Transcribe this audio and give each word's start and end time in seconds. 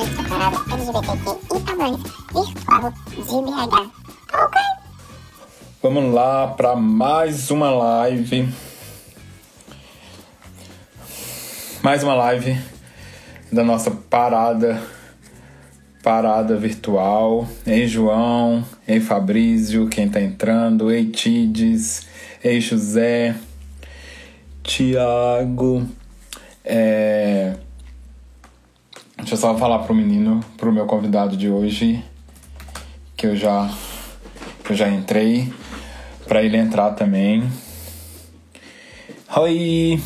LGBTQ 0.00 1.24
virtual 1.50 2.90
de 3.10 3.22
BH. 3.22 3.90
Ok? 4.32 4.60
Vamos 5.82 6.14
lá 6.14 6.46
para 6.48 6.74
mais 6.74 7.50
uma 7.50 7.70
live. 7.70 8.48
Mais 11.82 12.02
uma 12.02 12.14
live 12.14 12.58
da 13.52 13.62
nossa 13.62 13.90
parada 13.90 14.80
parada 16.02 16.56
virtual. 16.56 17.46
Ei 17.66 17.86
João, 17.86 18.64
ei 18.88 19.00
Fabrício, 19.00 19.88
quem 19.88 20.08
tá 20.08 20.20
entrando, 20.20 20.90
ei 20.90 21.06
Tides, 21.10 22.06
ei 22.42 22.60
José, 22.60 23.34
Tiago. 24.62 25.86
É... 26.64 27.56
Deixa 29.20 29.34
eu 29.34 29.38
só 29.38 29.56
falar 29.56 29.80
pro 29.80 29.94
menino, 29.94 30.40
pro 30.56 30.72
meu 30.72 30.86
convidado 30.86 31.36
de 31.36 31.48
hoje, 31.48 32.02
que 33.14 33.26
eu 33.26 33.36
já, 33.36 33.70
que 34.64 34.72
eu 34.72 34.76
já 34.76 34.88
entrei, 34.88 35.52
para 36.26 36.42
ele 36.42 36.56
entrar 36.56 36.92
também. 36.92 37.46
Oi! 39.36 40.02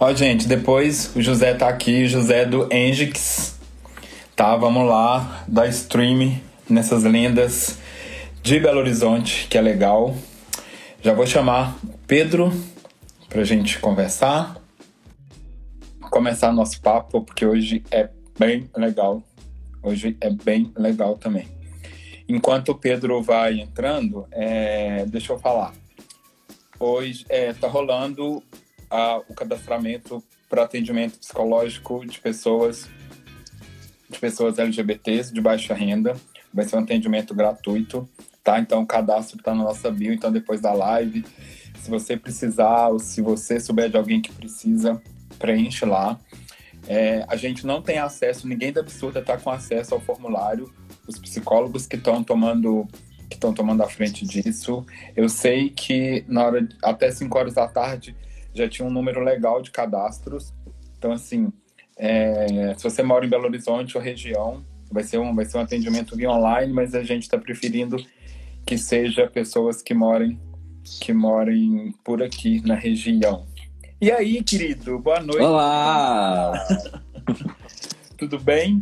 Ó, 0.00 0.12
gente, 0.14 0.48
depois 0.48 1.14
o 1.14 1.20
José 1.20 1.52
tá 1.52 1.68
aqui, 1.68 2.06
José 2.06 2.46
do 2.46 2.66
Engix, 2.72 3.58
tá? 4.34 4.56
Vamos 4.56 4.88
lá, 4.88 5.44
dar 5.46 5.68
stream 5.68 6.40
nessas 6.68 7.04
lendas 7.04 7.78
de 8.42 8.58
Belo 8.58 8.80
Horizonte, 8.80 9.46
que 9.48 9.58
é 9.58 9.60
legal. 9.60 10.16
Já 11.02 11.12
vou 11.12 11.26
chamar 11.26 11.76
Pedro 12.06 12.50
pra 13.28 13.44
gente 13.44 13.78
conversar, 13.78 14.56
começar 16.00 16.50
nosso 16.52 16.80
papo, 16.80 17.20
porque 17.20 17.44
hoje 17.44 17.84
é 17.90 18.15
bem 18.38 18.70
legal. 18.76 19.22
Hoje 19.82 20.16
é 20.20 20.30
bem 20.30 20.72
legal 20.76 21.16
também. 21.16 21.48
Enquanto 22.28 22.70
o 22.70 22.74
Pedro 22.74 23.22
vai 23.22 23.60
entrando, 23.60 24.26
é, 24.32 25.06
deixa 25.06 25.32
eu 25.32 25.38
falar. 25.38 25.72
Hoje 26.78 27.22
está 27.22 27.34
é, 27.34 27.52
tá 27.52 27.68
rolando 27.68 28.42
a, 28.90 29.18
o 29.28 29.34
cadastramento 29.34 30.22
para 30.48 30.64
atendimento 30.64 31.18
psicológico 31.18 32.04
de 32.06 32.20
pessoas 32.20 32.88
de 34.08 34.18
pessoas 34.18 34.58
LGBTs 34.58 35.32
de 35.32 35.40
baixa 35.40 35.74
renda. 35.74 36.16
Vai 36.52 36.64
ser 36.64 36.76
um 36.76 36.80
atendimento 36.80 37.34
gratuito, 37.34 38.08
tá? 38.42 38.58
Então 38.58 38.82
o 38.82 38.86
cadastro 38.86 39.38
está 39.38 39.54
na 39.54 39.64
nossa 39.64 39.90
bio. 39.90 40.12
Então 40.12 40.30
depois 40.30 40.60
da 40.60 40.72
live, 40.72 41.24
se 41.80 41.90
você 41.90 42.16
precisar 42.16 42.88
ou 42.88 42.98
se 42.98 43.20
você 43.20 43.58
souber 43.58 43.90
de 43.90 43.96
alguém 43.96 44.20
que 44.20 44.32
precisa, 44.32 45.00
preenche 45.38 45.84
lá. 45.84 46.18
É, 46.88 47.24
a 47.28 47.36
gente 47.36 47.66
não 47.66 47.82
tem 47.82 47.98
acesso, 47.98 48.46
ninguém 48.46 48.72
da 48.72 48.80
Absurda 48.80 49.20
está 49.20 49.36
com 49.36 49.50
acesso 49.50 49.94
ao 49.94 50.00
formulário. 50.00 50.72
Os 51.06 51.18
psicólogos 51.18 51.86
que 51.86 51.96
estão 51.96 52.22
tomando 52.22 52.86
que 53.28 53.34
estão 53.34 53.52
tomando 53.52 53.82
a 53.82 53.88
frente 53.88 54.24
disso. 54.24 54.86
Eu 55.16 55.28
sei 55.28 55.68
que 55.70 56.24
na 56.28 56.44
hora 56.44 56.68
até 56.80 57.10
5 57.10 57.36
horas 57.36 57.54
da 57.54 57.66
tarde 57.66 58.14
já 58.54 58.68
tinha 58.68 58.86
um 58.86 58.90
número 58.90 59.20
legal 59.20 59.60
de 59.60 59.72
cadastros. 59.72 60.54
Então 60.96 61.10
assim, 61.10 61.52
é, 61.96 62.74
se 62.76 62.84
você 62.84 63.02
mora 63.02 63.26
em 63.26 63.28
Belo 63.28 63.46
Horizonte 63.46 63.96
ou 63.96 64.02
região, 64.02 64.64
vai 64.90 65.02
ser 65.02 65.18
um 65.18 65.34
vai 65.34 65.44
ser 65.44 65.58
um 65.58 65.62
atendimento 65.62 66.16
via 66.16 66.30
online, 66.30 66.72
mas 66.72 66.94
a 66.94 67.02
gente 67.02 67.22
está 67.22 67.36
preferindo 67.36 67.96
que 68.64 68.78
seja 68.78 69.26
pessoas 69.26 69.82
que 69.82 69.92
morem 69.92 70.38
que 71.00 71.12
morem 71.12 71.92
por 72.04 72.22
aqui 72.22 72.60
na 72.64 72.76
região. 72.76 73.44
E 73.98 74.12
aí, 74.12 74.42
querido? 74.42 74.98
Boa 74.98 75.20
noite. 75.20 75.40
Olá! 75.40 76.52
Tudo 78.18 78.38
bem? 78.38 78.78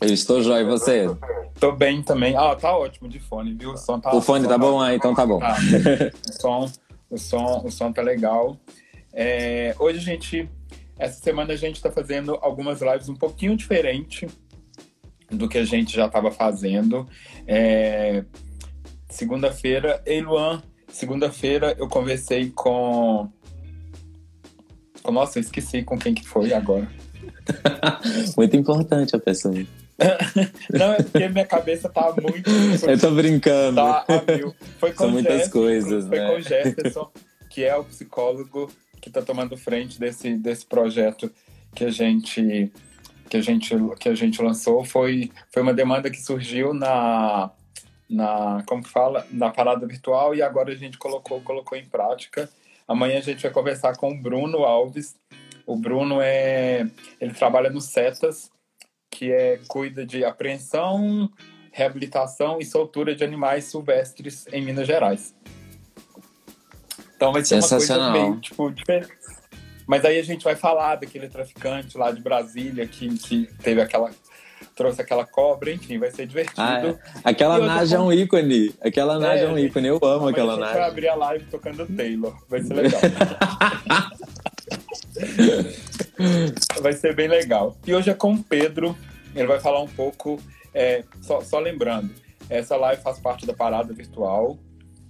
Eu 0.00 0.14
estou 0.14 0.40
jóia, 0.40 0.62
e 0.62 0.64
você? 0.64 1.06
Tô 1.58 1.72
bem 1.72 2.00
também. 2.00 2.36
Ah, 2.36 2.54
tá 2.54 2.76
ótimo 2.76 3.08
de 3.08 3.18
fone, 3.18 3.54
viu? 3.54 3.72
O 3.72 3.76
som 3.76 3.98
tá 3.98 4.14
O 4.14 4.20
fone 4.20 4.46
tá 4.46 4.56
bom? 4.56 4.80
Ah, 4.80 4.94
então 4.94 5.16
tá 5.16 5.26
bom. 5.26 5.40
Tá. 5.40 5.56
o, 6.28 6.32
som, 6.40 6.72
o, 7.10 7.18
som, 7.18 7.62
o 7.64 7.70
som 7.72 7.92
tá 7.92 8.02
legal. 8.02 8.56
É, 9.12 9.74
hoje 9.80 9.98
a 9.98 10.02
gente, 10.02 10.48
essa 10.96 11.20
semana 11.20 11.54
a 11.54 11.56
gente 11.56 11.82
tá 11.82 11.90
fazendo 11.90 12.38
algumas 12.40 12.80
lives 12.80 13.08
um 13.08 13.16
pouquinho 13.16 13.56
diferente 13.56 14.28
do 15.28 15.48
que 15.48 15.58
a 15.58 15.64
gente 15.64 15.96
já 15.96 16.06
estava 16.06 16.30
fazendo. 16.30 17.04
É, 17.48 18.24
segunda-feira, 19.08 20.00
Ei 20.06 20.20
Luan, 20.20 20.62
segunda-feira 20.86 21.74
eu 21.76 21.88
conversei 21.88 22.52
com 22.54 23.28
nossa, 25.10 25.38
eu 25.38 25.42
esqueci 25.42 25.82
com 25.82 25.98
quem 25.98 26.14
que 26.14 26.26
foi 26.26 26.52
agora. 26.52 26.88
muito 28.36 28.56
importante 28.56 29.16
a 29.16 29.18
pessoa. 29.18 29.54
Não, 30.70 30.92
é 30.92 31.02
porque 31.02 31.28
minha 31.28 31.46
cabeça 31.46 31.88
tá 31.88 32.12
muito. 32.20 32.50
eu 32.88 32.98
tô 32.98 33.10
brincando. 33.10 33.76
Tá, 33.76 34.04
foi 34.78 34.92
São 34.92 35.10
muitas 35.10 35.32
Jefferson, 35.32 35.52
coisas, 35.52 36.06
foi 36.06 36.18
né? 36.18 36.28
com 36.28 36.36
o 36.36 36.40
Jefferson, 36.40 37.10
que 37.50 37.64
é 37.64 37.76
o 37.76 37.84
psicólogo 37.84 38.70
que 39.00 39.10
tá 39.10 39.20
tomando 39.20 39.56
frente 39.56 39.98
desse, 39.98 40.36
desse 40.36 40.64
projeto 40.64 41.30
que 41.74 41.84
a 41.84 41.90
gente 41.90 42.70
que 43.28 43.36
a 43.36 43.40
gente 43.40 43.74
que 43.98 44.08
a 44.08 44.14
gente 44.14 44.42
lançou 44.42 44.84
foi 44.84 45.30
foi 45.50 45.62
uma 45.62 45.72
demanda 45.72 46.10
que 46.10 46.20
surgiu 46.20 46.74
na 46.74 47.50
na 48.08 48.62
como 48.66 48.82
que 48.82 48.90
fala 48.90 49.26
na 49.30 49.50
parada 49.50 49.86
virtual 49.86 50.34
e 50.34 50.42
agora 50.42 50.70
a 50.72 50.76
gente 50.76 50.98
colocou 50.98 51.40
colocou 51.40 51.76
em 51.76 51.84
prática 51.84 52.48
Amanhã 52.86 53.18
a 53.18 53.22
gente 53.22 53.42
vai 53.42 53.50
conversar 53.50 53.96
com 53.96 54.10
o 54.10 54.16
Bruno 54.20 54.58
Alves. 54.64 55.14
O 55.66 55.76
Bruno 55.76 56.20
é, 56.20 56.86
ele 57.20 57.32
trabalha 57.32 57.70
no 57.70 57.80
CETAS, 57.80 58.50
que 59.10 59.30
é 59.30 59.60
cuida 59.68 60.04
de 60.04 60.24
apreensão, 60.24 61.30
reabilitação 61.70 62.58
e 62.58 62.64
soltura 62.64 63.14
de 63.14 63.24
animais 63.24 63.64
silvestres 63.64 64.46
em 64.52 64.62
Minas 64.62 64.86
Gerais. 64.86 65.34
Então 67.16 67.32
vai 67.32 67.44
ser 67.44 67.54
uma 67.56 67.68
coisa 67.68 68.10
meio 68.10 68.40
tipo 68.40 68.70
diferente. 68.70 69.12
Mas 69.86 70.04
aí 70.04 70.18
a 70.18 70.22
gente 70.22 70.44
vai 70.44 70.56
falar 70.56 70.96
daquele 70.96 71.28
traficante 71.28 71.96
lá 71.96 72.10
de 72.10 72.20
Brasília 72.20 72.86
que, 72.86 73.08
que 73.18 73.48
teve 73.62 73.80
aquela 73.80 74.10
trouxe 74.82 75.00
aquela 75.00 75.24
cobra, 75.24 75.70
enfim, 75.70 75.98
vai 75.98 76.10
ser 76.10 76.26
divertido. 76.26 76.60
Ah, 76.60 76.84
é. 76.84 76.98
Aquela 77.22 77.58
Naja 77.58 77.96
é 77.96 78.00
um 78.00 78.12
ícone. 78.12 78.74
Aquela 78.80 79.16
Naja 79.18 79.44
é, 79.44 79.46
é 79.46 79.48
um 79.48 79.56
ícone. 79.56 79.86
Eu 79.86 80.00
amo 80.02 80.28
aquela 80.28 80.56
Naja. 80.56 80.64
A 80.64 80.66
gente 80.66 80.80
vai 80.80 80.90
abrir 80.90 81.08
a 81.08 81.14
live 81.14 81.44
tocando 81.44 81.86
Taylor. 81.86 82.36
Vai 82.48 82.62
ser 82.62 82.74
legal. 82.74 83.00
vai 86.82 86.92
ser 86.94 87.14
bem 87.14 87.28
legal. 87.28 87.76
E 87.86 87.94
hoje 87.94 88.10
é 88.10 88.14
com 88.14 88.32
o 88.32 88.42
Pedro. 88.42 88.96
Ele 89.36 89.46
vai 89.46 89.60
falar 89.60 89.80
um 89.80 89.88
pouco. 89.88 90.40
É, 90.74 91.04
só, 91.20 91.40
só 91.42 91.60
lembrando, 91.60 92.10
essa 92.50 92.76
live 92.76 93.00
faz 93.02 93.20
parte 93.20 93.46
da 93.46 93.54
parada 93.54 93.94
virtual. 93.94 94.58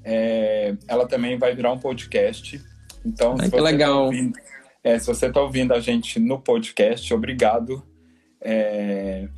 É, 0.04 0.74
ela 0.86 1.08
também 1.08 1.38
vai 1.38 1.54
virar 1.54 1.72
um 1.72 1.78
podcast. 1.78 2.62
Então, 3.06 3.36
Ai, 3.38 3.46
se, 3.46 3.50
você 3.50 3.60
legal. 3.60 3.94
Tá 3.94 4.00
ouvindo, 4.00 4.38
é, 4.84 4.98
se 4.98 5.06
você 5.06 5.26
está 5.26 5.40
ouvindo 5.40 5.72
a 5.72 5.80
gente 5.80 6.18
no 6.18 6.38
podcast, 6.38 7.14
obrigado. 7.14 7.82
É, 8.38 9.28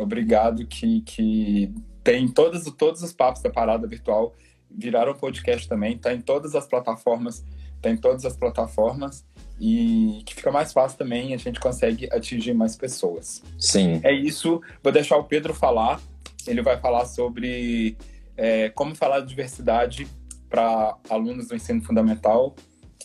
Obrigado 0.00 0.66
que, 0.66 1.02
que 1.02 1.74
tem 2.02 2.28
todos, 2.28 2.64
todos 2.76 3.02
os 3.02 3.12
papos 3.12 3.42
da 3.42 3.50
parada 3.50 3.86
virtual 3.86 4.34
viraram 4.70 5.14
podcast 5.14 5.68
também, 5.68 5.98
tá 5.98 6.12
em 6.12 6.20
todas 6.20 6.54
as 6.54 6.66
plataformas, 6.66 7.44
tá 7.82 7.90
em 7.90 7.96
todas 7.96 8.24
as 8.24 8.36
plataformas 8.36 9.24
e 9.60 10.22
que 10.24 10.34
fica 10.34 10.50
mais 10.50 10.72
fácil 10.72 10.96
também, 10.96 11.34
a 11.34 11.36
gente 11.36 11.60
consegue 11.60 12.08
atingir 12.12 12.54
mais 12.54 12.76
pessoas. 12.76 13.42
Sim. 13.58 14.00
É 14.02 14.12
isso, 14.12 14.60
vou 14.82 14.92
deixar 14.92 15.16
o 15.16 15.24
Pedro 15.24 15.52
falar, 15.52 16.00
ele 16.46 16.62
vai 16.62 16.78
falar 16.80 17.04
sobre 17.04 17.96
é, 18.36 18.70
como 18.70 18.94
falar 18.94 19.20
de 19.20 19.26
diversidade 19.26 20.08
para 20.48 20.96
alunos 21.08 21.48
do 21.48 21.54
ensino 21.54 21.82
fundamental 21.82 22.54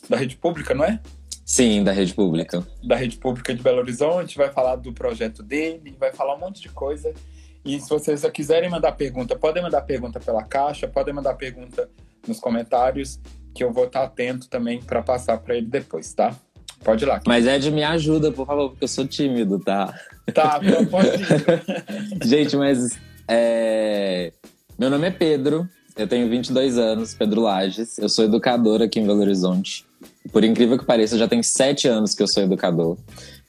da 0.07 0.17
rede 0.17 0.37
pública, 0.37 0.73
não 0.73 0.85
é? 0.85 0.99
Sim, 1.45 1.83
da 1.83 1.91
rede 1.91 2.13
pública. 2.15 2.65
Da 2.83 2.95
rede 2.95 3.17
pública 3.17 3.53
de 3.53 3.61
Belo 3.61 3.77
Horizonte, 3.77 4.35
vai 4.35 4.51
falar 4.51 4.77
do 4.77 4.91
projeto 4.91 5.43
dele, 5.43 5.95
vai 5.99 6.11
falar 6.11 6.35
um 6.35 6.39
monte 6.39 6.59
de 6.59 6.69
coisa. 6.69 7.13
E 7.63 7.79
se 7.79 7.87
vocês 7.87 8.23
quiserem 8.33 8.69
mandar 8.69 8.93
pergunta, 8.93 9.35
podem 9.35 9.61
mandar 9.61 9.81
pergunta 9.81 10.19
pela 10.19 10.43
caixa, 10.43 10.87
podem 10.87 11.13
mandar 11.13 11.35
pergunta 11.35 11.87
nos 12.27 12.39
comentários, 12.39 13.19
que 13.53 13.63
eu 13.63 13.71
vou 13.71 13.85
estar 13.85 14.03
atento 14.03 14.49
também 14.49 14.81
para 14.81 15.03
passar 15.03 15.37
para 15.37 15.55
ele 15.55 15.67
depois, 15.67 16.11
tá? 16.13 16.35
Pode 16.83 17.03
ir 17.03 17.07
lá. 17.07 17.21
Mas 17.27 17.45
Ed, 17.45 17.71
me 17.71 17.83
ajuda, 17.83 18.31
por 18.31 18.45
favor, 18.47 18.69
porque 18.71 18.83
eu 18.83 18.87
sou 18.87 19.07
tímido, 19.07 19.59
tá? 19.59 19.93
Tá, 20.33 20.59
então 20.63 20.85
pode 20.89 21.09
ir. 21.09 22.27
Gente, 22.27 22.57
mas 22.57 22.99
é... 23.27 24.33
meu 24.77 24.89
nome 24.89 25.07
é 25.07 25.11
Pedro, 25.11 25.67
eu 25.95 26.07
tenho 26.07 26.27
22 26.27 26.77
anos, 26.77 27.13
Pedro 27.13 27.41
Lages, 27.41 27.97
eu 27.97 28.09
sou 28.09 28.25
educador 28.25 28.81
aqui 28.81 28.99
em 28.99 29.05
Belo 29.05 29.21
Horizonte. 29.21 29.85
Por 30.31 30.43
incrível 30.43 30.77
que 30.77 30.85
pareça, 30.85 31.17
já 31.17 31.27
tem 31.27 31.41
sete 31.43 31.87
anos 31.87 32.13
que 32.13 32.23
eu 32.23 32.27
sou 32.27 32.43
educador. 32.43 32.97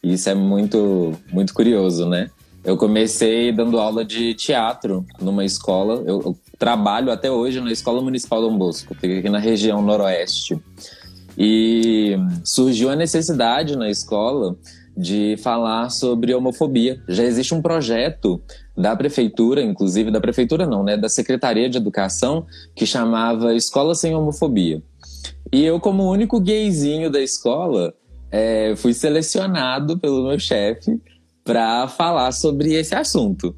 E 0.03 0.13
isso 0.13 0.29
é 0.29 0.35
muito, 0.35 1.15
muito 1.33 1.53
curioso, 1.55 2.09
né? 2.09 2.31
Eu 2.65 2.77
comecei 2.77 3.53
dando 3.53 3.79
aula 3.79 4.05
de 4.05 4.35
teatro 4.35 5.05
numa 5.21 5.45
escola. 5.45 6.03
Eu, 6.07 6.21
eu 6.21 6.39
trabalho 6.59 7.13
até 7.13 7.31
hoje 7.31 7.61
na 7.61 7.71
Escola 7.71 8.03
Municipal 8.03 8.41
Dom 8.41 8.59
Bosco, 8.59 8.95
fica 8.95 9.19
aqui 9.19 9.29
na 9.29 9.39
região 9.39 9.81
noroeste. 9.81 10.59
E 11.39 12.17
surgiu 12.45 12.91
a 12.91 12.97
necessidade 12.97 13.77
na 13.77 13.89
escola 13.89 14.57
de 14.97 15.37
falar 15.43 15.91
sobre 15.91 16.35
homofobia. 16.35 17.01
Já 17.07 17.23
existe 17.23 17.55
um 17.55 17.61
projeto 17.61 18.41
da 18.77 18.97
prefeitura, 18.97 19.63
inclusive 19.63 20.11
da 20.11 20.21
prefeitura 20.21 20.67
não, 20.67 20.83
né, 20.83 20.97
da 20.97 21.09
Secretaria 21.09 21.69
de 21.69 21.77
Educação, 21.77 22.47
que 22.75 22.87
chamava 22.87 23.55
Escola 23.55 23.95
Sem 23.95 24.15
Homofobia. 24.15 24.83
E 25.53 25.65
eu, 25.65 25.79
como 25.81 26.11
único 26.11 26.41
gayzinho 26.41 27.11
da 27.11 27.21
escola, 27.21 27.95
é, 28.31 28.75
fui 28.77 28.93
selecionado 28.93 29.99
pelo 29.99 30.27
meu 30.27 30.39
chefe 30.39 31.01
para 31.45 31.87
falar 31.89 32.33
sobre 32.33 32.75
esse 32.75 32.95
assunto. 32.95 33.57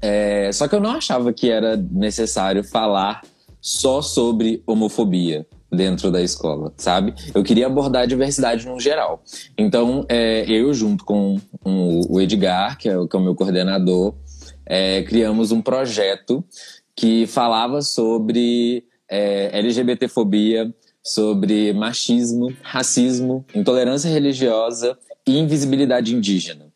É, 0.00 0.50
só 0.52 0.66
que 0.68 0.74
eu 0.74 0.80
não 0.80 0.90
achava 0.90 1.32
que 1.32 1.50
era 1.50 1.76
necessário 1.76 2.64
falar 2.64 3.22
só 3.60 4.00
sobre 4.00 4.62
homofobia 4.66 5.46
dentro 5.70 6.10
da 6.10 6.22
escola, 6.22 6.72
sabe? 6.76 7.14
Eu 7.34 7.42
queria 7.42 7.66
abordar 7.66 8.02
a 8.02 8.06
diversidade 8.06 8.66
no 8.66 8.78
geral. 8.78 9.22
Então, 9.58 10.06
é, 10.08 10.44
eu, 10.48 10.72
junto 10.72 11.04
com 11.04 11.38
um, 11.64 12.00
o 12.08 12.20
Edgar, 12.20 12.78
que 12.78 12.88
é, 12.88 12.92
que 12.92 13.16
é, 13.16 13.18
o 13.18 13.22
meu 13.22 13.34
coordenador, 13.34 14.14
é, 14.64 15.02
criamos 15.02 15.52
um 15.52 15.60
projeto 15.60 16.44
que 16.94 17.26
falava 17.26 17.82
sobre 17.82 18.84
é, 19.08 19.50
LGBTfobia, 19.58 20.72
sobre 21.06 21.72
machismo, 21.72 22.52
racismo, 22.62 23.44
intolerância 23.54 24.10
religiosa 24.10 24.98
e 25.24 25.38
invisibilidade 25.38 26.14
indígena. 26.14 26.66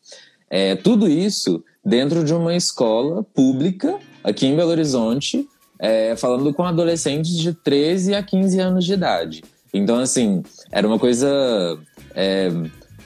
É, 0.48 0.76
tudo 0.76 1.08
isso 1.08 1.64
dentro 1.84 2.22
de 2.22 2.32
uma 2.32 2.54
escola 2.54 3.24
pública 3.24 3.98
aqui 4.22 4.46
em 4.46 4.54
Belo 4.54 4.70
Horizonte, 4.70 5.48
é, 5.78 6.14
falando 6.14 6.54
com 6.54 6.62
adolescentes 6.62 7.36
de 7.36 7.52
13 7.52 8.14
a 8.14 8.22
15 8.22 8.60
anos 8.60 8.84
de 8.84 8.92
idade. 8.92 9.42
Então, 9.74 9.98
assim, 9.98 10.42
era 10.70 10.86
uma 10.86 10.98
coisa 10.98 11.78
é, 12.14 12.50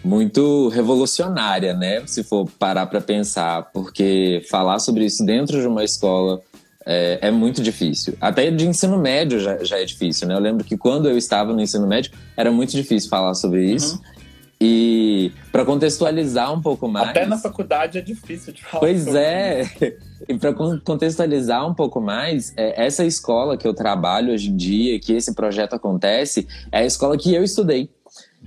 muito 0.05 0.69
revolucionária, 0.69 1.73
né? 1.73 2.03
Se 2.07 2.23
for 2.23 2.49
parar 2.59 2.87
para 2.87 3.01
pensar, 3.01 3.71
porque 3.73 4.43
falar 4.51 4.79
sobre 4.79 5.07
isso 5.07 5.25
dentro 5.25 5.61
de 5.61 5.67
uma 5.67 5.85
escola 5.85 6.43
é, 6.87 7.19
é, 7.23 7.31
muito 7.31 7.63
difícil. 7.63 8.17
Até 8.21 8.51
de 8.51 8.67
ensino 8.67 8.99
médio 8.99 9.41
já, 9.41 9.63
já, 9.65 9.79
é 9.79 9.85
difícil, 9.85 10.29
né? 10.29 10.35
Eu 10.35 10.41
lembro 10.41 10.65
que 10.65 10.77
quando 10.77 11.09
eu 11.09 11.17
estava 11.17 11.53
no 11.53 11.61
ensino 11.61 11.87
médio 11.87 12.13
era 12.37 12.51
muito 12.51 12.73
difícil 12.73 13.09
falar 13.09 13.35
sobre 13.35 13.65
isso. 13.65 13.97
Uhum. 13.97 14.15
E 14.61 15.33
para 15.51 15.65
contextualizar 15.65 16.53
um 16.53 16.63
pouco 16.63 16.89
mais. 16.89 17.11
Até 17.11 17.27
na 17.27 17.37
faculdade 17.37 17.99
é 17.99 18.01
difícil 18.01 18.53
de 18.53 18.63
falar. 18.65 18.81
Pois 18.81 19.07
é. 19.15 19.63
Isso. 19.63 20.15
E 20.27 20.39
para 20.39 20.55
contextualizar 20.55 21.69
um 21.69 21.75
pouco 21.75 22.01
mais, 22.01 22.55
é, 22.57 22.87
essa 22.87 23.05
escola 23.05 23.59
que 23.59 23.69
eu 23.69 23.75
trabalho 23.75 24.33
hoje 24.33 24.49
em 24.49 24.57
dia, 24.57 24.99
que 24.99 25.13
esse 25.13 25.35
projeto 25.35 25.75
acontece, 25.75 26.49
é 26.73 26.79
a 26.79 26.85
escola 26.87 27.19
que 27.19 27.35
eu 27.35 27.45
estudei. 27.45 27.91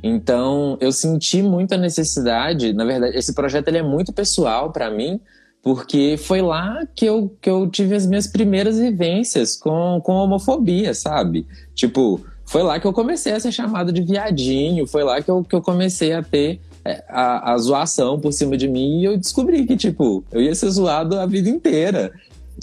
Então, 0.02 0.78
eu 0.80 0.92
senti 0.92 1.42
muita 1.42 1.78
necessidade. 1.78 2.74
Na 2.74 2.86
verdade, 2.86 3.18
esse 3.18 3.34
projeto 3.34 3.68
ele 3.68 3.78
é 3.78 3.84
muito 3.84 4.14
pessoal 4.14 4.72
para 4.72 4.90
mim, 4.90 5.20
porque 5.68 6.16
foi 6.18 6.42
lá 6.42 6.88
que 6.96 7.06
eu, 7.06 7.30
que 7.42 7.50
eu 7.50 7.70
tive 7.70 7.94
as 7.94 8.06
minhas 8.06 8.26
primeiras 8.26 8.80
vivências 8.80 9.58
com, 9.58 10.00
com 10.02 10.14
homofobia, 10.14 10.94
sabe? 10.94 11.46
Tipo, 11.76 12.26
foi 12.46 12.64
lá 12.64 12.80
que 12.80 12.88
eu 12.88 12.94
comecei 12.94 13.34
a 13.34 13.40
ser 13.42 13.52
chamado 13.52 13.92
de 13.92 14.02
viadinho, 14.02 14.88
foi 14.88 15.04
lá 15.04 15.22
que 15.22 15.30
eu, 15.30 15.44
que 15.44 15.54
eu 15.54 15.62
comecei 15.62 16.14
a 16.14 16.24
ter 16.24 16.62
é, 16.86 17.04
a, 17.10 17.52
a 17.52 17.58
zoação 17.58 18.18
por 18.18 18.32
cima 18.32 18.56
de 18.56 18.66
mim 18.66 19.02
e 19.02 19.04
eu 19.04 19.18
descobri 19.18 19.66
que, 19.66 19.76
tipo, 19.76 20.24
eu 20.32 20.42
ia 20.42 20.56
ser 20.56 20.70
zoado 20.70 21.20
a 21.20 21.26
vida 21.26 21.50
inteira. 21.50 22.14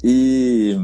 E, 0.03 0.75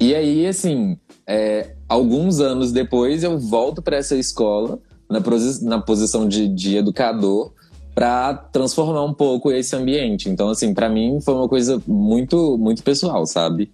e 0.00 0.12
aí, 0.12 0.44
assim, 0.44 0.98
é, 1.24 1.76
alguns 1.88 2.40
anos 2.40 2.72
depois 2.72 3.22
eu 3.22 3.38
volto 3.38 3.80
para 3.80 3.96
essa 3.96 4.16
escola 4.16 4.80
na, 5.08 5.22
na 5.62 5.80
posição 5.80 6.26
de, 6.26 6.48
de 6.48 6.76
educador 6.78 7.52
para 8.00 8.32
transformar 8.32 9.04
um 9.04 9.12
pouco 9.12 9.52
esse 9.52 9.76
ambiente. 9.76 10.30
Então, 10.30 10.48
assim, 10.48 10.72
para 10.72 10.88
mim 10.88 11.20
foi 11.20 11.34
uma 11.34 11.46
coisa 11.46 11.82
muito, 11.86 12.56
muito 12.56 12.82
pessoal, 12.82 13.26
sabe? 13.26 13.70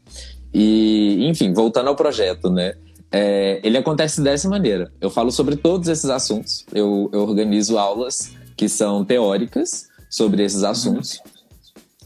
E, 0.52 1.28
enfim, 1.28 1.52
voltando 1.52 1.87
ao 1.87 1.94
projeto, 1.94 2.50
né? 2.50 2.75
É, 3.12 3.61
ele 3.62 3.78
acontece 3.78 4.20
dessa 4.20 4.49
maneira. 4.49 4.90
Eu 5.00 5.11
falo 5.11 5.31
sobre 5.31 5.55
todos 5.55 5.88
esses 5.88 6.11
assuntos. 6.11 6.67
Eu, 6.75 7.08
eu 7.12 7.20
organizo 7.20 7.78
aulas 7.78 8.32
que 8.56 8.69
são 8.69 9.05
teóricas 9.05 9.87
sobre 10.11 10.43
esses 10.43 10.64
assuntos. 10.64 11.20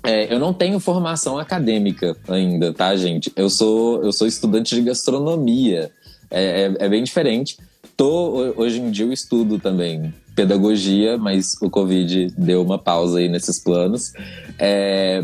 É, 0.04 0.30
eu 0.30 0.38
não 0.38 0.52
tenho 0.52 0.78
formação 0.78 1.38
acadêmica 1.38 2.14
ainda, 2.28 2.70
tá, 2.74 2.94
gente? 2.96 3.32
Eu 3.34 3.48
sou, 3.48 4.04
eu 4.04 4.12
sou 4.12 4.26
estudante 4.26 4.74
de 4.74 4.82
gastronomia. 4.82 5.90
É, 6.30 6.64
é, 6.64 6.74
é 6.80 6.88
bem 6.90 7.02
diferente. 7.02 7.56
Tô, 7.96 8.52
hoje 8.58 8.78
em 8.78 8.90
dia 8.90 9.06
eu 9.06 9.12
estudo 9.12 9.58
também 9.58 10.12
pedagogia, 10.40 11.18
mas 11.18 11.54
o 11.60 11.68
Covid 11.68 12.32
deu 12.36 12.62
uma 12.62 12.78
pausa 12.78 13.18
aí 13.18 13.28
nesses 13.28 13.58
planos. 13.58 14.12
É, 14.58 15.22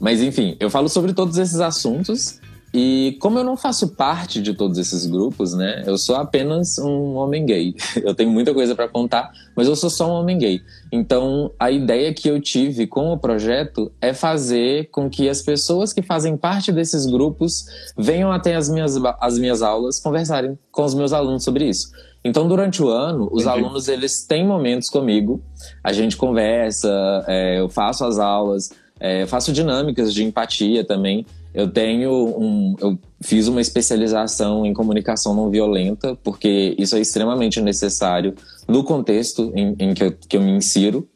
mas 0.00 0.20
enfim, 0.20 0.56
eu 0.58 0.68
falo 0.68 0.88
sobre 0.88 1.12
todos 1.12 1.38
esses 1.38 1.60
assuntos 1.60 2.40
e 2.74 3.16
como 3.20 3.38
eu 3.38 3.44
não 3.44 3.56
faço 3.56 3.94
parte 3.94 4.42
de 4.42 4.52
todos 4.52 4.76
esses 4.76 5.06
grupos, 5.06 5.54
né? 5.54 5.84
Eu 5.86 5.96
sou 5.96 6.16
apenas 6.16 6.78
um 6.78 7.14
homem 7.14 7.46
gay. 7.46 7.74
Eu 8.04 8.14
tenho 8.14 8.30
muita 8.30 8.52
coisa 8.52 8.74
para 8.74 8.88
contar, 8.88 9.32
mas 9.56 9.66
eu 9.66 9.74
sou 9.74 9.88
só 9.88 10.08
um 10.08 10.20
homem 10.20 10.36
gay. 10.36 10.60
Então, 10.92 11.50
a 11.58 11.70
ideia 11.70 12.12
que 12.12 12.28
eu 12.28 12.40
tive 12.40 12.86
com 12.86 13.12
o 13.12 13.18
projeto 13.18 13.90
é 14.00 14.12
fazer 14.12 14.90
com 14.90 15.08
que 15.08 15.28
as 15.28 15.40
pessoas 15.42 15.92
que 15.92 16.02
fazem 16.02 16.36
parte 16.36 16.70
desses 16.70 17.06
grupos 17.06 17.64
venham 17.96 18.30
até 18.30 18.54
as 18.54 18.68
minhas, 18.68 18.96
as 19.20 19.38
minhas 19.38 19.62
aulas 19.62 19.98
conversarem 19.98 20.58
com 20.70 20.84
os 20.84 20.94
meus 20.94 21.12
alunos 21.12 21.44
sobre 21.44 21.66
isso. 21.68 21.90
Então, 22.26 22.48
durante 22.48 22.82
o 22.82 22.88
ano, 22.88 23.28
os 23.30 23.44
Entendi. 23.44 23.64
alunos 23.64 23.88
eles 23.88 24.24
têm 24.26 24.44
momentos 24.44 24.88
comigo, 24.88 25.40
a 25.82 25.92
gente 25.92 26.16
conversa, 26.16 27.24
é, 27.28 27.60
eu 27.60 27.68
faço 27.68 28.04
as 28.04 28.18
aulas, 28.18 28.70
é, 28.98 29.26
faço 29.26 29.52
dinâmicas 29.52 30.12
de 30.12 30.24
empatia 30.24 30.84
também. 30.84 31.24
Eu 31.54 31.70
tenho 31.70 32.10
um. 32.12 32.74
Eu 32.80 32.98
fiz 33.20 33.46
uma 33.46 33.60
especialização 33.60 34.66
em 34.66 34.74
comunicação 34.74 35.34
não 35.34 35.48
violenta, 35.48 36.18
porque 36.22 36.74
isso 36.76 36.96
é 36.96 37.00
extremamente 37.00 37.60
necessário 37.60 38.34
no 38.66 38.82
contexto 38.82 39.52
em, 39.54 39.74
em 39.78 39.94
que, 39.94 40.04
eu, 40.04 40.12
que 40.12 40.36
eu 40.36 40.42
me 40.42 40.50
insiro. 40.50 41.08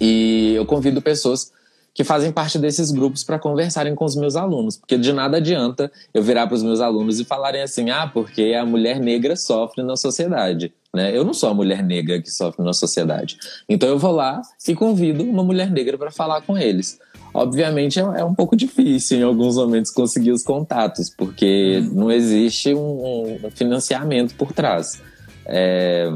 E 0.00 0.52
eu 0.54 0.64
convido 0.66 1.02
pessoas 1.02 1.50
que 1.98 2.04
fazem 2.04 2.30
parte 2.30 2.60
desses 2.60 2.92
grupos 2.92 3.24
para 3.24 3.40
conversarem 3.40 3.92
com 3.92 4.04
os 4.04 4.14
meus 4.14 4.36
alunos, 4.36 4.76
porque 4.76 4.96
de 4.96 5.12
nada 5.12 5.38
adianta 5.38 5.90
eu 6.14 6.22
virar 6.22 6.46
para 6.46 6.54
os 6.54 6.62
meus 6.62 6.80
alunos 6.80 7.18
e 7.18 7.24
falarem 7.24 7.60
assim: 7.60 7.90
ah, 7.90 8.06
porque 8.06 8.54
a 8.54 8.64
mulher 8.64 9.00
negra 9.00 9.34
sofre 9.34 9.82
na 9.82 9.96
sociedade. 9.96 10.72
Né? 10.94 11.10
Eu 11.14 11.24
não 11.24 11.34
sou 11.34 11.50
a 11.50 11.54
mulher 11.54 11.82
negra 11.82 12.22
que 12.22 12.30
sofre 12.30 12.64
na 12.64 12.72
sociedade. 12.72 13.36
Então 13.68 13.88
eu 13.88 13.98
vou 13.98 14.12
lá 14.12 14.40
e 14.68 14.76
convido 14.76 15.24
uma 15.24 15.42
mulher 15.42 15.72
negra 15.72 15.98
para 15.98 16.12
falar 16.12 16.40
com 16.42 16.56
eles. 16.56 17.00
Obviamente 17.34 17.98
é, 17.98 18.02
é, 18.02 18.24
um 18.24 18.32
pouco 18.32 18.54
difícil 18.54 19.18
em 19.18 19.24
alguns 19.24 19.56
momentos 19.56 19.90
conseguir 19.90 20.30
os 20.30 20.44
contatos, 20.44 21.10
porque 21.10 21.82
não 21.90 22.12
existe 22.12 22.72
um, 22.74 23.40
financiamento 23.56 24.36
por 24.36 24.52
trás. 24.52 25.02
É, 25.50 26.08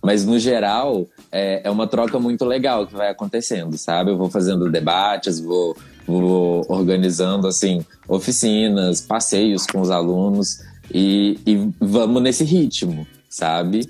mas 0.00 0.24
no 0.24 0.38
geral 0.38 1.08
é, 1.34 1.62
é, 1.64 1.70
uma 1.70 1.86
troca 1.86 2.18
muito 2.18 2.44
legal 2.44 2.86
que 2.86 2.94
vai 2.94 3.10
acontecendo, 3.10 3.76
sabe? 3.76 4.10
Eu 4.10 4.16
vou 4.16 4.30
fazendo 4.30 4.70
debates, 4.70 5.40
vou, 5.40 5.76
vou 6.06 6.64
organizando 6.68 7.46
assim 7.46 7.84
oficinas, 8.06 9.00
passeios 9.00 9.66
com 9.66 9.80
os 9.80 9.90
alunos 9.90 10.60
e, 10.92 11.38
e 11.44 11.72
vamos 11.80 12.22
nesse 12.22 12.44
ritmo, 12.44 13.06
sabe? 13.28 13.88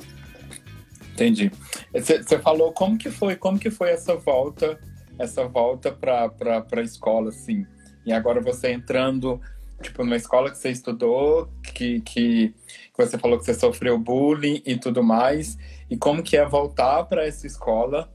Entendi. 1.12 1.52
Você 1.92 2.38
falou 2.38 2.72
como 2.72 2.96
que 2.96 3.10
foi, 3.10 3.36
como 3.36 3.58
que 3.58 3.70
foi 3.70 3.90
essa 3.90 4.16
volta 4.16 4.78
essa 5.18 5.46
volta 5.46 5.92
para 5.92 6.64
a 6.72 6.80
escola, 6.82 7.28
assim. 7.28 7.66
E 8.04 8.12
agora 8.12 8.40
você 8.40 8.72
entrando, 8.72 9.40
tipo, 9.80 10.04
numa 10.04 10.16
escola 10.16 10.50
que 10.50 10.58
você 10.58 10.70
estudou, 10.70 11.48
que, 11.62 12.00
que, 12.00 12.48
que 12.48 12.96
você 12.96 13.18
falou 13.18 13.38
que 13.38 13.44
você 13.44 13.54
sofreu 13.54 13.98
bullying 13.98 14.62
e 14.66 14.76
tudo 14.76 15.02
mais. 15.02 15.56
E 15.94 15.96
como 15.96 16.24
que 16.24 16.36
é 16.36 16.44
voltar 16.44 17.04
para 17.04 17.24
essa 17.24 17.46
escola, 17.46 18.12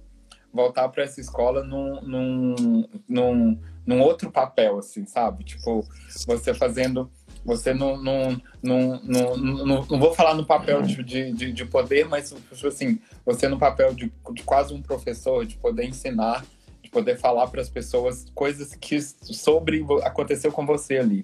voltar 0.54 0.90
para 0.90 1.04
essa 1.04 1.22
escola 1.22 1.64
num, 1.64 2.02
num, 2.02 2.86
num, 3.08 3.60
num 3.86 4.02
outro 4.02 4.30
papel, 4.30 4.80
assim, 4.80 5.06
sabe? 5.06 5.46
Tipo, 5.46 5.88
você 6.28 6.54
fazendo 6.54 7.10
você 7.46 7.74
não, 7.74 7.96
não, 7.96 8.42
não, 8.62 9.02
não, 9.02 9.38
não, 9.38 9.86
não 9.86 9.98
vou 9.98 10.14
falar 10.14 10.34
no 10.34 10.46
papel 10.46 10.82
de, 10.82 11.32
de, 11.32 11.54
de 11.54 11.66
poder, 11.66 12.06
mas 12.06 12.32
tipo 12.52 12.68
assim, 12.68 13.00
você 13.26 13.48
no 13.48 13.58
papel 13.58 13.94
de, 13.94 14.12
de 14.34 14.44
quase 14.44 14.74
um 14.74 14.82
professor, 14.82 15.46
de 15.46 15.56
poder 15.56 15.86
ensinar 15.86 16.44
de 16.82 16.90
poder 16.90 17.18
falar 17.18 17.48
para 17.48 17.62
as 17.62 17.70
pessoas 17.70 18.26
coisas 18.34 18.74
que 18.76 19.00
sobre 19.02 19.86
aconteceu 20.04 20.52
com 20.52 20.66
você 20.66 20.98
ali. 20.98 21.24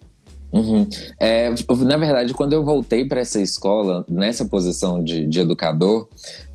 Uhum. 0.55 0.87
É, 1.19 1.53
tipo, 1.53 1.75
na 1.75 1.97
verdade, 1.97 2.33
quando 2.33 2.53
eu 2.53 2.63
voltei 2.63 3.03
para 3.03 3.19
essa 3.19 3.41
escola, 3.41 4.05
nessa 4.07 4.45
posição 4.45 5.03
de, 5.03 5.27
de, 5.27 5.41
educador, 5.41 6.07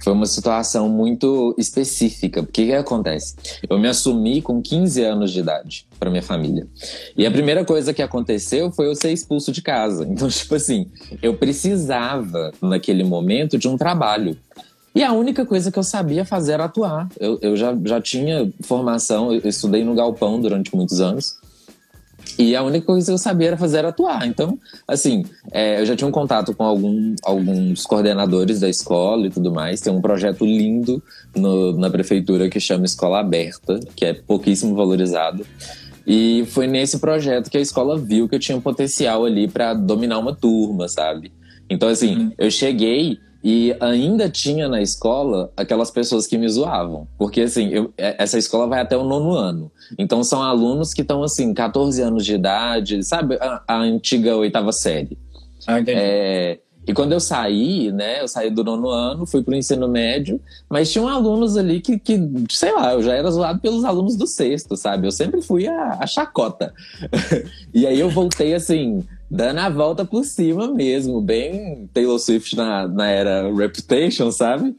foi 0.02 0.14
uma 0.14 0.24
situação 0.24 0.88
muito 0.88 1.54
específica. 1.58 2.42
Porque 2.42 2.62
o 2.62 2.66
que 2.68 2.72
acontece? 2.72 3.34
Eu 3.68 3.78
me 3.78 3.86
assumi 3.86 4.40
com 4.40 4.62
15 4.62 5.04
anos 5.04 5.30
de 5.30 5.40
idade 5.40 5.86
para 5.98 6.08
minha 6.08 6.22
família. 6.22 6.66
E 7.14 7.26
a 7.26 7.30
primeira 7.30 7.62
coisa 7.62 7.92
que 7.92 8.00
aconteceu 8.00 8.72
foi 8.72 8.86
eu 8.86 8.94
ser 8.94 9.12
expulso 9.12 9.52
de 9.52 9.60
casa. 9.60 10.08
Então, 10.20 10.28
tipo 10.28 10.54
assim, 10.54 10.86
eu 11.22 11.34
precisava, 11.34 12.52
naquele 12.60 13.04
momento, 13.04 13.56
de 13.56 13.68
um 13.68 13.76
trabalho. 13.76 14.36
E 14.94 15.02
a 15.02 15.12
única 15.12 15.46
coisa 15.46 15.70
que 15.70 15.78
eu 15.78 15.82
sabia 15.82 16.24
fazer 16.24 16.52
era 16.52 16.64
atuar. 16.64 17.08
Eu, 17.18 17.38
eu 17.40 17.56
já, 17.56 17.76
já 17.84 18.00
tinha 18.00 18.52
formação, 18.60 19.32
eu 19.32 19.48
estudei 19.48 19.84
no 19.84 19.94
Galpão 19.94 20.40
durante 20.40 20.74
muitos 20.74 21.00
anos. 21.00 21.38
E 22.38 22.56
a 22.56 22.62
única 22.62 22.86
coisa 22.86 23.06
que 23.06 23.12
eu 23.12 23.18
sabia 23.18 23.48
era 23.48 23.56
fazer 23.56 23.78
era 23.78 23.88
atuar. 23.88 24.26
Então, 24.26 24.58
assim, 24.86 25.24
é, 25.52 25.80
eu 25.80 25.86
já 25.86 25.94
tinha 25.94 26.08
um 26.08 26.12
contato 26.12 26.54
com 26.54 26.64
algum, 26.64 27.14
alguns 27.22 27.84
coordenadores 27.84 28.60
da 28.60 28.68
escola 28.68 29.26
e 29.26 29.30
tudo 29.30 29.52
mais. 29.52 29.80
Tem 29.80 29.92
um 29.92 30.00
projeto 30.00 30.44
lindo 30.44 31.02
no, 31.34 31.72
na 31.78 31.90
prefeitura 31.90 32.48
que 32.48 32.58
chama 32.58 32.84
Escola 32.84 33.20
Aberta, 33.20 33.80
que 33.94 34.04
é 34.04 34.14
pouquíssimo 34.14 34.74
valorizado. 34.74 35.46
E 36.06 36.44
foi 36.48 36.66
nesse 36.66 36.98
projeto 36.98 37.50
que 37.50 37.58
a 37.58 37.60
escola 37.60 37.98
viu 37.98 38.28
que 38.28 38.34
eu 38.34 38.40
tinha 38.40 38.56
um 38.56 38.60
potencial 38.60 39.24
ali 39.24 39.46
para 39.46 39.74
dominar 39.74 40.18
uma 40.18 40.34
turma, 40.34 40.88
sabe? 40.88 41.32
Então, 41.68 41.88
assim, 41.88 42.16
uhum. 42.16 42.32
eu 42.38 42.50
cheguei 42.50 43.18
e 43.42 43.74
ainda 43.80 44.28
tinha 44.28 44.68
na 44.68 44.82
escola 44.82 45.50
aquelas 45.56 45.90
pessoas 45.90 46.26
que 46.26 46.36
me 46.36 46.48
zoavam. 46.48 47.08
Porque, 47.16 47.42
assim, 47.42 47.68
eu, 47.68 47.92
é, 47.96 48.22
essa 48.22 48.38
escola 48.38 48.66
vai 48.66 48.80
até 48.80 48.96
o 48.96 49.04
nono 49.04 49.32
ano. 49.32 49.72
Então, 49.98 50.22
são 50.22 50.42
alunos 50.42 50.92
que 50.92 51.02
estão, 51.02 51.22
assim, 51.22 51.54
14 51.54 52.02
anos 52.02 52.24
de 52.24 52.34
idade, 52.34 53.02
sabe? 53.02 53.36
A, 53.40 53.62
a 53.66 53.76
antiga 53.78 54.36
oitava 54.36 54.72
série. 54.72 55.18
Ah, 55.66 55.80
entendi. 55.80 55.98
É, 55.98 56.58
e 56.86 56.92
quando 56.94 57.12
eu 57.12 57.20
saí, 57.20 57.92
né, 57.92 58.20
eu 58.20 58.28
saí 58.28 58.50
do 58.50 58.64
nono 58.64 58.88
ano, 58.88 59.26
fui 59.26 59.42
pro 59.42 59.54
ensino 59.54 59.86
médio, 59.86 60.40
mas 60.68 60.90
tinham 60.90 61.06
alunos 61.06 61.56
ali 61.56 61.80
que, 61.80 61.98
que 61.98 62.18
sei 62.50 62.72
lá, 62.72 62.94
eu 62.94 63.02
já 63.02 63.14
era 63.14 63.30
zoado 63.30 63.60
pelos 63.60 63.84
alunos 63.84 64.16
do 64.16 64.26
sexto, 64.26 64.76
sabe? 64.76 65.06
Eu 65.06 65.12
sempre 65.12 65.42
fui 65.42 65.68
a, 65.68 65.98
a 66.00 66.06
chacota. 66.06 66.72
e 67.72 67.86
aí 67.86 68.00
eu 68.00 68.10
voltei 68.10 68.54
assim, 68.54 69.04
dando 69.30 69.58
a 69.58 69.68
volta 69.68 70.04
por 70.04 70.24
cima 70.24 70.66
mesmo, 70.72 71.20
bem 71.20 71.88
Taylor 71.94 72.18
Swift 72.18 72.56
na, 72.56 72.88
na 72.88 73.08
era 73.08 73.54
Reputation, 73.54 74.32
sabe? 74.32 74.74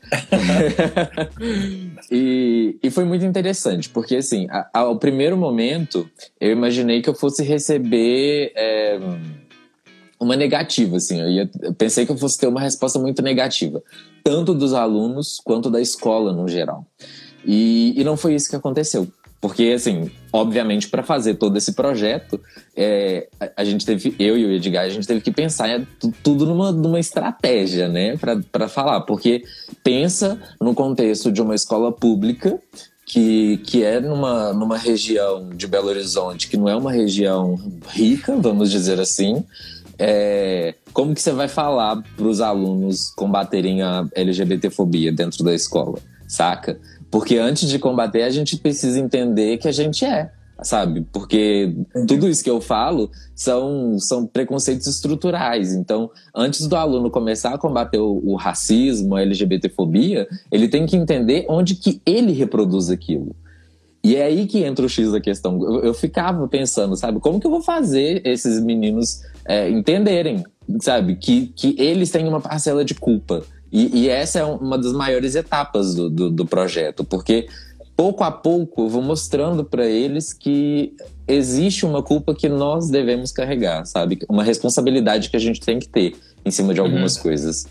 e, 2.12 2.77
e 2.84 2.91
foi 2.91 3.05
muito 3.05 3.24
interessante, 3.24 3.88
porque 3.89 4.17
assim, 4.17 4.48
ao 4.74 4.98
primeiro 4.98 5.38
momento, 5.38 6.10
eu 6.39 6.51
imaginei 6.51 7.01
que 7.01 7.10
eu 7.10 7.15
fosse 7.15 7.43
receber. 7.43 8.51
É, 8.55 9.00
uma 10.20 10.36
negativa, 10.36 10.98
assim. 10.98 11.20
Eu, 11.20 11.29
ia, 11.29 11.50
eu 11.63 11.74
pensei 11.74 12.05
que 12.05 12.12
eu 12.12 12.17
fosse 12.17 12.38
ter 12.38 12.46
uma 12.46 12.62
resposta 12.62 13.00
muito 13.00 13.24
negativa, 13.24 13.81
tanto 14.24 14.53
dos 14.53 14.72
alunos 14.72 15.41
quanto 15.43 15.72
da 15.72 15.81
escola 15.81 16.31
no 16.31 16.48
geral. 16.48 16.86
E, 17.43 18.00
e 18.00 18.03
não 18.03 18.15
foi 18.15 18.36
isso 18.36 18.48
que 18.48 18.55
aconteceu. 18.55 19.08
Porque, 19.41 19.74
assim, 19.75 20.12
obviamente, 20.31 20.88
para 20.88 21.01
fazer 21.01 21.33
todo 21.33 21.57
esse 21.57 21.74
projeto, 21.74 22.39
é, 22.77 23.27
a, 23.57 23.65
gente 23.65 23.83
teve, 23.83 24.15
eu 24.19 24.38
e 24.38 24.45
o 24.45 24.51
Edgar, 24.51 24.86
a 24.86 24.89
gente 24.89 25.07
teve 25.07 25.19
que 25.19 25.31
pensar 25.31 25.81
tudo 26.21 26.45
numa, 26.45 26.71
numa 26.71 27.00
estratégia, 27.00 27.89
né, 27.89 28.15
para 28.51 28.67
falar. 28.67 29.01
Porque 29.01 29.43
pensa 29.83 30.39
no 30.62 30.75
contexto 30.75 31.31
de 31.31 31.41
uma 31.41 31.55
escola 31.55 31.91
pública 31.91 32.60
que, 33.03 33.57
que 33.65 33.83
é 33.83 34.00
numa, 34.00 34.53
numa 34.53 34.77
região 34.77 35.50
de 35.50 35.65
Belo 35.67 35.88
Horizonte, 35.88 36.48
que 36.48 36.55
não 36.55 36.69
é 36.69 36.75
uma 36.75 36.91
região 36.91 37.60
rica, 37.89 38.38
vamos 38.38 38.69
dizer 38.69 39.00
assim, 39.00 39.43
é, 39.98 40.75
como 40.93 41.15
que 41.15 41.21
você 41.21 41.31
vai 41.31 41.48
falar 41.48 42.01
para 42.15 42.25
os 42.25 42.41
alunos 42.41 43.12
combaterem 43.15 43.81
a 43.81 44.07
LGBTfobia 44.15 45.12
dentro 45.12 45.43
da 45.43 45.53
escola, 45.53 46.00
saca? 46.27 46.79
Porque 47.11 47.37
antes 47.37 47.69
de 47.69 47.77
combater, 47.77 48.23
a 48.23 48.29
gente 48.29 48.55
precisa 48.55 48.97
entender 48.97 49.57
que 49.57 49.67
a 49.67 49.71
gente 49.71 50.05
é, 50.05 50.31
sabe? 50.63 51.05
Porque 51.11 51.75
tudo 52.07 52.29
isso 52.29 52.41
que 52.41 52.49
eu 52.49 52.61
falo 52.61 53.11
são, 53.35 53.99
são 53.99 54.25
preconceitos 54.25 54.87
estruturais. 54.87 55.73
Então, 55.73 56.09
antes 56.33 56.67
do 56.67 56.75
aluno 56.75 57.11
começar 57.11 57.53
a 57.53 57.57
combater 57.57 57.99
o, 57.99 58.21
o 58.23 58.35
racismo, 58.35 59.15
a 59.15 59.21
LGBTfobia, 59.21 60.25
ele 60.49 60.69
tem 60.69 60.85
que 60.85 60.95
entender 60.95 61.45
onde 61.49 61.75
que 61.75 62.01
ele 62.05 62.31
reproduz 62.31 62.89
aquilo. 62.89 63.35
E 64.03 64.15
é 64.15 64.23
aí 64.23 64.47
que 64.47 64.63
entra 64.63 64.85
o 64.85 64.89
X 64.89 65.11
da 65.11 65.19
questão. 65.19 65.61
Eu, 65.61 65.83
eu 65.83 65.93
ficava 65.93 66.47
pensando, 66.47 66.95
sabe, 66.95 67.19
como 67.19 67.39
que 67.39 67.45
eu 67.45 67.51
vou 67.51 67.61
fazer 67.61 68.25
esses 68.25 68.63
meninos 68.63 69.21
é, 69.45 69.69
entenderem, 69.69 70.43
sabe, 70.79 71.15
que, 71.15 71.47
que 71.47 71.75
eles 71.77 72.09
têm 72.09 72.27
uma 72.27 72.41
parcela 72.41 72.83
de 72.83 72.95
culpa. 72.95 73.43
E, 73.71 74.01
e 74.01 74.09
essa 74.09 74.39
é 74.39 74.43
uma 74.43 74.77
das 74.77 74.91
maiores 74.91 75.35
etapas 75.35 75.95
do, 75.95 76.09
do, 76.09 76.29
do 76.29 76.45
projeto, 76.45 77.03
porque 77.03 77.47
pouco 77.95 78.23
a 78.23 78.31
pouco 78.31 78.83
eu 78.83 78.89
vou 78.89 79.01
mostrando 79.01 79.63
para 79.63 79.85
eles 79.85 80.33
que 80.33 80.93
existe 81.27 81.85
uma 81.85 82.01
culpa 82.01 82.33
que 82.35 82.49
nós 82.49 82.89
devemos 82.89 83.31
carregar, 83.31 83.85
sabe? 83.85 84.19
Uma 84.27 84.43
responsabilidade 84.43 85.29
que 85.29 85.37
a 85.37 85.39
gente 85.39 85.61
tem 85.61 85.79
que 85.79 85.87
ter 85.87 86.15
em 86.43 86.51
cima 86.51 86.73
de 86.73 86.79
algumas 86.79 87.15
uhum. 87.15 87.21
coisas. 87.21 87.65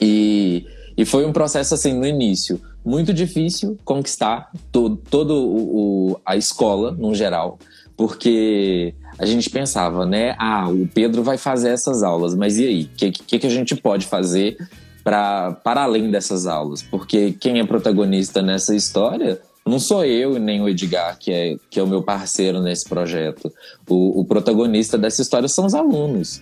E, 0.00 0.66
e 0.96 1.04
foi 1.04 1.24
um 1.24 1.32
processo 1.32 1.74
assim 1.74 1.94
no 1.94 2.06
início 2.06 2.60
muito 2.84 3.14
difícil 3.14 3.78
conquistar 3.84 4.50
todo, 4.70 4.96
todo 4.96 5.34
o, 5.34 6.10
o, 6.12 6.20
a 6.26 6.36
escola 6.36 6.92
no 6.92 7.14
geral, 7.14 7.58
porque 7.96 8.94
a 9.18 9.24
gente 9.24 9.48
pensava, 9.48 10.04
né? 10.04 10.34
Ah, 10.38 10.68
o 10.68 10.88
Pedro 10.88 11.22
vai 11.22 11.38
fazer 11.38 11.70
essas 11.70 12.02
aulas, 12.02 12.34
mas 12.34 12.58
e 12.58 12.66
aí? 12.66 12.82
O 12.84 12.88
que, 12.96 13.10
que, 13.12 13.38
que 13.38 13.46
a 13.46 13.50
gente 13.50 13.76
pode 13.76 14.06
fazer 14.06 14.56
para 15.02 15.52
para 15.52 15.82
além 15.82 16.10
dessas 16.10 16.46
aulas? 16.46 16.82
Porque 16.82 17.32
quem 17.32 17.60
é 17.60 17.66
protagonista 17.66 18.42
nessa 18.42 18.74
história 18.74 19.40
não 19.64 19.78
sou 19.78 20.04
eu 20.04 20.38
nem 20.38 20.60
o 20.60 20.68
Edgar, 20.68 21.16
que 21.18 21.32
é, 21.32 21.56
que 21.70 21.78
é 21.78 21.82
o 21.82 21.86
meu 21.86 22.02
parceiro 22.02 22.60
nesse 22.60 22.88
projeto. 22.88 23.52
O, 23.88 24.20
o 24.20 24.24
protagonista 24.24 24.98
dessa 24.98 25.22
história 25.22 25.48
são 25.48 25.64
os 25.64 25.74
alunos. 25.74 26.40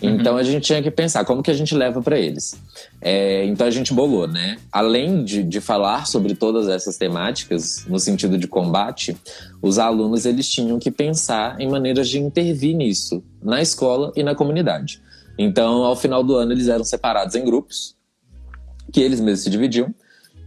Então 0.00 0.34
uhum. 0.34 0.38
a 0.38 0.42
gente 0.44 0.62
tinha 0.62 0.82
que 0.82 0.90
pensar 0.90 1.24
como 1.24 1.42
que 1.42 1.50
a 1.50 1.54
gente 1.54 1.74
leva 1.74 2.00
para 2.00 2.18
eles. 2.18 2.54
É, 3.00 3.44
então 3.46 3.66
a 3.66 3.70
gente 3.70 3.92
bolou, 3.92 4.28
né? 4.28 4.58
Além 4.70 5.24
de, 5.24 5.42
de 5.42 5.60
falar 5.60 6.06
sobre 6.06 6.34
todas 6.34 6.68
essas 6.68 6.96
temáticas 6.96 7.84
no 7.88 7.98
sentido 7.98 8.38
de 8.38 8.46
combate, 8.46 9.16
os 9.60 9.78
alunos 9.78 10.24
eles 10.24 10.48
tinham 10.48 10.78
que 10.78 10.90
pensar 10.90 11.60
em 11.60 11.68
maneiras 11.68 12.08
de 12.08 12.18
intervir 12.18 12.76
nisso 12.76 13.24
na 13.42 13.60
escola 13.60 14.12
e 14.14 14.22
na 14.22 14.36
comunidade. 14.36 15.02
Então 15.36 15.82
ao 15.84 15.96
final 15.96 16.22
do 16.22 16.36
ano 16.36 16.52
eles 16.52 16.68
eram 16.68 16.84
separados 16.84 17.34
em 17.34 17.44
grupos 17.44 17.97
que 18.92 19.00
eles 19.00 19.20
mesmos 19.20 19.40
se 19.40 19.50
dividiam 19.50 19.94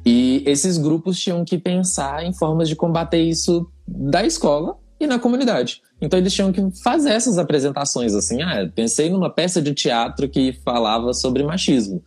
e 0.05 0.43
esses 0.45 0.77
grupos 0.77 1.19
tinham 1.19 1.45
que 1.45 1.57
pensar 1.57 2.23
em 2.25 2.33
formas 2.33 2.67
de 2.67 2.75
combater 2.75 3.21
isso 3.21 3.67
da 3.87 4.25
escola 4.25 4.77
e 4.99 5.05
na 5.05 5.19
comunidade. 5.19 5.81
Então 6.01 6.17
eles 6.17 6.33
tinham 6.33 6.51
que 6.51 6.61
fazer 6.83 7.11
essas 7.11 7.37
apresentações 7.37 8.13
assim. 8.15 8.41
Ah, 8.41 8.69
pensei 8.73 9.09
numa 9.09 9.29
peça 9.29 9.61
de 9.61 9.73
teatro 9.73 10.27
que 10.27 10.53
falava 10.65 11.13
sobre 11.13 11.43
machismo. 11.43 12.01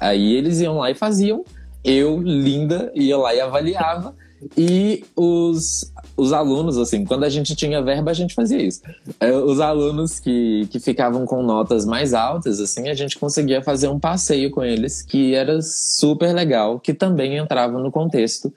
Aí 0.00 0.34
eles 0.34 0.60
iam 0.60 0.78
lá 0.78 0.90
e 0.90 0.94
faziam. 0.94 1.44
Eu, 1.84 2.20
linda, 2.20 2.90
ia 2.94 3.16
lá 3.16 3.34
e 3.34 3.40
avaliava. 3.40 4.14
E 4.56 5.04
os, 5.16 5.92
os 6.16 6.32
alunos, 6.32 6.78
assim, 6.78 7.04
quando 7.04 7.24
a 7.24 7.28
gente 7.28 7.56
tinha 7.56 7.82
verba, 7.82 8.10
a 8.10 8.14
gente 8.14 8.34
fazia 8.34 8.60
isso. 8.60 8.82
É, 9.18 9.32
os 9.32 9.60
alunos 9.60 10.20
que, 10.20 10.66
que 10.70 10.78
ficavam 10.78 11.26
com 11.26 11.42
notas 11.42 11.84
mais 11.84 12.14
altas, 12.14 12.60
assim, 12.60 12.88
a 12.88 12.94
gente 12.94 13.18
conseguia 13.18 13.62
fazer 13.62 13.88
um 13.88 13.98
passeio 13.98 14.50
com 14.50 14.64
eles 14.64 15.02
que 15.02 15.34
era 15.34 15.60
super 15.62 16.32
legal, 16.32 16.78
que 16.78 16.94
também 16.94 17.36
entrava 17.36 17.78
no 17.78 17.90
contexto 17.90 18.52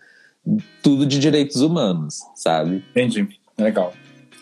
tudo 0.82 1.06
de 1.06 1.20
direitos 1.20 1.62
humanos, 1.62 2.22
sabe? 2.36 2.84
Entendi. 2.92 3.28
Legal. 3.58 3.94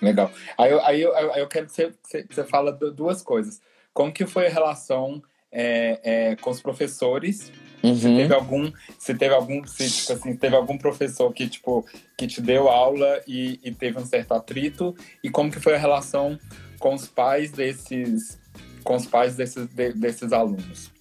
Legal. 0.02 0.32
Aí, 0.58 0.72
eu, 0.72 0.86
aí, 0.86 1.02
eu, 1.02 1.16
aí 1.16 1.42
eu 1.42 1.48
quero 1.48 1.68
que 1.68 1.74
você, 1.74 1.94
você 2.30 2.44
fala 2.44 2.72
duas 2.72 3.22
coisas. 3.22 3.62
Como 3.94 4.14
que 4.14 4.26
foi 4.26 4.48
a 4.48 4.50
relação 4.50 5.22
é, 5.52 6.00
é, 6.04 6.36
com 6.38 6.50
os 6.50 6.62
professores? 6.62 7.52
Uhum. 7.82 7.96
Se 7.96 8.16
teve 8.16 8.34
algum, 8.34 8.72
se 8.98 9.16
teve 9.16 9.34
algum, 9.34 9.66
se, 9.66 9.90
tipo 9.90 10.14
assim, 10.14 10.36
teve 10.36 10.56
algum 10.56 10.78
professor 10.78 11.32
que 11.32 11.48
tipo 11.48 11.86
que 12.18 12.28
te 12.28 12.42
deu 12.42 12.68
aula 12.68 13.22
e, 13.26 13.60
e, 13.64 13.72
teve 13.72 13.98
um 13.98 14.06
certo 14.06 14.34
atrito 14.34 14.94
e 15.24 15.30
como 15.30 15.50
que 15.50 15.60
foi 15.60 15.76
a 15.76 15.78
relação 15.78 16.38
com 16.78 16.94
os 16.94 17.08
pais 17.08 17.52
desses, 17.52 18.38
com 18.84 18.96
os 18.96 19.06
pais 19.06 19.36
desses, 19.36 19.68
de, 19.68 19.94
desses 19.94 20.34
alunos? 20.34 20.92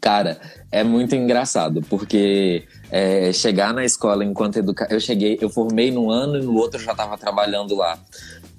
Cara, 0.00 0.40
é 0.70 0.84
muito 0.84 1.16
engraçado 1.16 1.82
porque 1.82 2.64
é, 2.90 3.32
chegar 3.32 3.74
na 3.74 3.84
escola 3.84 4.24
enquanto 4.24 4.58
educador. 4.58 4.94
Eu 4.94 5.00
cheguei, 5.00 5.36
eu 5.40 5.50
formei 5.50 5.90
num 5.90 6.10
ano 6.10 6.38
e 6.38 6.42
no 6.42 6.54
outro 6.54 6.80
já 6.80 6.92
estava 6.92 7.18
trabalhando 7.18 7.74
lá. 7.74 7.98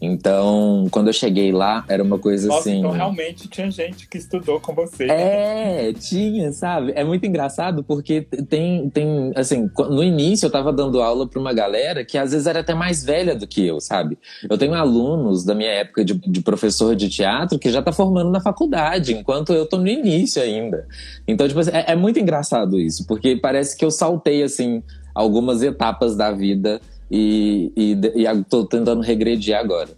Então, 0.01 0.87
quando 0.91 1.07
eu 1.07 1.13
cheguei 1.13 1.51
lá, 1.51 1.83
era 1.89 2.01
uma 2.01 2.17
coisa 2.17 2.47
Nossa, 2.47 2.61
assim. 2.61 2.79
Então, 2.79 2.91
realmente 2.91 3.49
tinha 3.49 3.69
gente 3.69 4.07
que 4.07 4.17
estudou 4.17 4.59
com 4.59 4.73
você. 4.73 5.05
É, 5.05 5.91
tinha, 5.93 6.53
sabe? 6.53 6.93
É 6.95 7.03
muito 7.03 7.25
engraçado 7.25 7.83
porque 7.83 8.21
tem, 8.49 8.89
tem 8.89 9.31
assim, 9.35 9.69
no 9.77 10.03
início 10.03 10.45
eu 10.45 10.51
tava 10.51 10.71
dando 10.71 11.01
aula 11.01 11.27
para 11.27 11.39
uma 11.39 11.53
galera 11.53 12.05
que 12.05 12.17
às 12.17 12.31
vezes 12.31 12.47
era 12.47 12.61
até 12.61 12.73
mais 12.73 13.03
velha 13.03 13.35
do 13.35 13.45
que 13.45 13.65
eu, 13.65 13.81
sabe? 13.81 14.17
Eu 14.49 14.57
tenho 14.57 14.73
alunos 14.73 15.43
da 15.43 15.53
minha 15.53 15.71
época 15.71 16.05
de, 16.05 16.13
de 16.13 16.41
professor 16.41 16.95
de 16.95 17.09
teatro 17.09 17.59
que 17.59 17.69
já 17.69 17.81
tá 17.81 17.91
formando 17.91 18.31
na 18.31 18.39
faculdade, 18.39 19.13
enquanto 19.13 19.53
eu 19.53 19.65
tô 19.65 19.77
no 19.77 19.87
início 19.87 20.41
ainda. 20.41 20.87
Então, 21.27 21.47
tipo 21.47 21.59
assim, 21.59 21.71
é, 21.73 21.91
é 21.91 21.95
muito 21.95 22.19
engraçado 22.19 22.79
isso, 22.79 23.05
porque 23.05 23.35
parece 23.35 23.75
que 23.75 23.83
eu 23.83 23.91
saltei, 23.91 24.43
assim, 24.43 24.81
algumas 25.13 25.61
etapas 25.61 26.15
da 26.15 26.31
vida 26.31 26.79
e, 27.09 27.71
e, 27.75 27.91
e 28.21 28.43
tô 28.43 28.65
tentando 28.65 29.01
regredir 29.01 29.57
agora. 29.57 29.89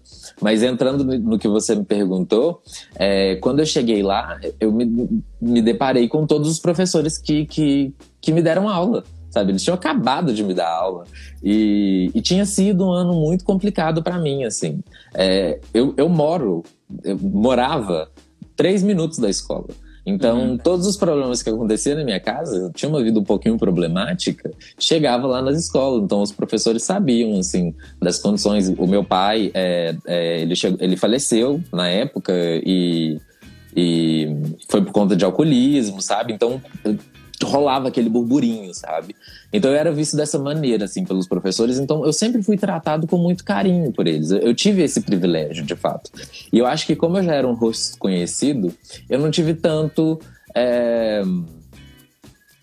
Mas 0.42 0.64
entrando 0.64 1.04
no 1.04 1.38
que 1.38 1.48
você 1.48 1.76
me 1.76 1.84
perguntou, 1.84 2.62
é, 2.96 3.36
quando 3.38 3.60
eu 3.60 3.66
cheguei 3.66 4.02
lá, 4.02 4.40
eu 4.60 4.72
me, 4.72 5.22
me 5.40 5.62
deparei 5.62 6.08
com 6.08 6.26
todos 6.26 6.50
os 6.50 6.60
professores 6.60 7.18
que, 7.18 7.46
que, 7.46 7.94
que 8.20 8.32
me 8.32 8.42
deram 8.42 8.70
aula 8.70 9.04
sabe? 9.32 9.54
Eles 9.54 9.64
tinham 9.64 9.76
acabado 9.76 10.34
de 10.34 10.44
me 10.44 10.54
dar 10.54 10.70
aula 10.70 11.06
e, 11.42 12.12
e 12.14 12.22
tinha 12.22 12.46
sido 12.46 12.86
um 12.86 12.92
ano 12.92 13.14
muito 13.14 13.46
complicado 13.46 14.04
para 14.04 14.20
mim, 14.20 14.44
assim. 14.44 14.84
É, 15.14 15.58
eu, 15.74 15.94
eu 15.96 16.10
moro, 16.10 16.64
eu 17.04 17.18
morava 17.18 18.12
três 18.56 18.84
minutos 18.84 19.18
da 19.18 19.30
escola. 19.30 19.70
Então, 20.06 20.52
uhum. 20.52 20.58
todos 20.58 20.88
os 20.88 20.98
problemas 20.98 21.44
que 21.44 21.50
aconteciam 21.50 21.98
na 21.98 22.04
minha 22.04 22.20
casa, 22.20 22.56
eu 22.56 22.72
tinha 22.72 22.90
uma 22.90 23.04
vida 23.04 23.20
um 23.20 23.24
pouquinho 23.24 23.58
problemática, 23.58 24.52
chegava 24.80 25.28
lá 25.28 25.42
nas 25.42 25.60
escolas. 25.60 26.04
Então, 26.04 26.22
os 26.22 26.32
professores 26.32 26.84
sabiam, 26.84 27.38
assim, 27.40 27.74
das 28.02 28.18
condições. 28.20 28.68
O 28.78 28.88
meu 28.88 29.04
pai, 29.04 29.52
é, 29.54 29.96
é, 30.08 30.42
ele, 30.42 30.56
chegou, 30.56 30.78
ele 30.82 30.98
faleceu 30.98 31.62
na 31.72 31.88
época 31.88 32.34
e, 32.36 33.20
e 33.76 34.28
foi 34.68 34.84
por 34.84 34.92
conta 34.92 35.16
de 35.16 35.24
alcoolismo, 35.24 36.02
sabe? 36.02 36.34
Então, 36.34 36.60
rolava 37.46 37.88
aquele 37.88 38.10
burburinho, 38.10 38.74
sabe? 38.74 39.16
Então 39.52 39.72
eu 39.72 39.78
era 39.78 39.92
visto 39.92 40.16
dessa 40.16 40.40
maneira, 40.40 40.86
assim, 40.86 41.04
pelos 41.04 41.28
professores. 41.28 41.80
Então 41.80 42.06
eu 42.06 42.14
sempre 42.14 42.42
fui 42.44 42.58
tratado 42.58 43.08
com 43.08 43.18
muito 43.18 43.44
carinho 43.44 43.92
por 43.92 44.08
eles. 44.08 44.32
Eu 44.32 44.54
tive 44.54 44.84
esse 44.84 45.02
privilégio, 45.02 45.66
de 45.66 45.76
fato. 45.76 46.12
E 46.52 46.58
eu 46.58 46.66
acho 46.66 46.86
que 46.86 46.96
como 46.96 47.18
eu 47.18 47.24
já 47.24 47.34
era 47.34 47.48
um 47.48 47.54
rosto 47.54 47.98
conhecido, 47.98 48.74
eu 49.10 49.20
não 49.20 49.32
tive 49.32 49.54
tanto. 49.54 50.20
É... 50.56 51.22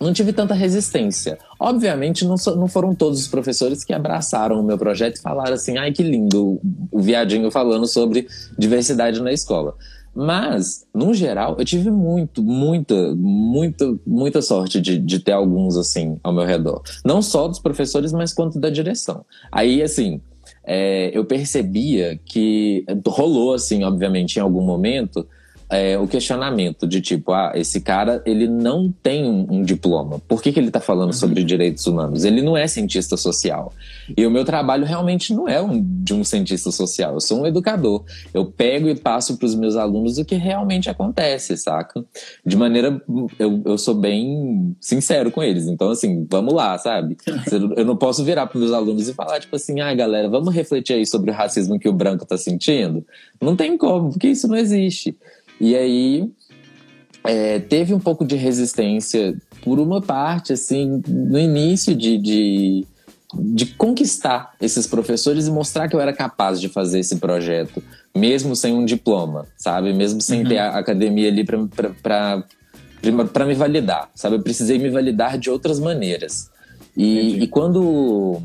Não 0.00 0.12
tive 0.12 0.32
tanta 0.32 0.54
resistência. 0.54 1.38
Obviamente, 1.58 2.24
não, 2.24 2.36
so, 2.36 2.54
não 2.54 2.68
foram 2.68 2.94
todos 2.94 3.18
os 3.18 3.26
professores 3.26 3.82
que 3.82 3.92
abraçaram 3.92 4.60
o 4.60 4.62
meu 4.62 4.78
projeto 4.78 5.16
e 5.16 5.20
falaram 5.20 5.54
assim: 5.54 5.76
ai, 5.76 5.90
que 5.90 6.04
lindo 6.04 6.60
o 6.92 7.00
viadinho 7.00 7.50
falando 7.50 7.86
sobre 7.86 8.28
diversidade 8.56 9.20
na 9.20 9.32
escola. 9.32 9.74
Mas, 10.20 10.84
no 10.92 11.14
geral, 11.14 11.54
eu 11.60 11.64
tive 11.64 11.92
muito, 11.92 12.42
muita, 12.42 13.14
muita, 13.14 13.96
muita 14.04 14.42
sorte 14.42 14.80
de, 14.80 14.98
de 14.98 15.20
ter 15.20 15.30
alguns 15.30 15.76
assim 15.76 16.18
ao 16.24 16.32
meu 16.32 16.44
redor. 16.44 16.82
Não 17.04 17.22
só 17.22 17.46
dos 17.46 17.60
professores, 17.60 18.12
mas 18.12 18.34
quanto 18.34 18.58
da 18.58 18.68
direção. 18.68 19.24
Aí, 19.52 19.80
assim, 19.80 20.20
é, 20.64 21.16
eu 21.16 21.24
percebia 21.24 22.18
que 22.26 22.84
rolou, 23.06 23.54
assim, 23.54 23.84
obviamente, 23.84 24.38
em 24.38 24.40
algum 24.40 24.60
momento, 24.60 25.24
é, 25.70 25.98
o 25.98 26.06
questionamento 26.06 26.86
de 26.86 27.00
tipo, 27.00 27.32
ah, 27.32 27.52
esse 27.54 27.80
cara 27.80 28.22
ele 28.24 28.48
não 28.48 28.92
tem 29.02 29.24
um, 29.24 29.46
um 29.50 29.62
diploma. 29.62 30.18
Por 30.26 30.42
que, 30.42 30.52
que 30.52 30.58
ele 30.58 30.68
está 30.68 30.80
falando 30.80 31.08
uhum. 31.08 31.12
sobre 31.12 31.44
direitos 31.44 31.86
humanos? 31.86 32.24
Ele 32.24 32.40
não 32.40 32.56
é 32.56 32.66
cientista 32.66 33.16
social. 33.16 33.72
E 34.16 34.26
o 34.26 34.30
meu 34.30 34.44
trabalho 34.44 34.86
realmente 34.86 35.34
não 35.34 35.46
é 35.46 35.60
um, 35.60 35.80
de 36.02 36.14
um 36.14 36.24
cientista 36.24 36.70
social. 36.70 37.14
Eu 37.14 37.20
sou 37.20 37.42
um 37.42 37.46
educador. 37.46 38.04
Eu 38.32 38.46
pego 38.46 38.88
e 38.88 38.94
passo 38.94 39.36
para 39.36 39.46
os 39.46 39.54
meus 39.54 39.76
alunos 39.76 40.16
o 40.16 40.24
que 40.24 40.36
realmente 40.36 40.88
acontece, 40.88 41.56
saca? 41.56 42.02
De 42.44 42.56
maneira, 42.56 43.00
eu, 43.38 43.62
eu 43.64 43.76
sou 43.76 43.94
bem 43.94 44.74
sincero 44.80 45.30
com 45.30 45.42
eles. 45.42 45.66
Então, 45.66 45.90
assim, 45.90 46.26
vamos 46.30 46.54
lá, 46.54 46.78
sabe? 46.78 47.16
Eu 47.76 47.84
não 47.84 47.96
posso 47.96 48.24
virar 48.24 48.46
para 48.46 48.58
meus 48.58 48.72
alunos 48.72 49.08
e 49.08 49.14
falar 49.14 49.40
tipo 49.40 49.54
assim, 49.56 49.80
ah, 49.80 49.94
galera, 49.94 50.28
vamos 50.28 50.54
refletir 50.54 50.94
aí 50.94 51.06
sobre 51.06 51.30
o 51.30 51.34
racismo 51.34 51.78
que 51.78 51.88
o 51.88 51.92
branco 51.92 52.24
está 52.24 52.36
sentindo. 52.36 53.04
Não 53.40 53.54
tem 53.54 53.76
como, 53.76 54.10
porque 54.10 54.28
isso 54.28 54.48
não 54.48 54.56
existe. 54.56 55.16
E 55.60 55.76
aí 55.76 56.30
é, 57.24 57.58
teve 57.58 57.92
um 57.92 58.00
pouco 58.00 58.24
de 58.24 58.36
resistência 58.36 59.36
por 59.62 59.78
uma 59.78 60.00
parte, 60.00 60.52
assim, 60.52 61.02
no 61.06 61.38
início 61.38 61.94
de, 61.94 62.18
de, 62.18 62.86
de, 63.34 63.66
conquistar 63.66 64.54
esses 64.60 64.86
professores 64.86 65.46
e 65.46 65.50
mostrar 65.50 65.88
que 65.88 65.96
eu 65.96 66.00
era 66.00 66.12
capaz 66.12 66.60
de 66.60 66.68
fazer 66.68 67.00
esse 67.00 67.16
projeto, 67.16 67.82
mesmo 68.16 68.54
sem 68.54 68.72
um 68.72 68.84
diploma, 68.84 69.46
sabe? 69.56 69.92
Mesmo 69.92 70.20
sem 70.20 70.42
uhum. 70.42 70.48
ter 70.48 70.58
a 70.58 70.78
academia 70.78 71.28
ali 71.28 71.44
para 71.44 73.46
me 73.46 73.54
validar, 73.54 74.10
sabe? 74.14 74.36
Eu 74.36 74.42
precisei 74.42 74.78
me 74.78 74.88
validar 74.88 75.38
de 75.38 75.50
outras 75.50 75.80
maneiras. 75.80 76.50
E, 76.96 77.42
e 77.42 77.46
quando 77.46 78.40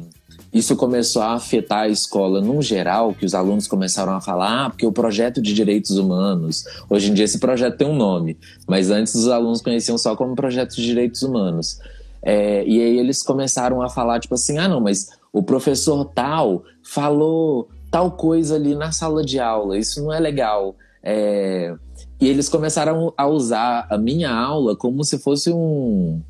isso 0.53 0.75
começou 0.75 1.21
a 1.21 1.33
afetar 1.33 1.83
a 1.83 1.87
escola 1.87 2.39
no 2.39 2.61
geral, 2.61 3.13
que 3.13 3.25
os 3.25 3.33
alunos 3.33 3.67
começaram 3.67 4.13
a 4.13 4.21
falar, 4.21 4.65
ah, 4.65 4.69
porque 4.69 4.85
o 4.85 4.91
projeto 4.91 5.41
de 5.41 5.53
direitos 5.53 5.97
humanos, 5.97 6.63
hoje 6.87 7.09
em 7.09 7.13
dia 7.13 7.25
esse 7.25 7.39
projeto 7.39 7.77
tem 7.77 7.87
um 7.87 7.95
nome, 7.95 8.37
mas 8.67 8.91
antes 8.91 9.15
os 9.15 9.27
alunos 9.27 9.61
conheciam 9.61 9.97
só 9.97 10.15
como 10.15 10.35
projeto 10.35 10.75
de 10.75 10.83
direitos 10.83 11.23
humanos. 11.23 11.79
É, 12.21 12.63
e 12.65 12.79
aí 12.79 12.99
eles 12.99 13.23
começaram 13.23 13.81
a 13.81 13.89
falar, 13.89 14.19
tipo 14.19 14.35
assim, 14.35 14.59
ah, 14.59 14.67
não, 14.67 14.79
mas 14.79 15.09
o 15.31 15.41
professor 15.41 16.05
tal 16.05 16.63
falou 16.83 17.67
tal 17.89 18.11
coisa 18.11 18.55
ali 18.55 18.75
na 18.75 18.91
sala 18.91 19.23
de 19.23 19.39
aula, 19.39 19.77
isso 19.77 20.03
não 20.03 20.13
é 20.13 20.19
legal. 20.19 20.75
É, 21.01 21.73
e 22.21 22.27
eles 22.27 22.47
começaram 22.47 23.11
a 23.17 23.27
usar 23.27 23.87
a 23.89 23.97
minha 23.97 24.31
aula 24.31 24.75
como 24.75 25.03
se 25.03 25.17
fosse 25.17 25.51
um 25.51 26.21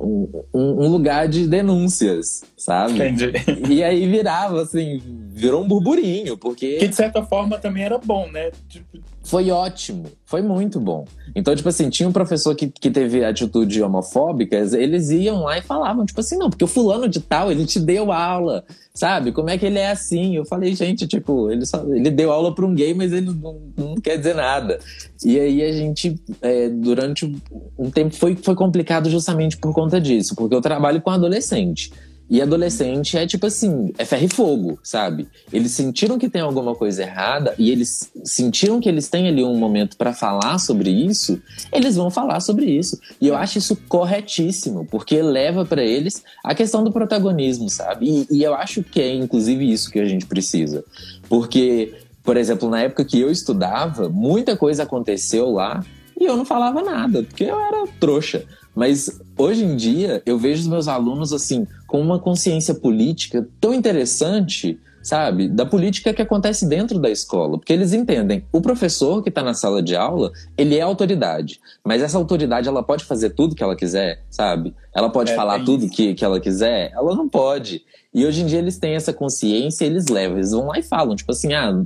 um, 0.00 0.44
um, 0.54 0.88
lugar 0.88 1.28
de 1.28 1.46
denúncias, 1.46 2.44
sabe? 2.56 2.94
Entendi. 2.94 3.32
E 3.68 3.82
aí 3.82 4.08
virava, 4.08 4.62
assim, 4.62 5.00
virou 5.30 5.62
um 5.62 5.68
burburinho, 5.68 6.36
porque. 6.36 6.76
Que 6.76 6.88
de 6.88 6.94
certa 6.94 7.22
forma 7.22 7.58
também 7.58 7.84
era 7.84 7.98
bom, 7.98 8.30
né? 8.30 8.50
Tipo... 8.68 8.98
Foi 9.28 9.50
ótimo, 9.50 10.06
foi 10.24 10.40
muito 10.40 10.80
bom. 10.80 11.04
Então, 11.36 11.54
tipo 11.54 11.68
assim, 11.68 11.90
tinha 11.90 12.08
um 12.08 12.12
professor 12.12 12.54
que, 12.54 12.66
que 12.66 12.90
teve 12.90 13.22
atitude 13.22 13.82
homofóbicas, 13.82 14.72
eles 14.72 15.10
iam 15.10 15.42
lá 15.42 15.58
e 15.58 15.60
falavam, 15.60 16.06
tipo 16.06 16.18
assim, 16.18 16.38
não, 16.38 16.48
porque 16.48 16.64
o 16.64 16.66
fulano 16.66 17.06
de 17.06 17.20
tal, 17.20 17.52
ele 17.52 17.66
te 17.66 17.78
deu 17.78 18.10
aula, 18.10 18.64
sabe? 18.94 19.30
Como 19.30 19.50
é 19.50 19.58
que 19.58 19.66
ele 19.66 19.78
é 19.78 19.90
assim? 19.90 20.34
Eu 20.34 20.46
falei, 20.46 20.74
gente, 20.74 21.06
tipo, 21.06 21.50
ele, 21.50 21.66
só, 21.66 21.84
ele 21.94 22.10
deu 22.10 22.32
aula 22.32 22.54
para 22.54 22.64
um 22.64 22.74
gay, 22.74 22.94
mas 22.94 23.12
ele 23.12 23.26
não, 23.26 23.60
não, 23.76 23.94
quer 23.96 24.16
dizer 24.16 24.34
nada. 24.34 24.78
E 25.22 25.38
aí 25.38 25.62
a 25.62 25.72
gente, 25.72 26.18
é, 26.40 26.70
durante 26.70 27.30
um 27.78 27.90
tempo, 27.90 28.16
foi, 28.16 28.34
foi 28.34 28.54
complicado 28.54 29.10
justamente 29.10 29.58
por 29.58 29.74
conta 29.74 30.00
disso, 30.00 30.34
porque 30.34 30.54
eu 30.54 30.62
trabalho 30.62 31.02
com 31.02 31.10
adolescente. 31.10 31.92
E 32.30 32.42
adolescente 32.42 33.16
é 33.16 33.26
tipo 33.26 33.46
assim, 33.46 33.92
é 33.96 34.04
ferro 34.04 34.24
e 34.24 34.28
fogo, 34.28 34.78
sabe? 34.82 35.26
Eles 35.50 35.72
sentiram 35.72 36.18
que 36.18 36.28
tem 36.28 36.42
alguma 36.42 36.74
coisa 36.74 37.02
errada 37.02 37.54
e 37.58 37.70
eles 37.70 38.10
sentiram 38.22 38.80
que 38.80 38.88
eles 38.88 39.08
têm 39.08 39.28
ali 39.28 39.42
um 39.42 39.56
momento 39.56 39.96
para 39.96 40.12
falar 40.12 40.58
sobre 40.58 40.90
isso, 40.90 41.40
eles 41.72 41.96
vão 41.96 42.10
falar 42.10 42.40
sobre 42.40 42.66
isso. 42.66 43.00
E 43.20 43.28
eu 43.28 43.36
acho 43.36 43.58
isso 43.58 43.76
corretíssimo, 43.88 44.86
porque 44.90 45.22
leva 45.22 45.64
para 45.64 45.82
eles 45.82 46.22
a 46.44 46.54
questão 46.54 46.84
do 46.84 46.92
protagonismo, 46.92 47.70
sabe? 47.70 48.26
E, 48.30 48.38
e 48.38 48.42
eu 48.42 48.54
acho 48.54 48.82
que 48.82 49.00
é 49.00 49.14
inclusive 49.14 49.70
isso 49.70 49.90
que 49.90 49.98
a 49.98 50.04
gente 50.04 50.26
precisa. 50.26 50.84
Porque, 51.30 51.94
por 52.22 52.36
exemplo, 52.36 52.68
na 52.68 52.82
época 52.82 53.06
que 53.06 53.18
eu 53.18 53.30
estudava, 53.30 54.08
muita 54.08 54.54
coisa 54.54 54.82
aconteceu 54.82 55.50
lá 55.50 55.82
e 56.20 56.24
eu 56.24 56.36
não 56.36 56.44
falava 56.44 56.82
nada, 56.82 57.22
porque 57.22 57.44
eu 57.44 57.58
era 57.58 57.86
trouxa. 57.98 58.44
Mas 58.74 59.20
hoje 59.36 59.64
em 59.64 59.76
dia 59.76 60.22
eu 60.26 60.38
vejo 60.38 60.60
os 60.60 60.68
meus 60.68 60.88
alunos 60.88 61.32
assim 61.32 61.66
com 61.88 62.00
uma 62.00 62.20
consciência 62.20 62.74
política 62.74 63.48
tão 63.58 63.72
interessante, 63.72 64.78
sabe, 65.02 65.48
da 65.48 65.64
política 65.64 66.12
que 66.12 66.20
acontece 66.20 66.68
dentro 66.68 66.98
da 66.98 67.08
escola, 67.08 67.56
porque 67.56 67.72
eles 67.72 67.94
entendem 67.94 68.44
o 68.52 68.60
professor 68.60 69.22
que 69.22 69.30
está 69.30 69.42
na 69.42 69.54
sala 69.54 69.82
de 69.82 69.96
aula 69.96 70.30
ele 70.56 70.76
é 70.76 70.82
autoridade, 70.82 71.58
mas 71.82 72.02
essa 72.02 72.18
autoridade 72.18 72.68
ela 72.68 72.82
pode 72.82 73.04
fazer 73.04 73.30
tudo 73.30 73.54
que 73.54 73.62
ela 73.62 73.74
quiser, 73.74 74.22
sabe? 74.30 74.74
Ela 74.94 75.08
pode 75.08 75.32
é, 75.32 75.34
falar 75.34 75.60
é 75.60 75.64
tudo 75.64 75.88
que, 75.88 76.14
que 76.14 76.24
ela 76.24 76.38
quiser, 76.38 76.92
ela 76.92 77.16
não 77.16 77.26
pode. 77.26 77.82
E 78.12 78.26
hoje 78.26 78.42
em 78.42 78.46
dia 78.46 78.58
eles 78.58 78.78
têm 78.78 78.94
essa 78.94 79.12
consciência, 79.12 79.86
eles 79.86 80.08
levam, 80.08 80.36
eles 80.36 80.50
vão 80.50 80.66
lá 80.66 80.78
e 80.78 80.82
falam, 80.82 81.16
tipo 81.16 81.32
assim, 81.32 81.54
ah, 81.54 81.82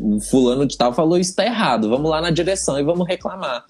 o 0.00 0.18
fulano 0.18 0.66
de 0.66 0.78
tal 0.78 0.94
falou 0.94 1.18
isso 1.18 1.36
tá 1.36 1.44
errado, 1.44 1.90
vamos 1.90 2.10
lá 2.10 2.22
na 2.22 2.30
direção 2.30 2.80
e 2.80 2.82
vamos 2.82 3.06
reclamar. 3.06 3.66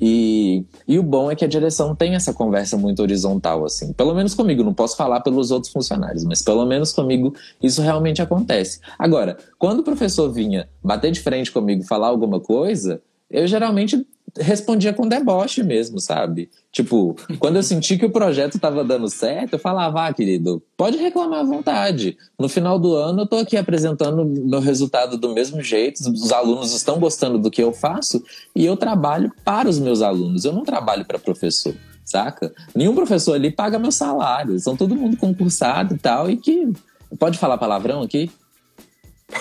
E, 0.00 0.64
e 0.86 0.98
o 0.98 1.02
bom 1.02 1.30
é 1.30 1.36
que 1.36 1.44
a 1.44 1.48
direção 1.48 1.94
tem 1.94 2.14
essa 2.14 2.32
conversa 2.32 2.76
muito 2.76 3.00
horizontal, 3.00 3.64
assim. 3.64 3.92
Pelo 3.92 4.14
menos 4.14 4.34
comigo, 4.34 4.62
não 4.62 4.74
posso 4.74 4.96
falar 4.96 5.20
pelos 5.20 5.50
outros 5.50 5.72
funcionários, 5.72 6.24
mas 6.24 6.42
pelo 6.42 6.64
menos 6.64 6.92
comigo 6.92 7.34
isso 7.62 7.82
realmente 7.82 8.22
acontece. 8.22 8.80
Agora, 8.98 9.36
quando 9.58 9.80
o 9.80 9.84
professor 9.84 10.30
vinha 10.30 10.68
bater 10.82 11.10
de 11.10 11.20
frente 11.20 11.50
comigo 11.50 11.82
falar 11.82 12.08
alguma 12.08 12.40
coisa, 12.40 13.02
eu 13.30 13.46
geralmente 13.46 14.06
respondia 14.36 14.92
com 14.92 15.08
deboche 15.08 15.62
mesmo, 15.62 16.00
sabe? 16.00 16.50
Tipo, 16.72 17.16
quando 17.38 17.56
eu 17.56 17.62
senti 17.64 17.96
que 17.96 18.06
o 18.06 18.10
projeto 18.10 18.56
estava 18.56 18.84
dando 18.84 19.08
certo, 19.08 19.54
eu 19.54 19.58
falava, 19.58 20.06
ah, 20.06 20.12
querido, 20.12 20.62
pode 20.76 20.98
reclamar 20.98 21.40
à 21.40 21.44
vontade. 21.44 22.16
No 22.38 22.48
final 22.48 22.78
do 22.78 22.94
ano, 22.94 23.22
eu 23.22 23.26
tô 23.26 23.36
aqui 23.36 23.56
apresentando 23.56 24.24
meu 24.24 24.60
resultado 24.60 25.16
do 25.16 25.30
mesmo 25.30 25.62
jeito, 25.62 25.98
os 26.00 26.32
alunos 26.32 26.74
estão 26.74 26.98
gostando 26.98 27.38
do 27.38 27.50
que 27.50 27.62
eu 27.62 27.72
faço 27.72 28.22
e 28.54 28.64
eu 28.64 28.76
trabalho 28.76 29.32
para 29.44 29.68
os 29.68 29.78
meus 29.78 30.02
alunos, 30.02 30.44
eu 30.44 30.52
não 30.52 30.64
trabalho 30.64 31.04
para 31.04 31.18
professor. 31.18 31.74
Saca? 32.04 32.54
Nenhum 32.74 32.94
professor 32.94 33.34
ali 33.34 33.50
paga 33.50 33.78
meu 33.78 33.92
salário. 33.92 34.58
São 34.58 34.74
todo 34.74 34.96
mundo 34.96 35.14
concursado 35.18 35.94
e 35.94 35.98
tal. 35.98 36.30
E 36.30 36.38
que. 36.38 36.72
Pode 37.18 37.36
falar 37.36 37.58
palavrão 37.58 38.00
aqui? 38.00 38.30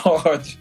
Pode. 0.03 0.59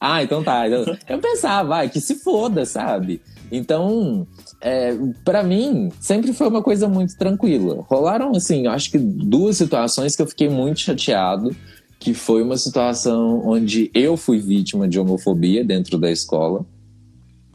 Ah, 0.00 0.22
então 0.22 0.42
tá. 0.44 0.68
Eu, 0.68 0.84
eu 1.08 1.18
pensava, 1.18 1.68
vai, 1.68 1.88
que 1.88 2.00
se 2.00 2.14
foda, 2.16 2.64
sabe? 2.64 3.20
Então, 3.50 4.26
é, 4.60 4.96
para 5.24 5.42
mim, 5.42 5.90
sempre 6.00 6.32
foi 6.32 6.48
uma 6.48 6.62
coisa 6.62 6.88
muito 6.88 7.16
tranquila. 7.16 7.84
Rolaram, 7.88 8.32
assim, 8.34 8.66
acho 8.66 8.90
que 8.90 8.98
duas 8.98 9.56
situações 9.56 10.14
que 10.14 10.22
eu 10.22 10.26
fiquei 10.26 10.48
muito 10.48 10.80
chateado, 10.80 11.54
que 11.98 12.14
foi 12.14 12.42
uma 12.42 12.56
situação 12.56 13.42
onde 13.44 13.90
eu 13.94 14.16
fui 14.16 14.38
vítima 14.38 14.86
de 14.86 15.00
homofobia 15.00 15.64
dentro 15.64 15.98
da 15.98 16.10
escola. 16.10 16.64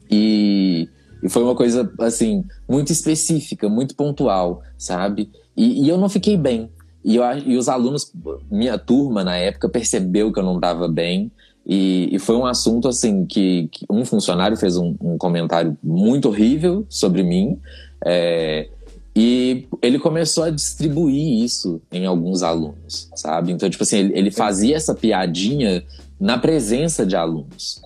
E, 0.10 0.90
e 1.22 1.30
foi 1.30 1.44
uma 1.44 1.56
coisa, 1.56 1.92
assim, 2.00 2.44
muito 2.68 2.92
específica, 2.92 3.70
muito 3.70 3.96
pontual, 3.96 4.62
sabe? 4.78 5.30
E, 5.56 5.86
e 5.86 5.90
eu 5.90 5.98
não 5.98 6.10
fiquei 6.10 6.36
bem. 6.36 6.70
E, 7.04 7.16
eu, 7.16 7.24
e 7.46 7.58
os 7.58 7.68
alunos, 7.68 8.12
minha 8.50 8.78
turma 8.78 9.24
na 9.24 9.36
época, 9.36 9.70
percebeu 9.70 10.32
que 10.32 10.40
eu 10.40 10.44
não 10.44 10.56
estava 10.56 10.88
bem. 10.88 11.32
E, 11.65 12.10
e, 12.12 12.19
foi 12.19 12.36
um 12.36 12.45
assunto 12.45 12.89
assim 12.89 13.26
que, 13.26 13.69
que 13.71 13.86
um 13.89 14.04
funcionário 14.04 14.58
fez 14.58 14.76
um, 14.76 14.95
um, 14.99 15.17
comentário 15.17 15.78
muito 15.82 16.28
horrível 16.28 16.86
sobre 16.89 17.23
mim. 17.23 17.58
É, 18.06 18.67
e 19.15 19.67
ele 19.82 19.97
começou 19.97 20.43
a 20.43 20.49
distribuir 20.49 21.43
isso 21.43 21.82
em 21.91 22.06
alguns 22.06 22.43
alunos, 22.43 23.10
sabe? 23.15 23.52
Então, 23.52 23.69
tipo 23.69 23.84
assim, 23.84 23.97
ele, 23.97 24.17
ele 24.17 24.32
fazia 24.32 24.76
essa 24.76 24.93
piadinha 24.93 25.86
na 26.19 26.38
presença 26.38 27.06
de 27.06 27.15
alunos. 27.15 27.82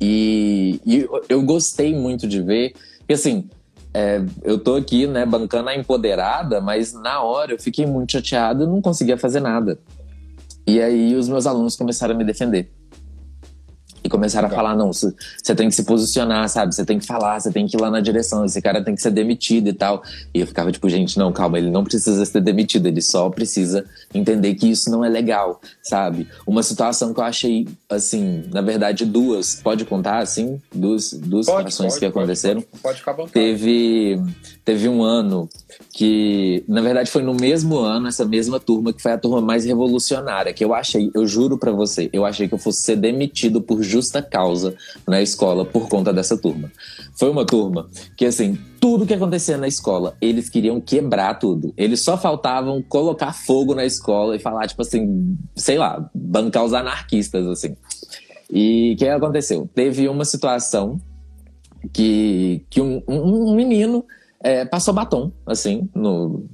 E, 0.00 0.80
e 0.86 1.06
eu 1.28 1.42
gostei 1.42 1.94
muito 1.94 2.26
de 2.26 2.40
ver, 2.40 2.72
porque 3.00 3.12
assim, 3.12 3.50
é, 3.92 4.22
eu 4.42 4.58
tô 4.58 4.76
aqui, 4.76 5.06
né, 5.06 5.26
bancando 5.26 5.68
a 5.68 5.76
empoderada, 5.76 6.60
mas 6.60 6.92
na 6.92 7.22
hora 7.22 7.52
eu 7.52 7.58
fiquei 7.58 7.84
muito 7.84 8.12
chateado 8.12 8.64
e 8.64 8.66
não 8.66 8.80
conseguia 8.80 9.18
fazer 9.18 9.40
nada. 9.40 9.78
E 10.70 10.80
aí 10.80 11.16
os 11.16 11.28
meus 11.28 11.48
alunos 11.48 11.74
começaram 11.74 12.14
a 12.14 12.18
me 12.18 12.24
defender. 12.24 12.70
Começaram 14.10 14.48
Legal. 14.48 14.60
a 14.60 14.62
falar: 14.62 14.76
não, 14.76 14.92
você 14.92 15.54
tem 15.54 15.68
que 15.68 15.74
se 15.74 15.84
posicionar, 15.84 16.48
sabe? 16.48 16.74
Você 16.74 16.84
tem 16.84 16.98
que 16.98 17.06
falar, 17.06 17.40
você 17.40 17.50
tem 17.50 17.66
que 17.66 17.76
ir 17.76 17.80
lá 17.80 17.90
na 17.90 18.00
direção, 18.00 18.44
esse 18.44 18.60
cara 18.60 18.82
tem 18.84 18.94
que 18.94 19.00
ser 19.00 19.10
demitido 19.10 19.68
e 19.68 19.72
tal. 19.72 20.02
E 20.34 20.40
eu 20.40 20.46
ficava 20.46 20.70
tipo: 20.72 20.88
gente, 20.88 21.18
não, 21.18 21.32
calma, 21.32 21.58
ele 21.58 21.70
não 21.70 21.84
precisa 21.84 22.24
ser 22.24 22.40
demitido, 22.40 22.86
ele 22.86 23.00
só 23.00 23.30
precisa 23.30 23.84
entender 24.12 24.54
que 24.54 24.70
isso 24.70 24.90
não 24.90 25.04
é 25.04 25.08
legal, 25.08 25.60
sabe? 25.82 26.28
Uma 26.46 26.62
situação 26.62 27.14
que 27.14 27.20
eu 27.20 27.24
achei, 27.24 27.68
assim, 27.88 28.42
na 28.52 28.60
verdade, 28.60 29.04
duas, 29.04 29.54
pode 29.54 29.84
contar, 29.84 30.18
assim? 30.18 30.60
Duas, 30.74 31.12
duas 31.12 31.46
pode, 31.46 31.72
situações 31.72 31.92
pode, 31.94 32.00
que 32.00 32.06
aconteceram. 32.06 32.60
Pode, 32.62 32.82
pode 32.82 32.98
ficar 32.98 33.12
bom. 33.12 33.26
Teve, 33.26 34.20
teve 34.64 34.88
um 34.88 35.02
ano 35.02 35.48
que, 35.92 36.64
na 36.68 36.80
verdade, 36.80 37.10
foi 37.10 37.22
no 37.22 37.34
mesmo 37.34 37.78
ano, 37.78 38.08
essa 38.08 38.24
mesma 38.24 38.58
turma, 38.58 38.92
que 38.92 39.02
foi 39.02 39.12
a 39.12 39.18
turma 39.18 39.40
mais 39.40 39.64
revolucionária, 39.64 40.52
que 40.52 40.64
eu 40.64 40.74
achei, 40.74 41.10
eu 41.14 41.26
juro 41.26 41.58
para 41.58 41.72
você, 41.72 42.08
eu 42.12 42.24
achei 42.24 42.48
que 42.48 42.54
eu 42.54 42.58
fosse 42.58 42.82
ser 42.82 42.96
demitido 42.96 43.60
por 43.60 43.82
justa 44.00 44.22
causa 44.22 44.74
na 45.06 45.20
escola 45.20 45.64
por 45.64 45.88
conta 45.88 46.12
dessa 46.12 46.36
turma. 46.36 46.72
Foi 47.14 47.30
uma 47.30 47.44
turma 47.44 47.88
que, 48.16 48.24
assim, 48.24 48.58
tudo 48.80 49.06
que 49.06 49.12
acontecia 49.12 49.58
na 49.58 49.68
escola, 49.68 50.16
eles 50.20 50.48
queriam 50.48 50.80
quebrar 50.80 51.38
tudo. 51.38 51.72
Eles 51.76 52.00
só 52.00 52.16
faltavam 52.16 52.82
colocar 52.82 53.32
fogo 53.32 53.74
na 53.74 53.84
escola 53.84 54.34
e 54.34 54.38
falar, 54.38 54.66
tipo 54.66 54.80
assim, 54.82 55.36
sei 55.54 55.76
lá, 55.76 56.10
bancar 56.14 56.64
os 56.64 56.72
anarquistas, 56.72 57.46
assim. 57.46 57.76
E 58.50 58.94
o 58.94 58.96
que 58.96 59.06
aconteceu? 59.06 59.68
Teve 59.74 60.08
uma 60.08 60.24
situação 60.24 61.00
que, 61.92 62.64
que 62.70 62.80
um, 62.80 63.02
um, 63.06 63.54
menino 63.54 64.04
é, 64.42 64.64
passou 64.64 64.92
batom, 64.94 65.30
assim, 65.46 65.88
no, 65.94 66.44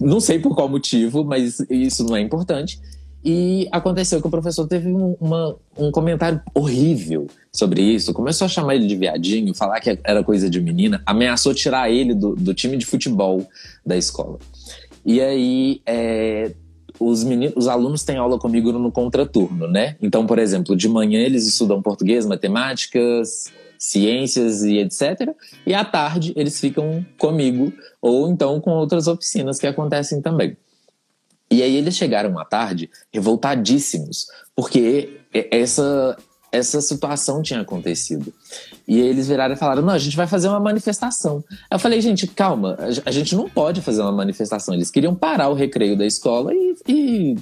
não 0.00 0.20
sei 0.20 0.38
por 0.38 0.54
qual 0.54 0.68
motivo, 0.68 1.24
mas 1.24 1.58
isso 1.70 2.04
não 2.04 2.16
é 2.16 2.20
importante. 2.20 2.78
E 3.24 3.66
aconteceu 3.72 4.20
que 4.20 4.26
o 4.26 4.30
professor 4.30 4.66
teve 4.68 4.88
um, 4.88 5.16
uma, 5.18 5.56
um 5.78 5.90
comentário 5.90 6.42
horrível 6.54 7.26
sobre 7.50 7.80
isso. 7.80 8.12
Começou 8.12 8.44
a 8.44 8.48
chamar 8.48 8.74
ele 8.74 8.86
de 8.86 8.96
viadinho, 8.96 9.54
falar 9.54 9.80
que 9.80 9.98
era 10.04 10.22
coisa 10.22 10.50
de 10.50 10.60
menina, 10.60 11.02
ameaçou 11.06 11.54
tirar 11.54 11.90
ele 11.90 12.14
do, 12.14 12.34
do 12.36 12.52
time 12.52 12.76
de 12.76 12.84
futebol 12.84 13.46
da 13.84 13.96
escola. 13.96 14.38
E 15.06 15.22
aí, 15.22 15.80
é, 15.86 16.52
os, 17.00 17.24
meninos, 17.24 17.54
os 17.56 17.66
alunos 17.66 18.02
têm 18.02 18.16
aula 18.16 18.38
comigo 18.38 18.72
no 18.72 18.92
contraturno, 18.92 19.68
né? 19.68 19.96
Então, 20.02 20.26
por 20.26 20.38
exemplo, 20.38 20.76
de 20.76 20.88
manhã 20.88 21.20
eles 21.20 21.46
estudam 21.46 21.80
português, 21.80 22.26
matemáticas, 22.26 23.50
ciências 23.78 24.62
e 24.62 24.78
etc. 24.78 25.34
E 25.66 25.74
à 25.74 25.84
tarde 25.84 26.32
eles 26.36 26.58
ficam 26.60 27.04
comigo, 27.18 27.72
ou 28.00 28.28
então 28.28 28.60
com 28.60 28.70
outras 28.70 29.06
oficinas 29.06 29.58
que 29.58 29.66
acontecem 29.66 30.20
também. 30.20 30.56
E 31.54 31.62
aí 31.62 31.76
eles 31.76 31.96
chegaram 31.96 32.36
à 32.36 32.44
tarde 32.44 32.90
revoltadíssimos, 33.12 34.26
porque 34.56 35.20
essa, 35.32 36.16
essa 36.50 36.80
situação 36.80 37.42
tinha 37.42 37.60
acontecido. 37.60 38.34
E 38.88 39.00
eles 39.00 39.28
viraram 39.28 39.54
e 39.54 39.56
falaram: 39.56 39.82
não, 39.82 39.94
a 39.94 39.98
gente 39.98 40.16
vai 40.16 40.26
fazer 40.26 40.48
uma 40.48 40.58
manifestação. 40.58 41.44
Eu 41.70 41.78
falei, 41.78 42.00
gente, 42.00 42.26
calma, 42.26 42.76
a 43.04 43.10
gente 43.12 43.36
não 43.36 43.48
pode 43.48 43.80
fazer 43.82 44.02
uma 44.02 44.10
manifestação. 44.10 44.74
Eles 44.74 44.90
queriam 44.90 45.14
parar 45.14 45.48
o 45.48 45.54
recreio 45.54 45.96
da 45.96 46.04
escola 46.04 46.52
e, 46.52 46.74
e 46.88 47.38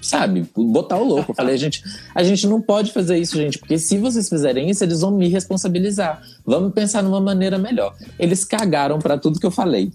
sabe, 0.00 0.46
botar 0.56 0.96
o 0.96 1.04
louco. 1.04 1.32
Eu 1.32 1.34
falei, 1.34 1.54
a 1.54 1.58
gente, 1.58 1.82
a 2.14 2.22
gente 2.22 2.46
não 2.46 2.60
pode 2.60 2.92
fazer 2.92 3.18
isso, 3.18 3.36
gente, 3.36 3.58
porque 3.58 3.78
se 3.78 3.98
vocês 3.98 4.28
fizerem 4.28 4.70
isso, 4.70 4.84
eles 4.84 5.00
vão 5.00 5.10
me 5.10 5.28
responsabilizar. 5.28 6.22
Vamos 6.44 6.72
pensar 6.72 7.02
numa 7.02 7.20
maneira 7.20 7.58
melhor. 7.58 7.94
Eles 8.18 8.44
cagaram 8.44 8.98
para 8.98 9.18
tudo 9.18 9.40
que 9.40 9.46
eu 9.46 9.50
falei. 9.50 9.92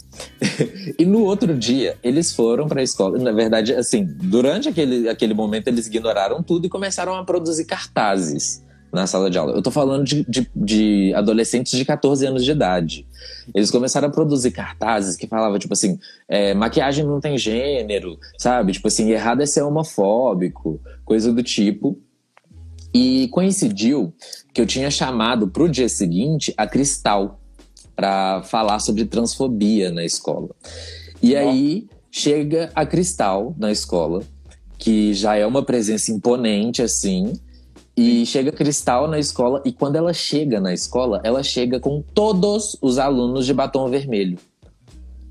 e 0.97 1.05
no 1.05 1.23
outro 1.23 1.57
dia, 1.57 1.97
eles 2.03 2.33
foram 2.33 2.67
para 2.67 2.81
a 2.81 2.83
escola. 2.83 3.17
Na 3.17 3.31
verdade, 3.31 3.73
assim, 3.73 4.05
durante 4.05 4.69
aquele, 4.69 5.09
aquele 5.09 5.33
momento, 5.33 5.67
eles 5.67 5.87
ignoraram 5.87 6.43
tudo 6.43 6.65
e 6.65 6.69
começaram 6.69 7.15
a 7.15 7.23
produzir 7.23 7.65
cartazes 7.65 8.63
na 8.93 9.07
sala 9.07 9.29
de 9.29 9.37
aula. 9.39 9.53
Eu 9.53 9.61
tô 9.61 9.71
falando 9.71 10.03
de, 10.03 10.23
de, 10.29 10.47
de, 10.55 11.13
adolescentes 11.15 11.75
de 11.75 11.83
14 11.83 12.27
anos 12.27 12.45
de 12.45 12.51
idade. 12.51 13.07
Eles 13.53 13.71
começaram 13.71 14.07
a 14.07 14.11
produzir 14.11 14.51
cartazes 14.51 15.17
que 15.17 15.25
falavam, 15.25 15.57
tipo 15.57 15.73
assim, 15.73 15.97
é, 16.29 16.53
maquiagem 16.53 17.03
não 17.03 17.19
tem 17.19 17.35
gênero, 17.35 18.19
sabe? 18.37 18.71
Tipo 18.73 18.87
assim, 18.87 19.09
errado 19.09 19.41
é 19.41 19.47
ser 19.47 19.63
homofóbico, 19.63 20.79
coisa 21.03 21.33
do 21.33 21.41
tipo. 21.41 21.99
E 22.93 23.27
coincidiu 23.29 24.13
que 24.53 24.61
eu 24.61 24.67
tinha 24.67 24.91
chamado 24.91 25.47
pro 25.47 25.67
dia 25.67 25.89
seguinte 25.89 26.53
a 26.55 26.67
Cristal 26.67 27.39
para 27.95 28.43
falar 28.43 28.77
sobre 28.77 29.05
transfobia 29.05 29.91
na 29.91 30.05
escola. 30.05 30.49
E 31.19 31.35
aí 31.35 31.87
chega 32.11 32.69
a 32.75 32.85
Cristal 32.85 33.55
na 33.57 33.71
escola, 33.71 34.21
que 34.77 35.15
já 35.15 35.35
é 35.35 35.47
uma 35.47 35.63
presença 35.63 36.11
imponente 36.11 36.83
assim, 36.83 37.33
e 37.95 38.25
chega 38.25 38.51
Cristal 38.51 39.07
na 39.07 39.19
escola, 39.19 39.61
e 39.63 39.71
quando 39.71 39.95
ela 39.95 40.13
chega 40.13 40.59
na 40.59 40.73
escola, 40.73 41.21
ela 41.23 41.43
chega 41.43 41.79
com 41.79 42.01
todos 42.01 42.77
os 42.81 42.97
alunos 42.97 43.45
de 43.45 43.53
batom 43.53 43.89
vermelho. 43.89 44.37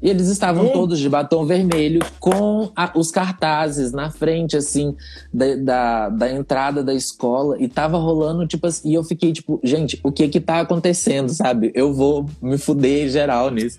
E 0.01 0.11
eles 0.11 0.27
estavam 0.29 0.69
todos 0.71 0.99
de 0.99 1.09
batom 1.09 1.47
vermelho, 1.47 2.01
com 2.19 2.73
a, 2.75 2.91
os 2.97 3.13
cartazes 3.13 3.93
na 3.93 4.11
frente, 4.11 4.57
assim, 4.57 4.97
da, 5.33 5.55
da, 5.55 6.09
da, 6.09 6.33
entrada 6.33 6.83
da 6.83 6.93
escola. 6.93 7.57
E 7.63 7.69
tava 7.69 7.99
rolando, 7.99 8.45
tipo 8.45 8.67
assim, 8.67 8.91
e 8.91 8.95
eu 8.95 9.05
fiquei 9.05 9.33
tipo, 9.33 9.61
gente, 9.63 10.01
o 10.03 10.11
que 10.11 10.27
que 10.29 10.41
tá 10.41 10.59
acontecendo, 10.59 11.29
sabe? 11.33 11.71
Eu 11.73 11.95
vou 11.95 12.27
me 12.41 12.59
fuder 12.59 13.09
geral 13.09 13.49
nisso 13.51 13.79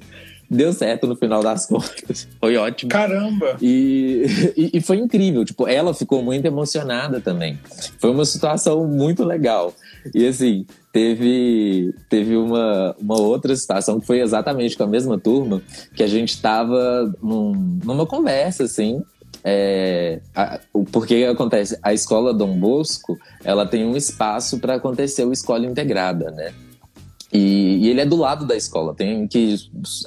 deu 0.54 0.72
certo 0.74 1.08
no 1.08 1.16
final 1.16 1.42
das 1.42 1.66
contas. 1.68 2.28
Foi 2.40 2.56
ótimo. 2.56 2.90
Caramba! 2.90 3.58
E, 3.62 4.26
e, 4.56 4.78
e, 4.78 4.82
foi 4.82 4.98
incrível. 4.98 5.44
Tipo, 5.44 5.68
ela 5.68 5.94
ficou 5.94 6.24
muito 6.24 6.46
emocionada 6.46 7.20
também. 7.20 7.60
Foi 8.00 8.12
uma 8.12 8.26
situação 8.26 8.88
muito 8.88 9.24
legal. 9.24 9.74
E 10.14 10.28
assim, 10.28 10.66
teve, 10.92 11.94
teve 12.10 12.36
uma, 12.36 12.96
uma 13.00 13.20
outra 13.20 13.56
situação 13.56 14.00
que 14.00 14.06
foi 14.06 14.20
exatamente 14.20 14.78
com 14.78 14.84
a 14.84 14.88
mesma 14.88 15.18
turma, 15.18 15.62
que 15.96 16.04
a 16.04 16.08
gente 16.08 16.30
estava 16.30 17.12
num, 17.22 17.80
numa 17.84 18.06
conversa, 18.06 18.64
assim. 18.64 19.04
É, 19.46 20.22
a, 20.34 20.60
porque 20.92 21.28
acontece, 21.30 21.78
a 21.84 21.94
escola 21.94 22.34
Dom 22.34 22.58
Bosco, 22.58 23.18
ela 23.44 23.66
tem 23.66 23.86
um 23.86 23.98
espaço 23.98 24.60
para 24.60 24.76
acontecer 24.76 25.26
o 25.26 25.34
escola 25.34 25.66
integrada, 25.66 26.32
né? 26.32 26.54
E, 27.34 27.80
e, 27.82 27.90
ele 27.90 28.02
é 28.02 28.06
do 28.06 28.16
lado 28.16 28.46
da 28.46 28.56
escola, 28.56 28.94
tem 28.94 29.28
que 29.28 29.56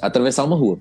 atravessar 0.01 0.45
uma 0.45 0.55
rua. 0.55 0.79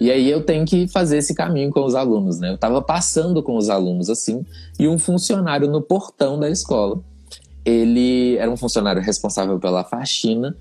E 0.00 0.10
aí 0.10 0.28
eu 0.28 0.42
tenho 0.42 0.64
que 0.64 0.88
fazer 0.88 1.18
esse 1.18 1.34
caminho 1.34 1.70
com 1.70 1.84
os 1.84 1.94
alunos, 1.94 2.40
né? 2.40 2.50
Eu 2.50 2.54
estava 2.54 2.80
passando 2.80 3.42
com 3.42 3.56
os 3.56 3.68
alunos 3.68 4.08
assim, 4.08 4.44
e 4.78 4.88
um 4.88 4.98
funcionário 4.98 5.68
no 5.68 5.82
portão 5.82 6.40
da 6.40 6.48
escola, 6.48 7.00
ele 7.64 8.36
era 8.38 8.50
um 8.50 8.56
funcionário 8.56 9.00
responsável 9.02 9.60
pela 9.60 9.84
faxina, 9.84 10.56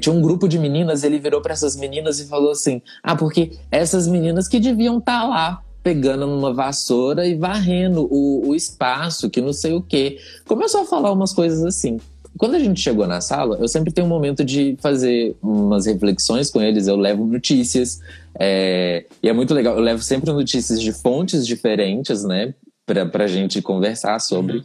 tinha 0.00 0.14
um 0.14 0.20
grupo 0.20 0.48
de 0.48 0.58
meninas, 0.58 1.04
ele 1.04 1.18
virou 1.18 1.40
para 1.40 1.52
essas 1.52 1.76
meninas 1.76 2.18
e 2.18 2.26
falou 2.26 2.50
assim: 2.50 2.82
Ah, 3.02 3.14
porque 3.14 3.52
essas 3.70 4.08
meninas 4.08 4.48
que 4.48 4.58
deviam 4.58 4.98
estar 4.98 5.20
tá 5.20 5.28
lá 5.28 5.62
pegando 5.82 6.26
numa 6.26 6.52
vassoura 6.52 7.26
e 7.26 7.36
varrendo 7.36 8.06
o, 8.10 8.48
o 8.48 8.54
espaço, 8.54 9.30
que 9.30 9.40
não 9.40 9.52
sei 9.52 9.72
o 9.72 9.82
quê. 9.82 10.18
Começou 10.46 10.82
a 10.82 10.84
falar 10.84 11.12
umas 11.12 11.32
coisas 11.32 11.64
assim. 11.64 11.98
Quando 12.36 12.54
a 12.54 12.58
gente 12.58 12.80
chegou 12.80 13.06
na 13.06 13.20
sala, 13.20 13.56
eu 13.60 13.68
sempre 13.68 13.92
tenho 13.92 14.06
um 14.06 14.10
momento 14.10 14.44
de 14.44 14.76
fazer 14.80 15.36
umas 15.42 15.86
reflexões 15.86 16.50
com 16.50 16.60
eles. 16.60 16.86
Eu 16.86 16.96
levo 16.96 17.24
notícias, 17.24 18.00
é, 18.38 19.04
e 19.22 19.28
é 19.28 19.32
muito 19.32 19.54
legal. 19.54 19.76
Eu 19.76 19.82
levo 19.82 20.02
sempre 20.02 20.30
notícias 20.32 20.80
de 20.80 20.92
fontes 20.92 21.46
diferentes, 21.46 22.24
né, 22.24 22.54
pra, 22.86 23.06
pra 23.06 23.26
gente 23.26 23.60
conversar 23.62 24.20
sobre. 24.20 24.58
Uhum. 24.58 24.64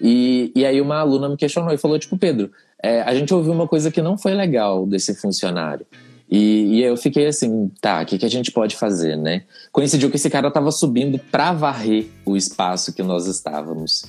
E, 0.00 0.52
e 0.54 0.64
aí 0.64 0.80
uma 0.80 0.96
aluna 0.96 1.28
me 1.28 1.36
questionou 1.36 1.72
e 1.72 1.78
falou: 1.78 1.98
tipo, 1.98 2.16
Pedro, 2.16 2.50
é, 2.82 3.02
a 3.02 3.14
gente 3.14 3.32
ouviu 3.32 3.52
uma 3.52 3.68
coisa 3.68 3.90
que 3.90 4.02
não 4.02 4.18
foi 4.18 4.34
legal 4.34 4.86
desse 4.86 5.14
funcionário. 5.14 5.86
E, 6.28 6.78
e 6.78 6.82
eu 6.82 6.96
fiquei 6.96 7.26
assim, 7.26 7.70
tá, 7.80 8.02
o 8.02 8.06
que, 8.06 8.18
que 8.18 8.26
a 8.26 8.30
gente 8.30 8.50
pode 8.50 8.76
fazer, 8.76 9.16
né? 9.16 9.44
Coincidiu 9.70 10.10
que 10.10 10.16
esse 10.16 10.28
cara 10.28 10.50
tava 10.50 10.72
subindo 10.72 11.18
pra 11.30 11.52
varrer 11.52 12.06
o 12.24 12.36
espaço 12.36 12.92
que 12.92 13.02
nós 13.02 13.26
estávamos. 13.26 14.04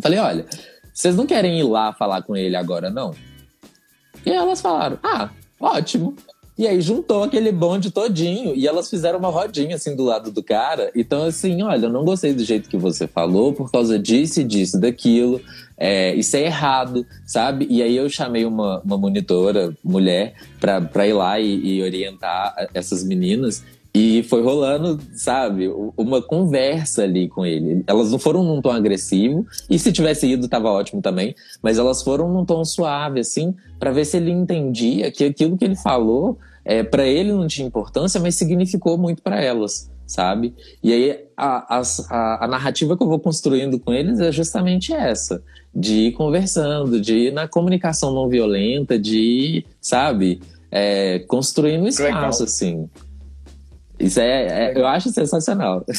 Falei, 0.00 0.18
olha, 0.18 0.46
vocês 0.98 1.14
não 1.14 1.26
querem 1.26 1.60
ir 1.60 1.62
lá 1.62 1.92
falar 1.92 2.22
com 2.22 2.36
ele 2.36 2.56
agora, 2.56 2.90
não? 2.90 3.14
E 4.26 4.30
elas 4.30 4.60
falaram, 4.60 4.98
ah, 5.00 5.30
ótimo. 5.60 6.16
E 6.58 6.66
aí 6.66 6.80
juntou 6.80 7.22
aquele 7.22 7.52
bonde 7.52 7.92
todinho 7.92 8.52
e 8.52 8.66
elas 8.66 8.90
fizeram 8.90 9.16
uma 9.20 9.28
rodinha 9.28 9.76
assim 9.76 9.94
do 9.94 10.02
lado 10.02 10.32
do 10.32 10.42
cara. 10.42 10.90
Então, 10.96 11.22
assim, 11.22 11.62
olha, 11.62 11.86
eu 11.86 11.92
não 11.92 12.04
gostei 12.04 12.34
do 12.34 12.42
jeito 12.42 12.68
que 12.68 12.76
você 12.76 13.06
falou 13.06 13.52
por 13.52 13.70
causa 13.70 13.96
disso 13.96 14.42
disso, 14.42 14.80
daquilo. 14.80 15.40
É, 15.76 16.12
isso 16.16 16.36
é 16.36 16.46
errado, 16.46 17.06
sabe? 17.24 17.68
E 17.70 17.80
aí 17.80 17.96
eu 17.96 18.10
chamei 18.10 18.44
uma, 18.44 18.80
uma 18.80 18.98
monitora, 18.98 19.72
mulher, 19.84 20.34
pra, 20.58 20.80
pra 20.80 21.06
ir 21.06 21.12
lá 21.12 21.38
e, 21.38 21.76
e 21.76 21.80
orientar 21.80 22.70
essas 22.74 23.04
meninas. 23.04 23.62
E 24.00 24.22
foi 24.22 24.40
rolando, 24.40 25.00
sabe, 25.12 25.68
uma 25.96 26.22
conversa 26.22 27.02
ali 27.02 27.28
com 27.28 27.44
ele. 27.44 27.82
Elas 27.84 28.12
não 28.12 28.18
foram 28.20 28.44
num 28.44 28.62
tom 28.62 28.70
agressivo, 28.70 29.44
e 29.68 29.76
se 29.76 29.90
tivesse 29.90 30.24
ido, 30.24 30.46
tava 30.46 30.70
ótimo 30.70 31.02
também, 31.02 31.34
mas 31.60 31.78
elas 31.78 32.00
foram 32.00 32.32
num 32.32 32.44
tom 32.44 32.64
suave, 32.64 33.18
assim, 33.18 33.56
para 33.76 33.90
ver 33.90 34.04
se 34.04 34.16
ele 34.16 34.30
entendia 34.30 35.10
que 35.10 35.24
aquilo 35.24 35.58
que 35.58 35.64
ele 35.64 35.74
falou, 35.74 36.38
é, 36.64 36.84
para 36.84 37.08
ele 37.08 37.32
não 37.32 37.48
tinha 37.48 37.66
importância, 37.66 38.20
mas 38.20 38.36
significou 38.36 38.96
muito 38.96 39.20
para 39.20 39.42
elas, 39.42 39.90
sabe? 40.06 40.54
E 40.80 40.92
aí 40.92 41.24
a, 41.36 41.80
a, 41.80 42.44
a 42.44 42.46
narrativa 42.46 42.96
que 42.96 43.02
eu 43.02 43.08
vou 43.08 43.18
construindo 43.18 43.80
com 43.80 43.92
eles 43.92 44.20
é 44.20 44.30
justamente 44.30 44.92
essa: 44.92 45.42
de 45.74 46.06
ir 46.06 46.12
conversando, 46.12 47.00
de 47.00 47.14
ir 47.14 47.32
na 47.32 47.48
comunicação 47.48 48.14
não 48.14 48.28
violenta, 48.28 48.96
de 48.96 49.18
ir, 49.18 49.66
sabe, 49.80 50.40
é, 50.70 51.18
construindo 51.26 51.88
espaço, 51.88 52.44
assim. 52.44 52.88
Isso 53.98 54.20
é, 54.20 54.70
é 54.70 54.78
eu 54.78 54.86
acho 54.86 55.10
sensacional. 55.10 55.84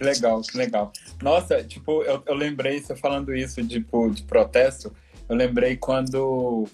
Que 0.00 0.04
legal, 0.04 0.40
que 0.40 0.56
legal. 0.56 0.90
Nossa, 1.22 1.62
tipo, 1.62 2.02
eu, 2.04 2.22
eu 2.24 2.34
lembrei, 2.34 2.80
você 2.80 2.96
falando 2.96 3.36
isso, 3.36 3.62
tipo, 3.66 4.08
de 4.08 4.22
protesto, 4.22 4.90
eu 5.28 5.36
lembrei 5.36 5.76
quando 5.76 6.66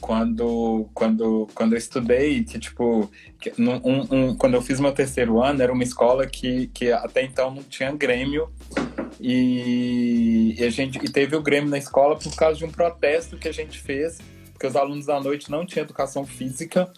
quando 0.00 0.88
quando 0.94 1.46
quando 1.54 1.74
eu 1.74 1.78
estudei 1.78 2.42
que 2.42 2.58
tipo 2.58 3.10
que, 3.38 3.52
um, 3.60 4.30
um, 4.30 4.34
quando 4.34 4.54
eu 4.54 4.62
fiz 4.62 4.80
meu 4.80 4.92
terceiro 4.92 5.42
ano 5.42 5.62
era 5.62 5.70
uma 5.70 5.82
escola 5.82 6.26
que, 6.26 6.68
que 6.68 6.90
até 6.90 7.22
então 7.22 7.54
não 7.54 7.62
tinha 7.62 7.92
Grêmio 7.92 8.48
e, 9.20 10.54
e, 10.58 10.64
a 10.64 10.70
gente 10.70 10.98
e 11.04 11.10
teve 11.10 11.36
o 11.36 11.42
Grêmio 11.42 11.68
na 11.68 11.76
escola 11.76 12.16
por 12.16 12.34
causa 12.34 12.56
de 12.56 12.64
um 12.64 12.70
protesto 12.70 13.36
que 13.36 13.46
a 13.46 13.52
gente 13.52 13.78
fez 13.78 14.18
porque 14.52 14.66
os 14.66 14.74
alunos 14.74 15.04
da 15.04 15.20
noite 15.20 15.50
não 15.50 15.66
tinham 15.66 15.84
educação 15.84 16.24
física 16.24 16.90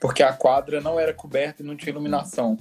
porque 0.00 0.22
a 0.22 0.32
quadra 0.32 0.80
não 0.80 0.98
era 0.98 1.14
coberta 1.14 1.62
e 1.62 1.66
não 1.66 1.76
tinha 1.76 1.92
iluminação. 1.92 2.58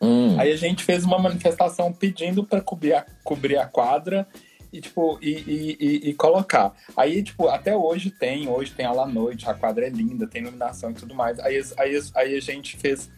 Hum. 0.00 0.38
Aí 0.38 0.52
a 0.52 0.56
gente 0.56 0.84
fez 0.84 1.04
uma 1.04 1.18
manifestação 1.18 1.92
pedindo 1.92 2.44
para 2.44 2.60
cobrir 2.60 2.94
a, 2.94 3.06
cobrir 3.24 3.56
a 3.56 3.66
quadra 3.66 4.26
e, 4.72 4.80
tipo, 4.80 5.18
e, 5.22 5.30
e, 5.30 5.76
e, 5.80 6.10
e, 6.10 6.14
colocar. 6.14 6.74
Aí, 6.96 7.22
tipo, 7.22 7.48
até 7.48 7.74
hoje 7.74 8.10
tem, 8.10 8.48
hoje 8.48 8.72
tem 8.72 8.84
aula 8.84 9.04
à 9.04 9.06
noite, 9.06 9.48
a 9.48 9.54
quadra 9.54 9.86
é 9.86 9.90
linda, 9.90 10.26
tem 10.26 10.42
iluminação 10.42 10.90
e 10.90 10.94
tudo 10.94 11.14
mais. 11.14 11.38
Aí, 11.40 11.62
aí, 11.78 12.00
aí 12.14 12.36
a 12.36 12.40
gente 12.40 12.76
fez, 12.76 13.10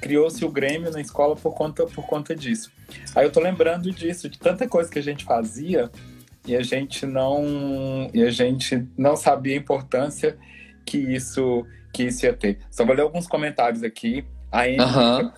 criou-se 0.00 0.44
o 0.44 0.50
Grêmio 0.50 0.90
na 0.90 1.00
escola 1.00 1.34
por 1.34 1.54
conta, 1.54 1.84
por 1.86 2.06
conta 2.06 2.34
disso. 2.34 2.70
Aí 3.14 3.24
eu 3.24 3.32
tô 3.32 3.40
lembrando 3.40 3.90
disso, 3.90 4.28
de 4.28 4.38
tanta 4.38 4.68
coisa 4.68 4.90
que 4.90 4.98
a 4.98 5.02
gente 5.02 5.24
fazia 5.24 5.90
e 6.46 6.54
a 6.54 6.62
gente 6.62 7.04
não, 7.06 8.10
e 8.14 8.22
a 8.22 8.30
gente 8.30 8.86
não 8.96 9.16
sabia 9.16 9.54
a 9.54 9.58
importância 9.58 10.38
que 10.84 10.98
isso 10.98 11.66
que 11.92 12.04
isso 12.04 12.24
ia 12.24 12.32
ter. 12.32 12.58
Só 12.70 12.84
vou 12.84 12.94
ler 12.94 13.02
alguns 13.02 13.26
comentários 13.26 13.82
aqui. 13.82 14.24
A 14.50 14.68
Emily, 14.68 14.84
uhum. 14.84 15.32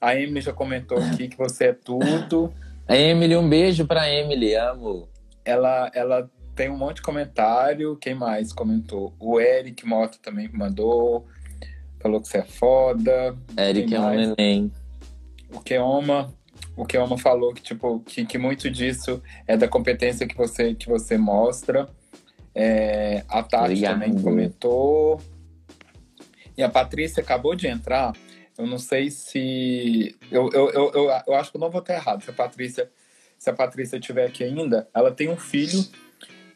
a 0.00 0.16
Emily 0.16 0.40
já 0.40 0.52
comentou 0.52 0.98
aqui 0.98 1.28
que 1.28 1.38
você 1.38 1.66
é 1.66 1.72
tudo. 1.72 2.52
A 2.86 2.96
Emily, 2.96 3.36
um 3.36 3.48
beijo 3.48 3.86
pra 3.86 4.10
Emily, 4.10 4.54
amo. 4.54 5.08
Ela, 5.44 5.90
ela 5.94 6.30
tem 6.54 6.70
um 6.70 6.76
monte 6.76 6.96
de 6.96 7.02
comentário. 7.02 7.96
Quem 7.96 8.14
mais 8.14 8.52
comentou? 8.52 9.12
O 9.20 9.40
Eric 9.40 9.86
Mota 9.86 10.18
também 10.20 10.48
mandou. 10.52 11.26
Falou 12.00 12.20
que 12.20 12.28
você 12.28 12.38
é 12.38 12.44
foda. 12.44 13.36
Eric 13.58 13.94
é 13.94 14.00
um 14.00 14.10
neném. 14.10 14.72
O 15.52 15.60
Keoma, 15.60 16.34
o 16.76 16.84
Keoma 16.84 17.16
falou 17.16 17.54
que, 17.54 17.62
tipo, 17.62 18.00
que, 18.00 18.24
que 18.24 18.38
muito 18.38 18.70
disso 18.70 19.22
é 19.46 19.56
da 19.56 19.68
competência 19.68 20.26
que 20.26 20.36
você, 20.36 20.74
que 20.74 20.88
você 20.88 21.16
mostra. 21.16 21.88
É, 22.54 23.22
a 23.28 23.42
Tati 23.42 23.64
Obrigado. 23.64 23.92
também 23.92 24.22
comentou. 24.22 25.20
E 26.56 26.62
a 26.62 26.68
Patrícia 26.68 27.22
acabou 27.22 27.54
de 27.54 27.66
entrar. 27.66 28.12
Eu 28.56 28.66
não 28.66 28.78
sei 28.78 29.10
se. 29.10 30.16
Eu, 30.30 30.50
eu, 30.52 30.70
eu, 30.70 30.92
eu, 30.94 31.10
eu 31.26 31.34
acho 31.34 31.50
que 31.50 31.56
eu 31.56 31.60
não 31.60 31.70
vou 31.70 31.82
ter 31.82 31.94
errado. 31.94 32.22
Se 32.22 32.30
a 32.30 32.32
Patrícia 32.32 32.90
se 33.38 33.50
a 33.50 33.52
Patrícia 33.52 33.96
estiver 33.96 34.26
aqui 34.26 34.42
ainda, 34.44 34.88
ela 34.94 35.10
tem 35.10 35.28
um 35.28 35.36
filho. 35.36 35.84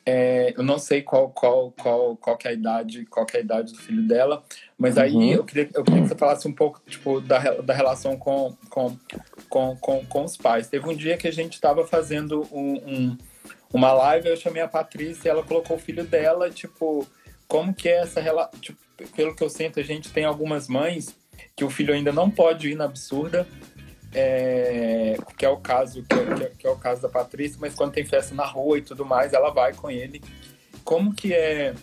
É, 0.04 0.54
eu 0.56 0.62
não 0.62 0.78
sei 0.78 1.02
qual, 1.02 1.28
qual, 1.28 1.72
qual, 1.72 2.16
qual 2.16 2.38
é 2.44 2.48
a 2.48 2.52
idade, 2.52 3.04
qual 3.04 3.26
é 3.32 3.36
a 3.36 3.40
idade 3.40 3.72
do 3.74 3.78
filho 3.78 4.02
dela, 4.08 4.42
mas 4.76 4.96
aí 4.96 5.14
uhum. 5.14 5.30
eu, 5.30 5.44
queria, 5.44 5.68
eu 5.74 5.84
queria 5.84 6.02
que 6.02 6.08
você 6.08 6.16
falasse 6.16 6.48
um 6.48 6.52
pouco 6.52 6.80
tipo, 6.86 7.20
da, 7.20 7.38
da 7.60 7.74
relação 7.74 8.16
com, 8.16 8.56
com, 8.70 8.96
com, 9.48 9.76
com, 9.76 10.06
com 10.06 10.24
os 10.24 10.38
pais. 10.38 10.68
Teve 10.68 10.88
um 10.88 10.96
dia 10.96 11.18
que 11.18 11.28
a 11.28 11.32
gente 11.32 11.52
estava 11.52 11.86
fazendo 11.86 12.48
um, 12.50 12.72
um, 12.76 13.18
uma 13.72 13.92
live, 13.92 14.28
eu 14.28 14.36
chamei 14.36 14.62
a 14.62 14.68
Patrícia 14.68 15.28
e 15.28 15.30
ela 15.30 15.42
colocou 15.42 15.76
o 15.76 15.80
filho 15.80 16.02
dela, 16.02 16.50
tipo, 16.50 17.06
como 17.46 17.74
que 17.74 17.88
é 17.88 18.00
essa 18.00 18.20
relação. 18.20 18.58
Tipo, 18.58 18.78
pelo 19.14 19.34
que 19.34 19.42
eu 19.42 19.50
sinto, 19.50 19.80
a 19.80 19.82
gente 19.82 20.10
tem 20.12 20.24
algumas 20.24 20.68
mães 20.68 21.16
que 21.56 21.64
o 21.64 21.70
filho 21.70 21.94
ainda 21.94 22.12
não 22.12 22.30
pode 22.30 22.68
ir 22.70 22.74
na 22.74 22.84
absurda, 22.84 23.46
é, 24.12 25.16
que 25.36 25.44
é 25.44 25.48
o 25.48 25.58
caso 25.58 26.02
que 26.02 26.14
é, 26.14 26.52
que 26.58 26.66
é, 26.66 26.70
o 26.70 26.76
caso 26.76 27.02
da 27.02 27.08
Patrícia, 27.08 27.58
mas 27.60 27.74
quando 27.74 27.92
tem 27.92 28.04
festa 28.04 28.34
na 28.34 28.44
rua 28.44 28.78
e 28.78 28.82
tudo 28.82 29.04
mais, 29.04 29.32
ela 29.32 29.50
vai 29.50 29.72
com 29.72 29.90
ele. 29.90 30.22
Como 30.84 31.14
que 31.14 31.32
é 31.32 31.74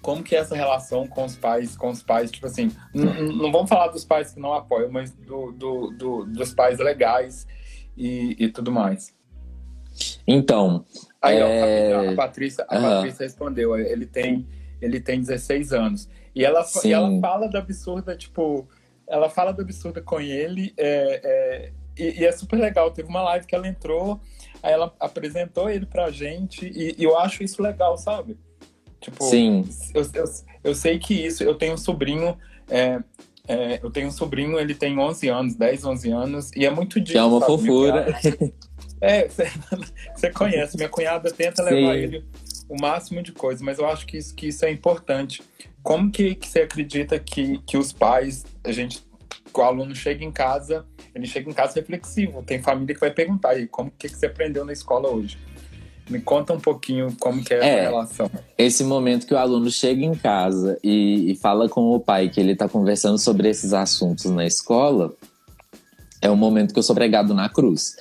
como 0.00 0.22
que 0.22 0.36
é 0.36 0.38
essa 0.38 0.54
relação 0.54 1.04
com 1.04 1.24
os 1.24 1.34
pais, 1.34 1.76
com 1.76 1.90
os 1.90 2.00
pais, 2.00 2.30
tipo 2.30 2.46
assim, 2.46 2.70
não 2.94 3.50
vamos 3.50 3.68
falar 3.68 3.88
dos 3.88 4.04
pais 4.04 4.30
que 4.30 4.38
não 4.38 4.52
apoiam, 4.54 4.88
mas 4.88 5.10
do, 5.10 5.50
do, 5.50 5.90
do 5.90 6.24
dos 6.26 6.54
pais 6.54 6.78
legais 6.78 7.44
e, 7.96 8.36
e, 8.38 8.48
tudo 8.48 8.70
mais. 8.70 9.12
Então, 10.24 10.84
aí 11.20 11.38
é... 11.38 11.92
ó, 11.92 12.12
a, 12.12 12.14
Patrícia, 12.14 12.64
a 12.68 12.76
uhum. 12.76 12.82
Patrícia 12.82 13.24
respondeu, 13.24 13.76
ele 13.76 14.06
tem 14.06 14.46
ele 14.80 15.00
tem 15.00 15.20
16 15.20 15.72
anos. 15.72 16.08
E 16.34 16.44
ela, 16.44 16.64
e 16.84 16.92
ela 16.92 17.20
fala 17.20 17.48
da 17.48 17.60
absurda, 17.60 18.14
tipo, 18.14 18.68
ela 19.06 19.30
fala 19.30 19.52
do 19.52 19.62
absurda 19.62 20.02
com 20.02 20.20
ele, 20.20 20.74
é, 20.76 21.20
é, 21.24 21.72
e, 21.96 22.20
e, 22.20 22.24
é 22.26 22.32
super 22.32 22.58
legal. 22.58 22.90
Teve 22.90 23.08
uma 23.08 23.22
live 23.22 23.46
que 23.46 23.54
ela 23.54 23.66
entrou, 23.66 24.20
aí 24.62 24.72
ela 24.72 24.94
apresentou 25.00 25.70
ele 25.70 25.86
pra 25.86 26.10
gente, 26.10 26.66
e, 26.66 26.94
e 26.98 27.04
eu 27.04 27.16
acho 27.18 27.42
isso 27.42 27.62
legal, 27.62 27.96
sabe? 27.96 28.36
Tipo, 29.00 29.24
Sim. 29.24 29.64
Eu, 29.94 30.02
eu, 30.12 30.24
eu 30.64 30.74
sei 30.74 30.98
que 30.98 31.14
isso, 31.14 31.42
eu 31.42 31.54
tenho 31.54 31.74
um 31.74 31.78
sobrinho, 31.78 32.36
é, 32.68 33.00
é, 33.48 33.80
eu 33.82 33.90
tenho 33.90 34.08
um 34.08 34.12
sobrinho, 34.12 34.58
ele 34.58 34.74
tem 34.74 34.98
11 34.98 35.28
anos, 35.28 35.54
10, 35.54 35.84
11 35.84 36.10
anos, 36.10 36.50
e 36.54 36.66
é 36.66 36.70
muito 36.70 37.00
disso. 37.00 37.12
Que 37.12 37.18
é 37.18 37.24
uma 37.24 37.40
sabe? 37.40 37.52
fofura. 37.52 38.06
É, 39.00 39.28
você 40.14 40.30
conhece, 40.30 40.76
minha 40.76 40.88
cunhada 40.88 41.30
tenta 41.30 41.62
Sim. 41.62 41.74
levar 41.74 41.96
ele 41.96 42.24
o 42.68 42.80
máximo 42.80 43.22
de 43.22 43.32
coisas, 43.32 43.62
mas 43.62 43.78
eu 43.78 43.86
acho 43.86 44.06
que 44.06 44.16
isso, 44.16 44.34
que 44.34 44.48
isso 44.48 44.64
é 44.64 44.70
importante. 44.70 45.42
Como 45.82 46.10
que, 46.10 46.34
que 46.34 46.48
você 46.48 46.60
acredita 46.60 47.18
que, 47.18 47.58
que 47.58 47.76
os 47.76 47.92
pais, 47.92 48.44
a 48.64 48.72
gente, 48.72 49.02
o 49.54 49.60
aluno 49.60 49.94
chega 49.94 50.24
em 50.24 50.32
casa, 50.32 50.84
ele 51.14 51.26
chega 51.26 51.48
em 51.48 51.52
casa 51.52 51.74
reflexivo, 51.74 52.42
tem 52.42 52.60
família 52.60 52.94
que 52.94 53.00
vai 53.00 53.10
perguntar 53.10 53.50
aí, 53.50 53.66
como 53.66 53.90
que, 53.90 54.08
que 54.08 54.16
você 54.16 54.26
aprendeu 54.26 54.64
na 54.64 54.72
escola 54.72 55.08
hoje? 55.08 55.38
Me 56.08 56.20
conta 56.20 56.52
um 56.52 56.60
pouquinho 56.60 57.16
como 57.18 57.42
que 57.42 57.52
é, 57.52 57.58
é, 57.58 57.60
essa 57.60 57.90
relação. 57.90 58.30
Esse 58.56 58.84
momento 58.84 59.26
que 59.26 59.34
o 59.34 59.38
aluno 59.38 59.70
chega 59.70 60.04
em 60.04 60.14
casa 60.14 60.78
e, 60.82 61.32
e 61.32 61.34
fala 61.36 61.68
com 61.68 61.90
o 61.90 61.98
pai 61.98 62.28
que 62.28 62.40
ele 62.40 62.52
está 62.52 62.68
conversando 62.68 63.18
sobre 63.18 63.48
esses 63.48 63.72
assuntos 63.72 64.26
na 64.26 64.46
escola, 64.46 65.12
é 66.20 66.30
o 66.30 66.36
momento 66.36 66.72
que 66.72 66.78
eu 66.78 66.82
sou 66.82 66.94
pregado 66.94 67.34
na 67.34 67.48
cruz. 67.48 67.96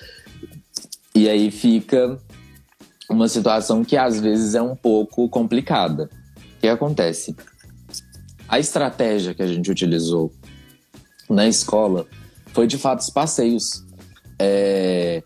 E 1.16 1.30
aí 1.30 1.50
fica 1.50 2.20
uma 3.10 3.28
situação 3.28 3.84
que 3.84 3.98
às 3.98 4.20
vezes 4.20 4.56
é 4.56 4.62
um 4.62 4.76
pouco 4.76 5.30
complicada. 5.30 6.10
O 6.58 6.62
que 6.62 6.68
acontece? 6.68 7.36
A 8.48 8.60
estratégia 8.60 9.34
que 9.34 9.42
a 9.42 9.48
gente 9.48 9.70
utilizou 9.70 10.32
na 11.30 11.48
escola 11.48 12.06
foi 12.54 12.68
de 12.68 12.78
fato 12.78 13.00
os 13.00 13.10
passeios. 13.10 13.84
É, 14.40 15.24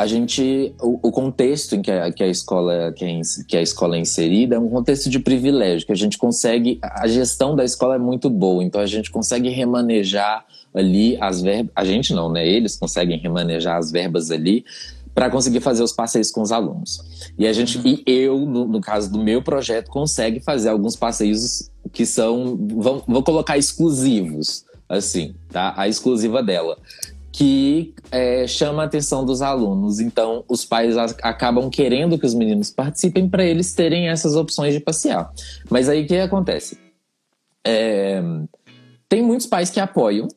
a 0.00 0.06
gente, 0.06 0.74
o, 0.80 1.08
o, 1.08 1.12
contexto 1.12 1.76
em 1.76 1.82
que 1.82 1.90
a, 1.90 2.10
que 2.10 2.22
a 2.22 2.26
escola 2.26 2.90
que, 2.96 3.04
é, 3.04 3.20
que 3.46 3.56
a 3.56 3.60
escola 3.60 3.96
é 3.96 4.00
inserida 4.00 4.56
é 4.56 4.58
um 4.58 4.68
contexto 4.68 5.10
de 5.10 5.18
privilégio, 5.18 5.86
que 5.86 5.92
a 5.92 5.96
gente 5.96 6.16
consegue, 6.16 6.78
a 6.82 7.06
gestão 7.06 7.54
da 7.54 7.64
escola 7.64 7.96
é 7.96 7.98
muito 7.98 8.30
boa, 8.30 8.64
então 8.64 8.80
a 8.80 8.86
gente 8.86 9.10
consegue 9.10 9.50
remanejar 9.50 10.46
ali 10.72 11.18
as 11.20 11.42
verbas, 11.42 11.72
a 11.76 11.84
gente 11.84 12.14
não, 12.14 12.32
né? 12.32 12.48
Eles 12.48 12.76
conseguem 12.76 13.18
remanejar 13.18 13.76
as 13.76 13.92
verbas 13.92 14.30
ali 14.30 14.64
para 15.14 15.30
conseguir 15.30 15.60
fazer 15.60 15.82
os 15.82 15.92
passeios 15.92 16.30
com 16.30 16.40
os 16.40 16.52
alunos. 16.52 17.00
E 17.38 17.46
a 17.46 17.52
gente, 17.52 17.80
e 17.84 18.02
eu, 18.06 18.38
no, 18.40 18.66
no, 18.66 18.80
caso 18.80 19.10
do 19.10 19.18
meu 19.22 19.42
projeto, 19.42 19.90
consegue 19.90 20.40
fazer 20.40 20.68
alguns 20.68 20.96
passeios 20.96 21.70
que 21.92 22.06
são, 22.06 22.56
vão, 22.56 23.02
vou 23.06 23.22
colocar 23.22 23.58
exclusivos, 23.58 24.64
assim, 24.88 25.34
tá? 25.50 25.74
A 25.76 25.88
exclusiva 25.88 26.42
dela, 26.42 26.78
que 27.32 27.94
é, 28.10 28.46
chama 28.46 28.82
a 28.82 28.86
atenção 28.86 29.24
dos 29.24 29.42
alunos. 29.42 30.00
Então, 30.00 30.44
os 30.48 30.64
pais 30.64 30.96
acabam 30.96 31.68
querendo 31.70 32.18
que 32.18 32.26
os 32.26 32.34
meninos 32.34 32.70
participem 32.70 33.28
para 33.28 33.44
eles 33.44 33.74
terem 33.74 34.08
essas 34.08 34.36
opções 34.36 34.74
de 34.74 34.80
passear. 34.80 35.30
Mas 35.68 35.88
aí 35.88 36.04
o 36.04 36.06
que 36.06 36.16
acontece? 36.16 36.78
É, 37.64 38.22
tem 39.08 39.22
muitos 39.22 39.46
pais 39.46 39.70
que 39.70 39.80
apoiam 39.80 40.28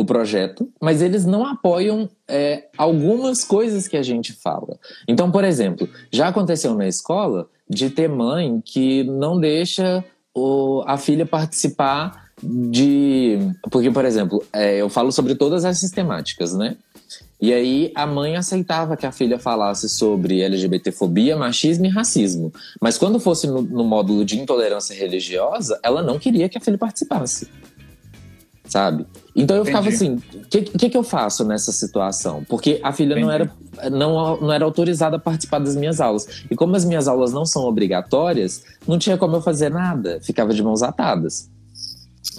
o 0.00 0.04
projeto, 0.04 0.66
mas 0.80 1.02
eles 1.02 1.26
não 1.26 1.44
apoiam 1.44 2.08
é, 2.26 2.68
algumas 2.76 3.44
coisas 3.44 3.86
que 3.86 3.98
a 3.98 4.02
gente 4.02 4.32
fala. 4.32 4.78
Então, 5.06 5.30
por 5.30 5.44
exemplo, 5.44 5.86
já 6.10 6.28
aconteceu 6.28 6.74
na 6.74 6.88
escola 6.88 7.46
de 7.68 7.90
ter 7.90 8.08
mãe 8.08 8.62
que 8.64 9.04
não 9.04 9.38
deixa 9.38 10.02
o, 10.34 10.82
a 10.86 10.96
filha 10.96 11.26
participar 11.26 12.30
de. 12.42 13.38
Porque, 13.70 13.90
por 13.90 14.06
exemplo, 14.06 14.42
é, 14.54 14.78
eu 14.78 14.88
falo 14.88 15.12
sobre 15.12 15.34
todas 15.34 15.66
essas 15.66 15.90
temáticas, 15.90 16.54
né? 16.54 16.78
E 17.38 17.52
aí 17.52 17.92
a 17.94 18.06
mãe 18.06 18.36
aceitava 18.36 18.96
que 18.96 19.06
a 19.06 19.12
filha 19.12 19.38
falasse 19.38 19.86
sobre 19.88 20.40
LGBTfobia, 20.40 21.36
machismo 21.36 21.84
e 21.84 21.88
racismo. 21.88 22.52
Mas 22.80 22.96
quando 22.96 23.20
fosse 23.20 23.46
no, 23.46 23.60
no 23.60 23.84
módulo 23.84 24.24
de 24.24 24.38
intolerância 24.38 24.94
religiosa, 24.94 25.78
ela 25.82 26.02
não 26.02 26.18
queria 26.18 26.48
que 26.48 26.56
a 26.56 26.60
filha 26.60 26.78
participasse 26.78 27.48
sabe? 28.70 29.04
Então 29.34 29.56
eu 29.56 29.64
ficava 29.64 29.88
assim, 29.88 30.14
o 30.14 30.48
que, 30.48 30.62
que, 30.62 30.90
que, 30.90 30.96
eu 30.96 31.02
faço 31.02 31.44
nessa 31.44 31.72
situação? 31.72 32.44
Porque 32.48 32.80
a 32.82 32.92
filha 32.92 33.16
não 33.16 33.30
era, 33.30 33.50
não, 33.90 34.40
não 34.40 34.52
era 34.52 34.64
autorizada 34.64 35.16
a 35.16 35.18
participar 35.18 35.58
das 35.58 35.74
minhas 35.74 36.00
aulas. 36.00 36.44
E 36.48 36.54
como 36.54 36.76
as 36.76 36.84
minhas 36.84 37.08
aulas 37.08 37.32
não 37.32 37.44
são 37.44 37.64
obrigatórias, 37.64 38.62
não 38.86 38.96
tinha 38.96 39.18
como 39.18 39.36
eu 39.36 39.42
fazer 39.42 39.70
nada, 39.70 40.20
ficava 40.22 40.54
de 40.54 40.62
mãos 40.62 40.82
atadas. 40.82 41.50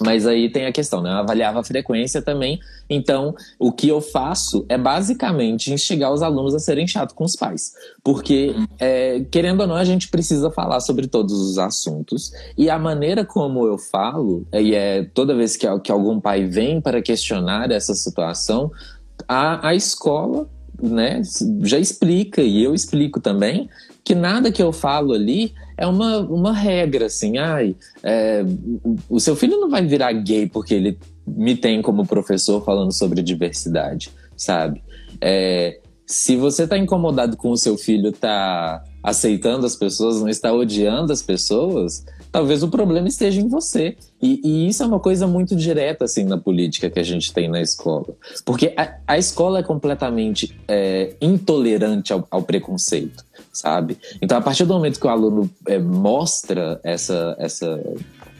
Mas 0.00 0.26
aí 0.26 0.48
tem 0.48 0.66
a 0.66 0.72
questão, 0.72 1.02
né? 1.02 1.10
Eu 1.10 1.16
avaliava 1.16 1.60
a 1.60 1.64
frequência 1.64 2.22
também. 2.22 2.58
Então, 2.88 3.34
o 3.58 3.72
que 3.72 3.88
eu 3.88 4.00
faço 4.00 4.64
é 4.68 4.78
basicamente 4.78 5.72
instigar 5.72 6.12
os 6.12 6.22
alunos 6.22 6.54
a 6.54 6.58
serem 6.58 6.86
chatos 6.86 7.14
com 7.14 7.24
os 7.24 7.36
pais. 7.36 7.72
Porque, 8.02 8.54
é, 8.78 9.20
querendo 9.30 9.60
ou 9.60 9.66
não, 9.66 9.76
a 9.76 9.84
gente 9.84 10.08
precisa 10.08 10.50
falar 10.50 10.80
sobre 10.80 11.06
todos 11.06 11.32
os 11.32 11.58
assuntos. 11.58 12.32
E 12.56 12.70
a 12.70 12.78
maneira 12.78 13.24
como 13.24 13.66
eu 13.66 13.76
falo, 13.76 14.46
e 14.52 14.74
é 14.74 15.04
toda 15.04 15.34
vez 15.34 15.56
que, 15.56 15.66
que 15.80 15.92
algum 15.92 16.20
pai 16.20 16.46
vem 16.46 16.80
para 16.80 17.02
questionar 17.02 17.70
essa 17.70 17.94
situação, 17.94 18.70
a, 19.28 19.68
a 19.68 19.74
escola 19.74 20.48
né, 20.80 21.22
já 21.62 21.78
explica, 21.78 22.40
e 22.40 22.62
eu 22.62 22.74
explico 22.74 23.20
também, 23.20 23.68
que 24.04 24.14
nada 24.14 24.50
que 24.50 24.62
eu 24.62 24.72
falo 24.72 25.12
ali 25.12 25.54
é 25.76 25.86
uma, 25.86 26.18
uma 26.18 26.52
regra, 26.52 27.06
assim, 27.06 27.38
ai, 27.38 27.74
é, 28.02 28.44
o 29.08 29.18
seu 29.20 29.34
filho 29.36 29.60
não 29.60 29.70
vai 29.70 29.84
virar 29.84 30.12
gay 30.12 30.46
porque 30.46 30.74
ele 30.74 30.98
me 31.26 31.56
tem 31.56 31.80
como 31.82 32.06
professor 32.06 32.64
falando 32.64 32.92
sobre 32.92 33.22
diversidade, 33.22 34.10
sabe? 34.36 34.82
É, 35.20 35.78
se 36.06 36.36
você 36.36 36.66
tá 36.66 36.76
incomodado 36.76 37.36
com 37.36 37.50
o 37.50 37.56
seu 37.56 37.76
filho 37.76 38.12
tá 38.12 38.84
aceitando 39.02 39.66
as 39.66 39.74
pessoas, 39.74 40.20
não 40.20 40.28
está 40.28 40.52
odiando 40.52 41.12
as 41.12 41.22
pessoas, 41.22 42.04
talvez 42.30 42.62
o 42.62 42.68
problema 42.68 43.08
esteja 43.08 43.40
em 43.40 43.48
você. 43.48 43.96
E, 44.20 44.40
e, 44.44 44.68
isso 44.68 44.82
é 44.82 44.86
uma 44.86 45.00
coisa 45.00 45.26
muito 45.26 45.56
direta, 45.56 46.04
assim, 46.04 46.24
na 46.24 46.38
política 46.38 46.88
que 46.88 46.98
a 46.98 47.02
gente 47.02 47.32
tem 47.32 47.48
na 47.48 47.60
escola. 47.60 48.14
Porque 48.44 48.72
a, 48.76 48.96
a 49.06 49.18
escola 49.18 49.58
é 49.58 49.62
completamente 49.62 50.56
é, 50.68 51.14
intolerante 51.20 52.12
ao, 52.12 52.26
ao, 52.30 52.42
preconceito, 52.42 53.24
sabe? 53.52 53.98
Então, 54.20 54.38
a 54.38 54.40
partir 54.40 54.64
do 54.64 54.74
momento 54.74 54.98
que 54.98 55.06
o 55.06 55.10
aluno 55.10 55.50
é, 55.66 55.78
mostra 55.78 56.80
essa, 56.82 57.36
essa 57.38 57.80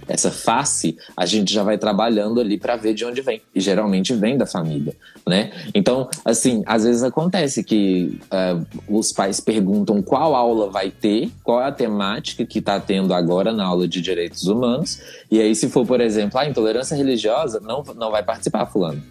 essa 0.08 0.30
face, 0.30 0.96
a 1.16 1.26
gente 1.26 1.52
já 1.52 1.62
vai 1.62 1.78
trabalhando 1.78 2.40
ali 2.40 2.58
para 2.58 2.76
ver 2.76 2.94
de 2.94 3.04
onde 3.04 3.20
vem. 3.20 3.40
E 3.54 3.60
geralmente 3.60 4.14
vem 4.14 4.36
da 4.36 4.46
família, 4.46 4.94
né? 5.26 5.52
Então, 5.74 6.08
assim, 6.24 6.62
às 6.66 6.84
vezes 6.84 7.02
acontece 7.02 7.62
que 7.62 8.20
uh, 8.26 8.66
os 8.88 9.12
pais 9.12 9.40
perguntam 9.40 10.02
qual 10.02 10.34
aula 10.34 10.70
vai 10.70 10.90
ter, 10.90 11.30
qual 11.42 11.60
é 11.60 11.66
a 11.66 11.72
temática 11.72 12.44
que 12.44 12.58
está 12.58 12.78
tendo 12.80 13.14
agora 13.14 13.52
na 13.52 13.64
aula 13.64 13.86
de 13.86 14.00
direitos 14.00 14.46
humanos. 14.46 15.00
E 15.30 15.40
aí, 15.40 15.54
se 15.54 15.68
for, 15.68 15.86
por 15.86 16.00
exemplo, 16.00 16.38
a 16.38 16.42
ah, 16.42 16.48
intolerância 16.48 16.96
religiosa, 16.96 17.60
não, 17.60 17.82
não 17.96 18.10
vai 18.10 18.22
participar, 18.22 18.66
fulano. 18.66 19.02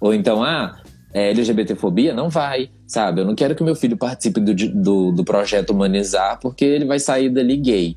Ou 0.00 0.14
então, 0.14 0.42
ah, 0.42 0.78
é, 1.16 1.30
LGBTfobia, 1.30 2.12
não 2.12 2.28
vai, 2.28 2.68
sabe? 2.86 3.22
Eu 3.22 3.24
não 3.24 3.34
quero 3.34 3.54
que 3.54 3.64
meu 3.64 3.74
filho 3.74 3.96
participe 3.96 4.40
do, 4.40 4.54
do, 4.54 5.12
do 5.12 5.24
projeto 5.24 5.70
Humanizar 5.70 6.38
porque 6.40 6.64
ele 6.64 6.84
vai 6.84 6.98
sair 6.98 7.30
dali 7.30 7.56
gay 7.56 7.96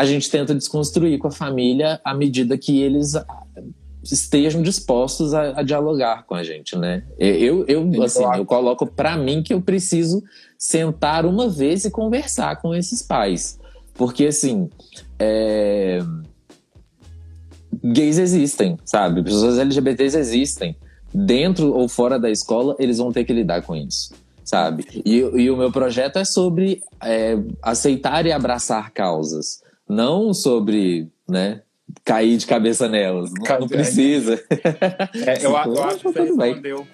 a 0.00 0.06
gente 0.06 0.30
tenta 0.30 0.54
desconstruir 0.54 1.18
com 1.18 1.28
a 1.28 1.30
família 1.30 2.00
à 2.02 2.14
medida 2.14 2.56
que 2.56 2.80
eles 2.80 3.12
estejam 4.02 4.62
dispostos 4.62 5.34
a, 5.34 5.60
a 5.60 5.62
dialogar 5.62 6.24
com 6.24 6.34
a 6.34 6.42
gente, 6.42 6.74
né? 6.74 7.04
Eu, 7.18 7.66
eu 7.66 8.02
assim, 8.02 8.24
eu 8.34 8.46
coloco 8.46 8.86
para 8.86 9.14
mim 9.18 9.42
que 9.42 9.52
eu 9.52 9.60
preciso 9.60 10.22
sentar 10.58 11.26
uma 11.26 11.50
vez 11.50 11.84
e 11.84 11.90
conversar 11.90 12.56
com 12.62 12.74
esses 12.74 13.02
pais, 13.02 13.58
porque 13.92 14.24
assim, 14.26 14.70
é... 15.18 15.98
gays 17.84 18.16
existem, 18.16 18.78
sabe? 18.86 19.22
Pessoas 19.22 19.58
LGBTs 19.58 20.16
existem. 20.16 20.74
Dentro 21.12 21.72
ou 21.74 21.88
fora 21.88 22.18
da 22.18 22.30
escola, 22.30 22.76
eles 22.78 22.98
vão 22.98 23.12
ter 23.12 23.24
que 23.24 23.32
lidar 23.32 23.62
com 23.62 23.74
isso 23.76 24.12
sabe? 24.42 24.84
E, 25.04 25.18
e, 25.18 25.48
o 25.48 25.56
meu 25.56 25.70
projeto 25.70 26.18
é 26.18 26.24
sobre 26.24 26.82
é, 27.00 27.36
aceitar 27.62 28.26
e 28.26 28.32
abraçar 28.32 28.90
causas 28.90 29.62
não 29.90 30.32
sobre, 30.32 31.10
né, 31.28 31.62
cair 32.04 32.36
de 32.36 32.46
cabeça 32.46 32.88
nelas. 32.88 33.30
Não, 33.32 33.60
não 33.60 33.68
precisa. 33.68 34.40
É, 35.26 35.44
eu, 35.44 35.50
eu, 35.50 35.82
acho 35.82 35.98
que 35.98 36.04
você 36.04 36.20
respondeu. 36.22 36.86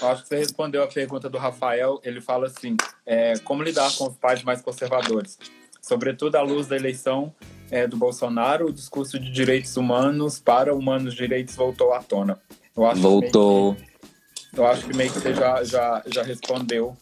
Eu 0.00 0.08
acho 0.08 0.22
que 0.22 0.28
você 0.28 0.36
respondeu 0.36 0.82
a 0.82 0.86
pergunta 0.86 1.30
do 1.30 1.38
Rafael. 1.38 2.00
Ele 2.04 2.20
fala 2.20 2.46
assim: 2.46 2.76
é, 3.06 3.38
como 3.38 3.62
lidar 3.62 3.90
com 3.96 4.08
os 4.08 4.16
pais 4.16 4.42
mais 4.42 4.60
conservadores? 4.60 5.38
Sobretudo 5.80 6.36
à 6.36 6.42
luz 6.42 6.66
da 6.66 6.76
eleição 6.76 7.32
é, 7.70 7.86
do 7.86 7.96
Bolsonaro, 7.96 8.66
o 8.66 8.72
discurso 8.72 9.18
de 9.18 9.30
direitos 9.30 9.76
humanos 9.76 10.38
para 10.38 10.74
humanos 10.74 11.14
direitos 11.14 11.54
voltou 11.54 11.94
à 11.94 12.02
tona. 12.02 12.38
Voltou. 12.74 13.74
Que, 13.74 14.58
eu 14.60 14.66
acho 14.66 14.86
que 14.86 14.96
meio 14.96 15.12
que 15.12 15.20
você 15.20 15.34
já, 15.34 15.64
já, 15.64 16.02
já 16.06 16.22
respondeu 16.22 16.96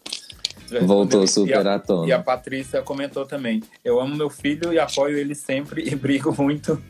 Voltou 0.81 1.27
super 1.27 1.67
à 1.67 1.79
tona. 1.79 2.09
E 2.09 2.13
a 2.13 2.19
Patrícia 2.19 2.83
comentou 2.83 3.27
também. 3.27 3.63
Eu 3.85 4.01
amo 4.01 4.17
meu 4.17 4.31
filho 4.31 4.73
e 4.73 4.79
apoio 4.79 5.19
ele 5.19 5.35
sempre 5.35 5.83
e 5.91 5.95
brigo 5.95 6.35
muito. 6.37 6.83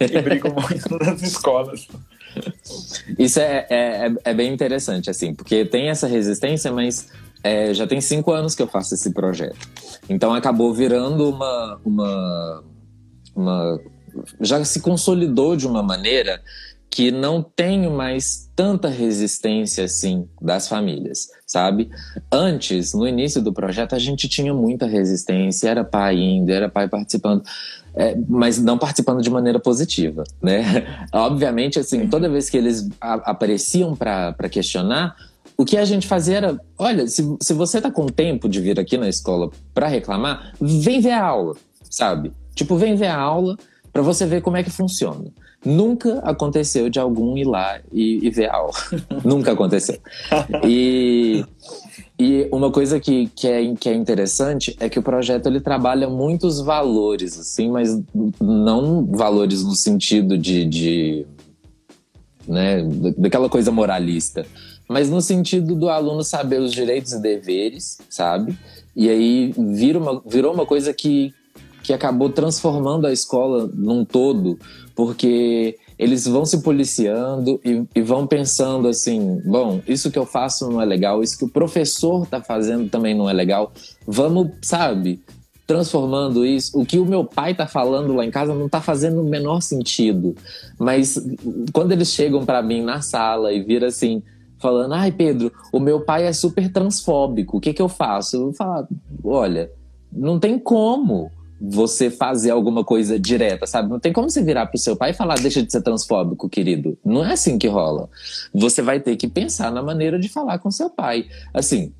e 0.00 0.20
brigo 0.20 0.48
muito 0.60 0.98
nas 0.98 1.22
escolas. 1.22 1.88
Isso 3.18 3.40
é, 3.40 3.66
é, 3.68 4.06
é, 4.06 4.14
é, 4.24 4.34
bem 4.34 4.52
interessante, 4.52 5.10
assim, 5.10 5.34
porque 5.34 5.64
tem 5.64 5.88
essa 5.88 6.06
resistência, 6.06 6.70
mas 6.70 7.08
é, 7.42 7.74
já 7.74 7.86
tem 7.86 8.00
cinco 8.00 8.30
anos 8.30 8.54
que 8.54 8.62
eu 8.62 8.68
faço 8.68 8.94
esse 8.94 9.12
projeto. 9.12 9.68
Então 10.08 10.32
acabou 10.32 10.72
virando 10.72 11.28
uma, 11.28 11.80
uma, 11.84 12.64
uma. 13.34 13.80
Já 14.40 14.64
se 14.64 14.80
consolidou 14.80 15.56
de 15.56 15.66
uma 15.66 15.82
maneira 15.82 16.40
que 16.90 17.12
não 17.12 17.40
tenho 17.40 17.90
mais 17.92 18.50
tanta 18.56 18.88
resistência 18.88 19.84
assim 19.84 20.28
das 20.42 20.66
famílias, 20.66 21.28
sabe? 21.46 21.88
Antes, 22.30 22.92
no 22.92 23.06
início 23.06 23.40
do 23.40 23.52
projeto, 23.52 23.94
a 23.94 23.98
gente 23.98 24.28
tinha 24.28 24.52
muita 24.52 24.86
resistência, 24.86 25.68
era 25.68 25.84
pai 25.84 26.16
indo, 26.18 26.50
era 26.50 26.68
pai 26.68 26.88
participando, 26.88 27.44
é, 27.94 28.16
mas 28.28 28.58
não 28.58 28.76
participando 28.76 29.22
de 29.22 29.30
maneira 29.30 29.60
positiva, 29.60 30.24
né? 30.42 31.06
Obviamente, 31.14 31.78
assim, 31.78 32.08
toda 32.08 32.28
vez 32.28 32.50
que 32.50 32.56
eles 32.56 32.88
apareciam 33.00 33.94
para 33.94 34.48
questionar, 34.50 35.14
o 35.56 35.64
que 35.64 35.76
a 35.76 35.84
gente 35.84 36.08
fazia 36.08 36.38
era: 36.38 36.60
olha, 36.76 37.06
se, 37.06 37.22
se 37.40 37.54
você 37.54 37.80
tá 37.80 37.90
com 37.90 38.06
tempo 38.06 38.48
de 38.48 38.60
vir 38.60 38.80
aqui 38.80 38.98
na 38.98 39.08
escola 39.08 39.50
para 39.72 39.86
reclamar, 39.86 40.54
vem 40.60 41.00
ver 41.00 41.12
a 41.12 41.24
aula, 41.24 41.54
sabe? 41.88 42.32
Tipo, 42.52 42.76
vem 42.76 42.96
ver 42.96 43.06
a 43.06 43.16
aula 43.16 43.56
para 43.92 44.02
você 44.02 44.26
ver 44.26 44.42
como 44.42 44.56
é 44.56 44.62
que 44.62 44.70
funciona. 44.70 45.24
Nunca 45.64 46.18
aconteceu 46.20 46.88
de 46.88 46.98
algum 46.98 47.36
ir 47.36 47.44
lá 47.44 47.80
e, 47.92 48.26
e 48.26 48.30
ver 48.30 48.50
a 48.50 48.56
aula. 48.56 48.72
Nunca 49.24 49.52
aconteceu. 49.52 49.98
E, 50.64 51.44
e 52.18 52.48
uma 52.52 52.70
coisa 52.70 53.00
que, 53.00 53.28
que, 53.34 53.48
é, 53.48 53.74
que 53.74 53.88
é 53.88 53.94
interessante 53.94 54.76
é 54.80 54.88
que 54.88 54.98
o 54.98 55.02
projeto 55.02 55.46
ele 55.46 55.60
trabalha 55.60 56.08
muitos 56.08 56.60
valores, 56.60 57.38
assim, 57.38 57.70
mas 57.70 58.00
não 58.40 59.04
valores 59.06 59.64
no 59.64 59.74
sentido 59.74 60.38
de, 60.38 60.64
de 60.64 61.26
né, 62.46 62.82
daquela 63.16 63.48
coisa 63.48 63.70
moralista, 63.70 64.46
mas 64.88 65.08
no 65.08 65.20
sentido 65.20 65.74
do 65.74 65.88
aluno 65.88 66.24
saber 66.24 66.60
os 66.60 66.72
direitos 66.72 67.12
e 67.12 67.20
deveres, 67.22 67.98
sabe? 68.08 68.58
E 68.94 69.08
aí 69.08 69.54
vira 69.56 69.98
uma, 69.98 70.20
virou 70.26 70.52
uma 70.52 70.66
coisa 70.66 70.92
que, 70.92 71.32
que 71.82 71.92
acabou 71.92 72.30
transformando 72.30 73.06
a 73.06 73.12
escola 73.12 73.70
num 73.74 74.04
todo, 74.04 74.58
porque 74.94 75.76
eles 75.98 76.26
vão 76.26 76.46
se 76.46 76.62
policiando 76.62 77.60
e, 77.64 77.84
e, 77.94 78.00
vão 78.00 78.26
pensando 78.26 78.88
assim: 78.88 79.40
bom, 79.44 79.82
isso 79.86 80.10
que 80.10 80.18
eu 80.18 80.24
faço 80.24 80.70
não 80.70 80.80
é 80.80 80.84
legal, 80.84 81.22
isso 81.22 81.36
que 81.36 81.44
o 81.44 81.50
professor 81.50 82.26
tá 82.26 82.40
fazendo 82.40 82.88
também 82.88 83.14
não 83.14 83.28
é 83.28 83.32
legal. 83.32 83.72
Vamos, 84.06 84.48
sabe, 84.62 85.20
transformando 85.66 86.44
isso. 86.44 86.80
O 86.80 86.86
que 86.86 86.98
o 86.98 87.04
meu 87.04 87.24
pai 87.24 87.54
tá 87.54 87.66
falando 87.66 88.14
lá 88.14 88.24
em 88.24 88.30
casa 88.30 88.54
não 88.54 88.68
tá 88.68 88.80
fazendo 88.80 89.20
o 89.20 89.28
menor 89.28 89.60
sentido. 89.60 90.34
Mas 90.78 91.22
quando 91.72 91.92
eles 91.92 92.08
chegam 92.08 92.46
para 92.46 92.62
mim 92.62 92.82
na 92.82 93.02
sala 93.02 93.52
e 93.52 93.62
viram 93.62 93.86
assim, 93.86 94.22
falando: 94.58 94.94
ai, 94.94 95.12
Pedro, 95.12 95.52
o 95.72 95.78
meu 95.78 96.00
pai 96.00 96.26
é 96.26 96.32
super 96.32 96.72
transfóbico, 96.72 97.58
o 97.58 97.60
que, 97.60 97.74
que 97.74 97.82
eu 97.82 97.88
faço? 97.88 98.36
Eu 98.36 98.44
vou 98.44 98.52
falar: 98.54 98.88
olha, 99.22 99.70
não 100.10 100.38
tem 100.38 100.58
como 100.58 101.30
você 101.60 102.10
fazer 102.10 102.50
alguma 102.50 102.82
coisa 102.82 103.18
direta, 103.18 103.66
sabe? 103.66 103.90
Não 103.90 104.00
tem 104.00 104.12
como 104.12 104.30
você 104.30 104.42
virar 104.42 104.66
pro 104.66 104.78
seu 104.78 104.96
pai 104.96 105.10
e 105.10 105.14
falar, 105.14 105.34
deixa 105.34 105.62
de 105.62 105.70
ser 105.70 105.82
transfóbico, 105.82 106.48
querido. 106.48 106.96
Não 107.04 107.24
é 107.24 107.32
assim 107.32 107.58
que 107.58 107.68
rola. 107.68 108.08
Você 108.54 108.80
vai 108.80 108.98
ter 108.98 109.16
que 109.16 109.28
pensar 109.28 109.70
na 109.70 109.82
maneira 109.82 110.18
de 110.18 110.28
falar 110.28 110.58
com 110.58 110.70
seu 110.70 110.88
pai. 110.88 111.26
Assim, 111.52 111.92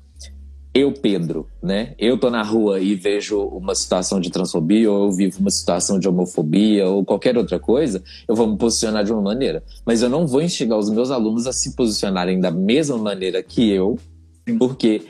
eu, 0.73 0.93
Pedro, 0.93 1.47
né? 1.61 1.93
Eu 1.99 2.17
tô 2.17 2.29
na 2.29 2.41
rua 2.41 2.79
e 2.79 2.95
vejo 2.95 3.41
uma 3.41 3.75
situação 3.75 4.21
de 4.21 4.29
transfobia, 4.29 4.89
ou 4.89 5.05
eu 5.05 5.11
vivo 5.11 5.39
uma 5.39 5.49
situação 5.49 5.99
de 5.99 6.07
homofobia, 6.07 6.87
ou 6.87 7.03
qualquer 7.03 7.37
outra 7.37 7.59
coisa, 7.59 8.01
eu 8.25 8.35
vou 8.35 8.47
me 8.47 8.57
posicionar 8.57 9.03
de 9.03 9.11
uma 9.11 9.21
maneira. 9.21 9.63
Mas 9.85 10.01
eu 10.01 10.09
não 10.09 10.25
vou 10.25 10.41
instigar 10.41 10.79
os 10.79 10.89
meus 10.89 11.11
alunos 11.11 11.45
a 11.45 11.51
se 11.51 11.75
posicionarem 11.75 12.39
da 12.39 12.49
mesma 12.49 12.97
maneira 12.97 13.43
que 13.43 13.69
eu, 13.69 13.99
porque 14.57 15.01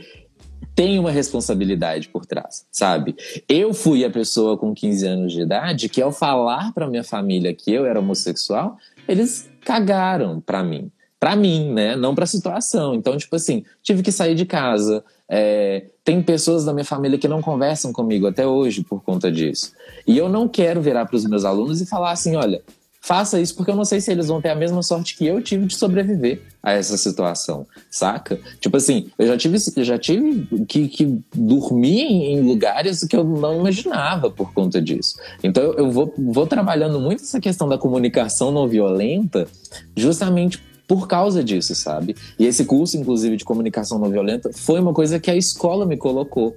tem 0.76 1.00
uma 1.00 1.12
responsabilidade 1.12 2.08
por 2.10 2.26
trás, 2.26 2.66
sabe? 2.72 3.16
Eu 3.48 3.74
fui 3.74 4.06
a 4.06 4.10
pessoa 4.10 4.58
com 4.58 4.74
15 4.74 5.08
anos 5.08 5.34
de 5.34 5.42
idade 5.42 5.90
que, 5.90 6.02
ao 6.02 6.12
falar 6.12 6.74
para 6.74 6.88
minha 6.88 7.04
família 7.04 7.54
que 7.54 7.72
eu 7.72 7.86
era 7.86 8.00
homossexual, 8.00 8.78
eles 9.08 9.50
cagaram 9.66 10.40
para 10.40 10.64
mim. 10.64 10.92
Para 11.20 11.36
mim, 11.36 11.72
né? 11.72 11.96
Não 11.96 12.16
para 12.16 12.24
a 12.24 12.28
situação. 12.28 12.96
Então, 12.96 13.16
tipo 13.16 13.36
assim, 13.36 13.64
tive 13.84 14.02
que 14.02 14.12
sair 14.12 14.34
de 14.34 14.46
casa. 14.46 15.04
É, 15.30 15.86
tem 16.04 16.22
pessoas 16.22 16.66
da 16.66 16.74
minha 16.74 16.86
família 16.86 17.18
que 17.18 17.28
não 17.28 17.42
conversam 17.42 17.94
comigo 17.94 18.26
até 18.28 18.46
hoje 18.48 18.84
por 18.84 19.04
conta 19.04 19.32
disso. 19.32 19.72
E 20.08 20.18
eu 20.18 20.28
não 20.28 20.48
quero 20.48 20.82
virar 20.82 21.06
para 21.06 21.16
os 21.16 21.26
meus 21.26 21.46
alunos 21.46 21.80
e 21.80 21.86
falar 21.86 22.12
assim: 22.12 22.36
olha, 22.36 22.64
faça 23.02 23.42
isso 23.42 23.56
porque 23.56 23.72
eu 23.72 23.76
não 23.76 23.84
sei 23.84 24.00
se 24.00 24.12
eles 24.12 24.28
vão 24.28 24.40
ter 24.40 24.50
a 24.50 24.56
mesma 24.56 24.84
sorte 24.84 25.18
que 25.18 25.26
eu 25.26 25.42
tive 25.42 25.66
de 25.66 25.76
sobreviver 25.76 26.44
a 26.62 26.74
essa 26.74 26.96
situação, 26.96 27.66
saca? 27.90 28.40
Tipo 28.60 28.78
assim, 28.78 29.10
eu 29.18 29.26
já 29.26 29.36
tive, 29.36 29.58
já 29.78 29.98
tive 29.98 30.66
que, 30.68 30.88
que 30.88 31.20
dormir 31.34 32.04
em 32.04 32.42
lugares 32.42 33.04
que 33.04 33.18
eu 33.18 33.24
não 33.24 33.60
imaginava 33.60 34.30
por 34.30 34.54
conta 34.54 34.80
disso. 34.80 35.18
Então 35.44 35.64
eu 35.74 35.90
vou, 35.92 36.14
vou 36.16 36.46
trabalhando 36.46 37.00
muito 37.00 37.24
essa 37.24 37.42
questão 37.42 37.68
da 37.68 37.78
comunicação 37.78 38.52
não 38.52 38.68
violenta 38.68 39.48
justamente 39.98 40.64
por 40.88 41.08
causa 41.08 41.44
disso, 41.44 41.74
sabe? 41.74 42.16
E 42.38 42.46
esse 42.46 42.66
curso, 42.66 42.98
inclusive, 42.98 43.38
de 43.38 43.46
comunicação 43.46 43.98
não 43.98 44.10
violenta 44.10 44.52
foi 44.54 44.80
uma 44.80 44.94
coisa 44.94 45.20
que 45.20 45.32
a 45.32 45.36
escola 45.36 45.86
me 45.86 45.98
colocou 45.98 46.56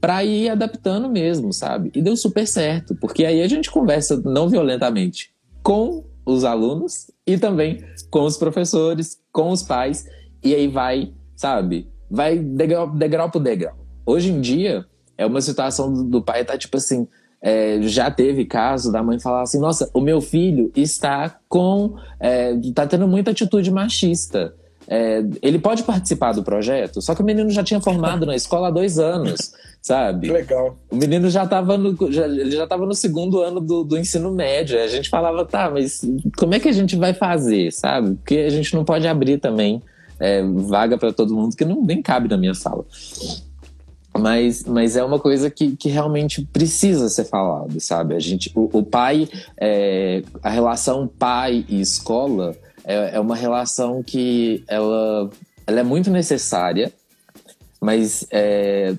para 0.00 0.22
ir 0.22 0.48
adaptando 0.48 1.08
mesmo, 1.08 1.52
sabe? 1.52 1.90
E 1.94 2.02
deu 2.02 2.16
super 2.16 2.46
certo, 2.46 2.94
porque 2.94 3.24
aí 3.24 3.42
a 3.42 3.48
gente 3.48 3.70
conversa 3.70 4.20
não 4.24 4.48
violentamente 4.48 5.31
com 5.62 6.04
os 6.24 6.44
alunos 6.44 7.10
e 7.26 7.36
também 7.36 7.84
com 8.10 8.24
os 8.24 8.36
professores, 8.36 9.18
com 9.32 9.50
os 9.50 9.62
pais, 9.62 10.06
e 10.42 10.54
aí 10.54 10.68
vai, 10.68 11.12
sabe, 11.36 11.88
vai 12.10 12.38
degrau, 12.38 12.90
degrau 12.90 13.30
por 13.30 13.40
degrau. 13.40 13.76
Hoje 14.04 14.30
em 14.30 14.40
dia, 14.40 14.84
é 15.16 15.26
uma 15.26 15.40
situação 15.40 15.92
do, 15.92 16.04
do 16.04 16.22
pai 16.22 16.44
tá 16.44 16.58
tipo 16.58 16.76
assim, 16.76 17.06
é, 17.40 17.80
já 17.82 18.10
teve 18.10 18.44
caso 18.44 18.92
da 18.92 19.02
mãe 19.02 19.18
falar 19.18 19.42
assim, 19.42 19.58
nossa, 19.58 19.90
o 19.92 20.00
meu 20.00 20.20
filho 20.20 20.70
está 20.76 21.38
com, 21.48 21.96
é, 22.20 22.54
tá 22.74 22.86
tendo 22.86 23.08
muita 23.08 23.32
atitude 23.32 23.70
machista. 23.70 24.54
É, 24.88 25.24
ele 25.40 25.58
pode 25.58 25.84
participar 25.84 26.32
do 26.32 26.42
projeto, 26.42 27.00
só 27.00 27.14
que 27.14 27.22
o 27.22 27.24
menino 27.24 27.50
já 27.50 27.62
tinha 27.62 27.80
formado 27.80 28.26
na 28.26 28.34
escola 28.34 28.68
há 28.68 28.70
dois 28.70 28.98
anos, 28.98 29.52
sabe? 29.80 30.30
Legal. 30.30 30.76
O 30.90 30.96
menino 30.96 31.30
já 31.30 31.44
estava 31.44 31.78
no, 31.78 31.96
já, 32.12 32.26
ele 32.26 32.50
já 32.50 32.66
tava 32.66 32.84
no 32.84 32.94
segundo 32.94 33.40
ano 33.40 33.60
do, 33.60 33.84
do 33.84 33.96
ensino 33.96 34.32
médio. 34.32 34.78
A 34.80 34.88
gente 34.88 35.08
falava, 35.08 35.44
tá, 35.44 35.70
mas 35.70 36.00
como 36.36 36.54
é 36.54 36.60
que 36.60 36.68
a 36.68 36.72
gente 36.72 36.96
vai 36.96 37.14
fazer, 37.14 37.72
sabe? 37.72 38.16
Porque 38.16 38.36
a 38.36 38.50
gente 38.50 38.74
não 38.74 38.84
pode 38.84 39.06
abrir 39.06 39.38
também 39.38 39.80
é, 40.18 40.42
vaga 40.42 40.96
para 40.96 41.12
todo 41.12 41.34
mundo, 41.34 41.56
que 41.56 41.64
não 41.64 41.82
nem 41.82 42.00
cabe 42.00 42.28
na 42.28 42.36
minha 42.36 42.54
sala. 42.54 42.84
Mas, 44.16 44.64
mas 44.64 44.94
é 44.94 45.02
uma 45.02 45.18
coisa 45.18 45.50
que, 45.50 45.74
que 45.74 45.88
realmente 45.88 46.46
precisa 46.52 47.08
ser 47.08 47.24
falado, 47.24 47.80
sabe? 47.80 48.14
A 48.14 48.20
gente, 48.20 48.52
o, 48.54 48.68
o 48.78 48.82
pai, 48.82 49.28
é, 49.58 50.22
a 50.42 50.50
relação 50.50 51.08
pai 51.08 51.64
e 51.68 51.80
escola 51.80 52.54
é, 52.84 53.16
é 53.16 53.20
uma 53.20 53.36
relação 53.36 54.02
que 54.02 54.64
ela, 54.68 55.30
ela 55.66 55.80
é 55.80 55.82
muito 55.82 56.10
necessária, 56.10 56.92
mas 57.80 58.26
é, 58.30 58.94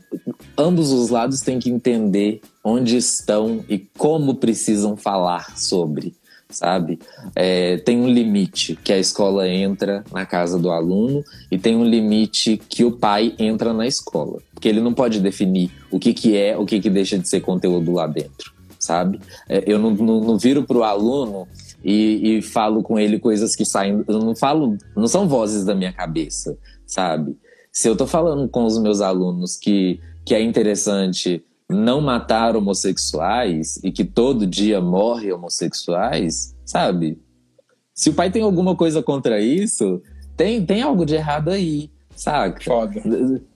ambos 0.58 0.92
os 0.92 1.10
lados 1.10 1.42
têm 1.42 1.60
que 1.60 1.70
entender 1.70 2.42
onde 2.64 2.98
estão 2.98 3.64
e 3.70 3.80
como 3.98 4.36
precisam 4.36 4.98
falar 4.98 5.58
sobre, 5.58 6.14
sabe? 6.50 7.00
É, 7.36 7.78
tem 7.78 7.98
um 7.98 8.08
limite 8.08 8.78
que 8.84 8.92
a 8.92 9.00
escola 9.00 9.48
entra 9.48 10.04
na 10.12 10.26
casa 10.26 10.60
do 10.60 10.70
aluno 10.70 11.24
e 11.50 11.58
tem 11.58 11.76
um 11.76 11.86
limite 11.86 12.58
que 12.70 12.84
o 12.84 12.92
pai 12.92 13.34
entra 13.40 13.74
na 13.74 13.88
escola, 13.88 14.40
porque 14.54 14.68
ele 14.68 14.82
não 14.82 14.94
pode 14.94 15.20
definir 15.20 15.72
o 15.90 15.98
que, 15.98 16.14
que 16.14 16.36
é, 16.36 16.58
o 16.58 16.66
que, 16.66 16.82
que 16.82 16.90
deixa 16.90 17.18
de 17.18 17.28
ser 17.28 17.42
conteúdo 17.42 17.92
lá 17.94 18.06
dentro, 18.06 18.54
sabe? 18.78 19.20
É, 19.48 19.64
eu 19.66 19.80
não, 19.80 19.92
não, 19.92 20.20
não 20.20 20.38
viro 20.38 20.64
para 20.64 20.78
o 20.78 20.84
aluno 20.84 21.48
e, 21.84 22.38
e, 22.38 22.42
falo 22.42 22.82
com 22.82 22.98
ele 22.98 23.20
coisas 23.20 23.56
que 23.56 23.66
saem. 23.66 24.04
Eu 24.08 24.20
não 24.20 24.36
falo, 24.36 24.78
não 24.96 25.08
são 25.08 25.28
vozes 25.28 25.66
da 25.66 25.76
minha 25.76 25.92
cabeça, 25.92 26.58
sabe? 26.86 27.38
Se 27.72 27.88
eu 27.88 27.96
tô 27.96 28.08
falando 28.08 28.48
com 28.48 28.66
os 28.66 28.80
meus 28.80 29.02
alunos 29.02 29.58
que, 29.58 30.00
que 30.24 30.34
é 30.34 30.42
interessante 30.42 31.44
não 31.70 32.00
matar 32.00 32.56
homossexuais 32.56 33.80
e 33.84 33.92
que 33.92 34.06
todo 34.06 34.46
dia 34.46 34.80
morre 34.80 35.32
homossexuais, 35.32 36.56
sabe? 36.66 37.20
Se 37.94 38.10
o 38.10 38.14
pai 38.14 38.32
tem 38.32 38.44
alguma 38.44 38.76
coisa 38.76 39.02
contra 39.02 39.42
isso, 39.42 40.02
tem, 40.36 40.66
tem 40.66 40.82
algo 40.82 41.06
de 41.06 41.16
errado 41.16 41.50
aí, 41.50 41.92
saca? 42.16 42.64
Foda. 42.64 43.02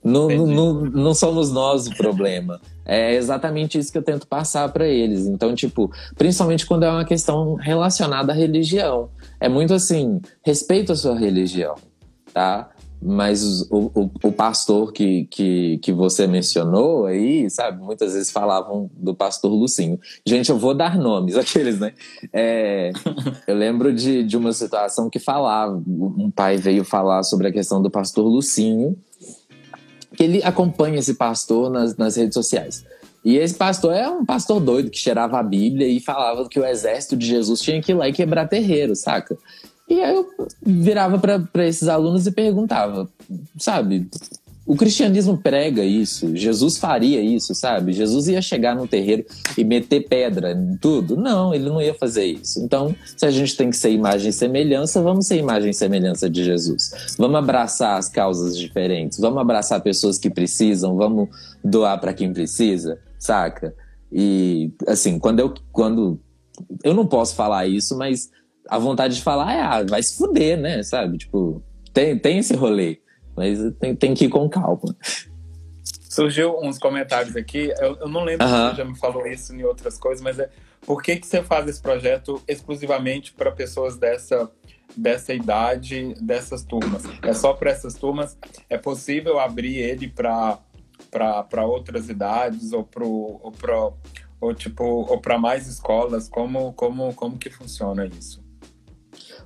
Não, 0.04 0.28
não, 0.28 0.74
não 0.84 1.14
somos 1.14 1.50
nós 1.50 1.86
o 1.86 1.96
problema. 1.96 2.60
É 2.88 3.14
exatamente 3.14 3.78
isso 3.78 3.92
que 3.92 3.98
eu 3.98 4.02
tento 4.02 4.26
passar 4.26 4.66
para 4.70 4.88
eles. 4.88 5.26
Então, 5.26 5.54
tipo, 5.54 5.92
principalmente 6.16 6.64
quando 6.64 6.84
é 6.84 6.90
uma 6.90 7.04
questão 7.04 7.54
relacionada 7.54 8.32
à 8.32 8.34
religião. 8.34 9.10
É 9.38 9.46
muito 9.46 9.74
assim, 9.74 10.22
respeito 10.42 10.90
a 10.90 10.96
sua 10.96 11.14
religião, 11.14 11.74
tá? 12.32 12.70
Mas 13.00 13.62
o, 13.70 13.92
o, 13.94 14.10
o, 14.24 14.32
pastor 14.32 14.92
que, 14.92 15.26
que, 15.26 15.78
que 15.78 15.92
você 15.92 16.26
mencionou 16.26 17.06
aí, 17.06 17.48
sabe? 17.48 17.80
Muitas 17.80 18.14
vezes 18.14 18.30
falavam 18.30 18.90
do 18.96 19.14
pastor 19.14 19.52
Lucinho. 19.52 20.00
Gente, 20.26 20.50
eu 20.50 20.58
vou 20.58 20.74
dar 20.74 20.98
nomes, 20.98 21.36
aqueles, 21.38 21.78
né? 21.78 21.92
É, 22.32 22.90
eu 23.46 23.54
lembro 23.54 23.92
de, 23.94 24.24
de 24.24 24.36
uma 24.36 24.52
situação 24.52 25.08
que 25.08 25.20
falava, 25.20 25.80
um 25.86 26.30
pai 26.30 26.56
veio 26.56 26.84
falar 26.84 27.22
sobre 27.22 27.46
a 27.46 27.52
questão 27.52 27.80
do 27.80 27.90
pastor 27.90 28.26
Lucinho, 28.26 28.96
que 30.18 30.24
ele 30.24 30.42
acompanha 30.42 30.98
esse 30.98 31.14
pastor 31.14 31.70
nas, 31.70 31.96
nas 31.96 32.16
redes 32.16 32.34
sociais. 32.34 32.84
E 33.24 33.36
esse 33.36 33.54
pastor 33.54 33.94
é 33.94 34.08
um 34.08 34.26
pastor 34.26 34.58
doido 34.58 34.90
que 34.90 34.98
cheirava 34.98 35.38
a 35.38 35.42
Bíblia 35.44 35.86
e 35.86 36.00
falava 36.00 36.48
que 36.48 36.58
o 36.58 36.66
exército 36.66 37.16
de 37.16 37.24
Jesus 37.24 37.60
tinha 37.60 37.80
que 37.80 37.92
ir 37.92 37.94
lá 37.94 38.08
e 38.08 38.12
quebrar 38.12 38.48
terreiro, 38.48 38.96
saca? 38.96 39.38
E 39.88 40.02
aí 40.02 40.12
eu 40.12 40.28
virava 40.60 41.20
para 41.20 41.64
esses 41.68 41.86
alunos 41.86 42.26
e 42.26 42.32
perguntava, 42.32 43.08
sabe? 43.56 44.08
O 44.68 44.76
cristianismo 44.76 45.38
prega 45.38 45.82
isso, 45.82 46.36
Jesus 46.36 46.76
faria 46.76 47.22
isso, 47.22 47.54
sabe? 47.54 47.94
Jesus 47.94 48.28
ia 48.28 48.42
chegar 48.42 48.76
no 48.76 48.86
terreiro 48.86 49.24
e 49.56 49.64
meter 49.64 50.06
pedra 50.06 50.52
em 50.52 50.76
tudo? 50.76 51.16
Não, 51.16 51.54
ele 51.54 51.70
não 51.70 51.80
ia 51.80 51.94
fazer 51.94 52.26
isso. 52.26 52.60
Então, 52.60 52.94
se 53.16 53.24
a 53.24 53.30
gente 53.30 53.56
tem 53.56 53.70
que 53.70 53.78
ser 53.78 53.92
imagem 53.92 54.28
e 54.28 54.32
semelhança, 54.32 55.00
vamos 55.00 55.26
ser 55.26 55.38
imagem 55.38 55.70
e 55.70 55.74
semelhança 55.74 56.28
de 56.28 56.44
Jesus. 56.44 57.16
Vamos 57.16 57.38
abraçar 57.38 57.96
as 57.96 58.10
causas 58.10 58.58
diferentes, 58.58 59.18
vamos 59.18 59.38
abraçar 59.38 59.80
pessoas 59.80 60.18
que 60.18 60.28
precisam, 60.28 60.96
vamos 60.96 61.30
doar 61.64 61.98
para 61.98 62.12
quem 62.12 62.30
precisa, 62.30 62.98
saca? 63.18 63.74
E 64.12 64.70
assim, 64.86 65.18
quando 65.18 65.40
eu 65.40 65.54
quando 65.72 66.20
eu 66.84 66.92
não 66.92 67.06
posso 67.06 67.34
falar 67.34 67.66
isso, 67.66 67.96
mas 67.96 68.28
a 68.68 68.78
vontade 68.78 69.14
de 69.14 69.22
falar 69.22 69.50
é, 69.50 69.62
ah, 69.62 69.82
vai 69.88 70.02
se 70.02 70.14
fuder, 70.14 70.60
né? 70.60 70.82
Sabe? 70.82 71.16
Tipo, 71.16 71.62
tem, 71.94 72.18
tem 72.18 72.36
esse 72.36 72.54
rolê. 72.54 72.98
Mas 73.38 73.58
tem, 73.78 73.94
tem 73.94 74.14
que 74.14 74.26
ir 74.26 74.28
com 74.28 74.48
calma. 74.48 74.94
Surgiu 76.08 76.58
uns 76.58 76.78
comentários 76.78 77.36
aqui, 77.36 77.72
eu, 77.78 77.96
eu 78.00 78.08
não 78.08 78.24
lembro 78.24 78.46
se 78.46 78.52
você 78.52 78.76
já 78.76 78.84
me 78.84 78.98
falou 78.98 79.26
isso 79.26 79.54
em 79.54 79.62
outras 79.62 79.96
coisas, 79.98 80.22
mas 80.22 80.38
é 80.38 80.50
por 80.84 81.02
que, 81.02 81.16
que 81.16 81.26
você 81.26 81.42
faz 81.42 81.68
esse 81.68 81.80
projeto 81.80 82.42
exclusivamente 82.48 83.32
para 83.32 83.52
pessoas 83.52 83.96
dessa, 83.96 84.50
dessa 84.96 85.32
idade, 85.32 86.14
dessas 86.20 86.64
turmas? 86.64 87.04
É 87.22 87.32
só 87.32 87.52
para 87.52 87.70
essas 87.70 87.94
turmas? 87.94 88.36
É 88.68 88.76
possível 88.76 89.38
abrir 89.38 89.76
ele 89.76 90.08
para 90.08 90.58
outras 91.64 92.08
idades 92.08 92.72
ou 92.72 92.84
para 92.84 93.04
ou 93.04 93.98
ou 94.40 94.54
tipo 94.54 94.84
ou 94.84 95.20
para 95.20 95.38
mais 95.38 95.66
escolas? 95.66 96.28
Como, 96.28 96.72
como, 96.72 97.12
como 97.14 97.38
que 97.38 97.50
funciona 97.50 98.06
isso? 98.06 98.42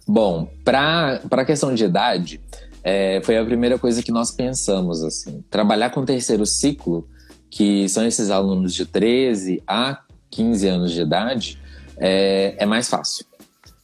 Bom, 0.07 0.49
para 0.65 1.21
a 1.31 1.45
questão 1.45 1.75
de 1.75 1.85
idade, 1.85 2.41
é, 2.83 3.21
foi 3.25 3.37
a 3.37 3.45
primeira 3.45 3.79
coisa 3.79 4.03
que 4.03 4.11
nós 4.11 4.31
pensamos, 4.31 5.03
assim. 5.03 5.43
Trabalhar 5.51 5.91
com 5.91 6.05
terceiro 6.05 6.45
ciclo, 6.47 7.09
que 7.51 7.89
são 7.89 8.07
esses 8.07 8.31
alunos 8.31 8.75
de 8.75 8.87
13 8.87 9.63
a 9.67 10.01
15 10.31 10.69
anos 10.69 10.93
de 10.93 11.03
idade, 11.03 11.59
é, 11.99 12.55
é 12.59 12.67
mais 12.67 12.89
fácil. 12.89 13.27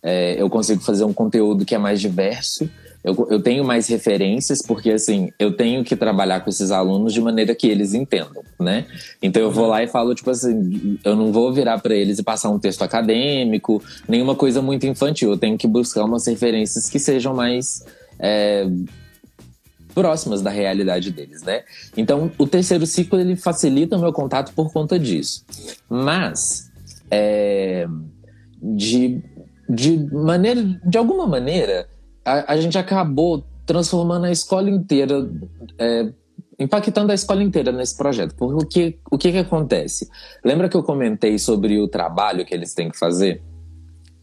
É, 0.02 0.40
eu 0.40 0.48
consigo 0.48 0.80
fazer 0.80 1.04
um 1.04 1.12
conteúdo 1.12 1.64
que 1.64 1.74
é 1.74 1.78
mais 1.78 2.00
diverso 2.00 2.68
eu, 3.08 3.28
eu 3.30 3.40
tenho 3.40 3.64
mais 3.64 3.86
referências, 3.86 4.60
porque 4.60 4.90
assim, 4.90 5.30
eu 5.38 5.56
tenho 5.56 5.84
que 5.84 5.94
trabalhar 5.94 6.40
com 6.40 6.50
esses 6.50 6.70
alunos 6.70 7.14
de 7.14 7.20
maneira 7.20 7.54
que 7.54 7.66
eles 7.66 7.94
entendam, 7.94 8.42
né? 8.60 8.86
Então 9.22 9.40
eu 9.40 9.50
vou 9.50 9.66
lá 9.66 9.82
e 9.82 9.86
falo, 9.86 10.14
tipo 10.14 10.30
assim, 10.30 10.98
eu 11.04 11.14
não 11.14 11.32
vou 11.32 11.52
virar 11.52 11.78
para 11.78 11.94
eles 11.94 12.18
e 12.18 12.22
passar 12.22 12.50
um 12.50 12.58
texto 12.58 12.82
acadêmico, 12.82 13.82
nenhuma 14.08 14.34
coisa 14.34 14.60
muito 14.60 14.86
infantil. 14.86 15.30
Eu 15.30 15.38
tenho 15.38 15.56
que 15.56 15.66
buscar 15.66 16.04
umas 16.04 16.26
referências 16.26 16.90
que 16.90 16.98
sejam 16.98 17.34
mais. 17.34 17.84
É, 18.18 18.66
próximas 19.94 20.42
da 20.42 20.50
realidade 20.50 21.10
deles, 21.10 21.42
né? 21.42 21.64
Então, 21.96 22.30
o 22.38 22.46
terceiro 22.46 22.86
ciclo 22.86 23.18
ele 23.18 23.34
facilita 23.34 23.96
o 23.96 24.00
meu 24.00 24.12
contato 24.12 24.52
por 24.54 24.72
conta 24.72 24.96
disso. 24.96 25.44
Mas, 25.88 26.70
é, 27.10 27.86
de, 28.62 29.20
de 29.68 29.98
maneira, 30.12 30.62
de 30.84 30.96
alguma 30.96 31.26
maneira, 31.26 31.88
a, 32.24 32.52
a 32.52 32.60
gente 32.60 32.78
acabou 32.78 33.44
transformando 33.66 34.26
a 34.26 34.30
escola 34.30 34.70
inteira, 34.70 35.28
é, 35.78 36.12
impactando 36.58 37.12
a 37.12 37.14
escola 37.14 37.42
inteira 37.42 37.72
nesse 37.72 37.96
projeto. 37.96 38.34
Porque 38.34 38.98
o 39.10 39.18
que, 39.18 39.32
que 39.32 39.38
acontece? 39.38 40.08
Lembra 40.44 40.68
que 40.68 40.76
eu 40.76 40.82
comentei 40.82 41.38
sobre 41.38 41.80
o 41.80 41.88
trabalho 41.88 42.46
que 42.46 42.54
eles 42.54 42.72
têm 42.72 42.88
que 42.88 42.98
fazer 42.98 43.42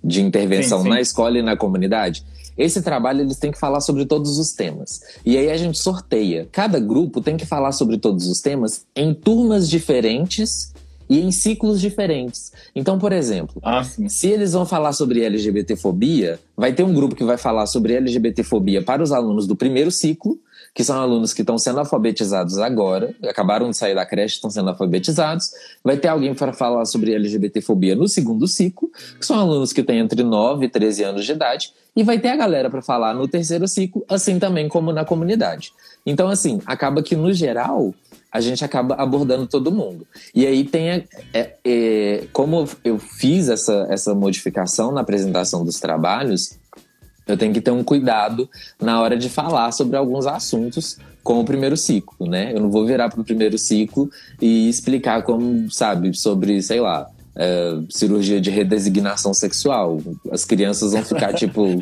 de 0.04 0.22
intervenção 0.22 0.80
sim, 0.80 0.84
sim. 0.86 0.90
na 0.90 1.02
escola 1.02 1.38
e 1.38 1.42
na 1.42 1.58
comunidade? 1.58 2.24
Esse 2.58 2.82
trabalho 2.82 3.22
eles 3.22 3.38
têm 3.38 3.52
que 3.52 3.60
falar 3.60 3.82
sobre 3.82 4.06
todos 4.06 4.38
os 4.38 4.54
temas. 4.54 5.02
E 5.26 5.38
aí 5.38 5.52
a 5.52 5.58
gente 5.58 5.78
sorteia. 5.78 6.48
Cada 6.52 6.80
grupo 6.80 7.22
tem 7.22 7.38
que 7.38 7.46
falar 7.46 7.72
sobre 7.72 7.98
todos 7.98 8.28
os 8.28 8.42
temas 8.42 8.86
em 8.96 9.14
turmas 9.14 9.70
diferentes 9.70 10.74
e 11.10 11.20
em 11.20 11.32
ciclos 11.32 11.80
diferentes. 11.80 12.52
Então, 12.76 12.98
por 12.98 13.12
exemplo, 13.12 13.62
ah, 13.64 13.84
se 13.84 14.28
eles 14.28 14.54
vão 14.54 14.66
falar 14.66 14.94
sobre 14.94 15.24
LGBTfobia, 15.24 16.40
vai 16.56 16.74
ter 16.74 16.84
um 16.84 16.94
grupo 16.94 17.16
que 17.16 17.24
vai 17.24 17.38
falar 17.38 17.66
sobre 17.68 17.94
LGBTfobia 17.94 18.82
para 18.82 19.04
os 19.04 19.12
alunos 19.12 19.46
do 19.46 19.56
primeiro 19.56 19.92
ciclo, 19.92 20.40
que 20.76 20.84
são 20.84 21.02
alunos 21.02 21.34
que 21.34 21.42
estão 21.42 21.58
sendo 21.58 21.80
alfabetizados 21.80 22.58
agora, 22.58 23.16
acabaram 23.24 23.70
de 23.70 23.78
sair 23.78 23.96
da 23.96 24.06
creche, 24.06 24.36
estão 24.36 24.50
sendo 24.50 24.70
alfabetizados. 24.70 25.52
Vai 25.82 25.96
ter 25.96 26.10
alguém 26.10 26.36
para 26.36 26.52
falar 26.52 26.84
sobre 26.84 27.14
LGBTfobia 27.14 27.96
no 27.96 28.10
segundo 28.10 28.46
ciclo, 28.46 28.92
que 29.18 29.26
são 29.26 29.40
alunos 29.40 29.72
que 29.72 29.82
têm 29.82 30.00
entre 30.00 30.22
9 30.22 30.66
e 30.66 30.70
13 30.70 31.04
anos 31.04 31.26
de 31.26 31.32
idade, 31.32 31.72
e 31.96 32.04
vai 32.04 32.20
ter 32.20 32.28
a 32.28 32.36
galera 32.36 32.70
para 32.70 32.82
falar 32.82 33.14
no 33.14 33.26
terceiro 33.26 33.66
ciclo, 33.70 34.04
assim 34.10 34.38
também 34.38 34.68
como 34.68 34.92
na 34.92 35.06
comunidade. 35.06 35.72
Então, 36.06 36.28
assim, 36.28 36.60
acaba 36.66 37.02
que 37.02 37.16
no 37.16 37.32
geral 37.32 37.94
a 38.30 38.42
gente 38.42 38.66
acaba 38.66 38.96
abordando 38.96 39.48
todo 39.48 39.72
mundo. 39.72 40.06
E 40.34 40.46
aí 40.46 40.66
tem. 40.66 41.06
É, 41.34 41.54
é, 41.64 42.28
como 42.34 42.68
eu 42.84 43.00
fiz 43.00 43.48
essa, 43.48 43.88
essa 43.90 44.14
modificação 44.14 44.92
na 44.92 45.00
apresentação 45.00 45.64
dos 45.64 45.80
trabalhos, 45.80 46.60
eu 47.28 47.38
tenho 47.38 47.54
que 47.54 47.62
ter 47.62 47.72
um 47.72 47.84
cuidado 47.84 48.50
na 48.82 49.02
hora 49.02 49.18
de 49.18 49.30
falar 49.30 49.72
sobre 49.72 49.98
alguns 49.98 50.26
assuntos 50.26 50.98
com 51.24 51.40
o 51.40 51.46
primeiro 51.46 51.76
ciclo, 51.76 52.28
né? 52.28 52.54
Eu 52.54 52.60
não 52.60 52.70
vou 52.70 52.86
virar 52.86 53.10
para 53.10 53.20
o 53.20 53.24
primeiro 53.24 53.58
ciclo 53.58 54.10
e 54.40 54.70
explicar 54.70 55.24
como, 55.24 55.70
sabe, 55.72 56.16
sobre, 56.16 56.62
sei 56.62 56.80
lá, 56.80 57.10
é, 57.36 57.80
cirurgia 57.90 58.40
de 58.40 58.50
redesignação 58.50 59.34
sexual. 59.34 60.00
As 60.32 60.46
crianças 60.46 60.94
vão 60.94 61.04
ficar 61.04 61.34
tipo. 61.36 61.82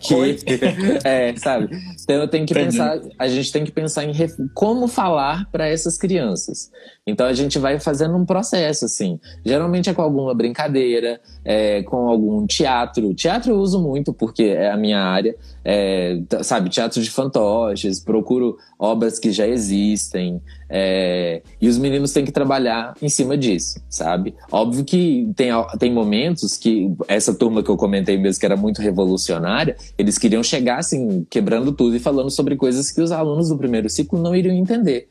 que? 0.00 0.14
é, 1.04 1.34
sabe? 1.36 1.70
Então 2.02 2.16
eu 2.16 2.28
tenho 2.28 2.44
que 2.44 2.52
Entendi. 2.52 2.76
pensar, 2.76 3.00
a 3.18 3.28
gente 3.28 3.52
tem 3.52 3.64
que 3.64 3.70
pensar 3.70 4.04
em 4.04 4.12
como 4.52 4.88
falar 4.88 5.48
para 5.50 5.68
essas 5.68 5.96
crianças. 5.96 6.70
Então 7.06 7.26
a 7.26 7.32
gente 7.32 7.58
vai 7.58 7.78
fazendo 7.78 8.16
um 8.16 8.24
processo, 8.24 8.84
assim. 8.84 9.18
Geralmente 9.44 9.88
é 9.88 9.94
com 9.94 10.02
alguma 10.02 10.34
brincadeira, 10.34 11.20
é, 11.44 11.82
com 11.82 12.08
algum 12.08 12.46
teatro. 12.46 13.14
Teatro 13.14 13.52
eu 13.52 13.58
uso 13.58 13.80
muito 13.80 14.12
porque 14.12 14.44
é 14.44 14.70
a 14.70 14.76
minha 14.76 15.00
área. 15.00 15.34
É, 15.64 16.20
sabe, 16.42 16.70
teatro 16.70 17.02
de 17.02 17.10
fantoches, 17.10 18.00
procuro 18.00 18.56
obras 18.78 19.18
que 19.18 19.30
já 19.30 19.46
existem. 19.46 20.40
É, 20.72 21.42
e 21.60 21.68
os 21.68 21.76
meninos 21.76 22.12
têm 22.12 22.24
que 22.24 22.30
trabalhar 22.30 22.94
em 23.02 23.08
cima 23.08 23.36
disso, 23.36 23.80
sabe? 23.88 24.34
Óbvio 24.52 24.84
que 24.84 25.28
tem, 25.34 25.50
tem 25.80 25.92
momentos 25.92 26.56
que 26.56 26.94
essa 27.08 27.34
turma 27.34 27.60
que 27.60 27.68
eu 27.68 27.76
comentei 27.76 28.16
mesmo, 28.16 28.38
que 28.38 28.46
era 28.46 28.56
muito 28.56 28.80
revolucionária, 28.80 29.76
eles 29.98 30.16
queriam 30.16 30.44
chegar 30.44 30.78
assim, 30.78 31.26
quebrando 31.28 31.72
tudo 31.72 31.96
e 31.96 31.98
falando 31.98 32.30
sobre 32.30 32.54
coisas 32.54 32.92
que 32.92 33.00
os 33.00 33.10
alunos 33.10 33.48
do 33.48 33.58
primeiro 33.58 33.90
ciclo 33.90 34.22
não 34.22 34.34
iriam 34.34 34.54
entender. 34.54 35.08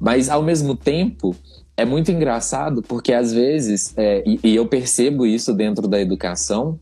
Mas, 0.00 0.28
ao 0.28 0.42
mesmo 0.42 0.74
tempo, 0.74 1.36
é 1.76 1.84
muito 1.84 2.10
engraçado 2.10 2.82
porque, 2.82 3.12
às 3.12 3.32
vezes, 3.32 3.94
é, 3.96 4.24
e, 4.26 4.40
e 4.42 4.56
eu 4.56 4.66
percebo 4.66 5.24
isso 5.24 5.54
dentro 5.54 5.86
da 5.86 6.00
educação, 6.00 6.80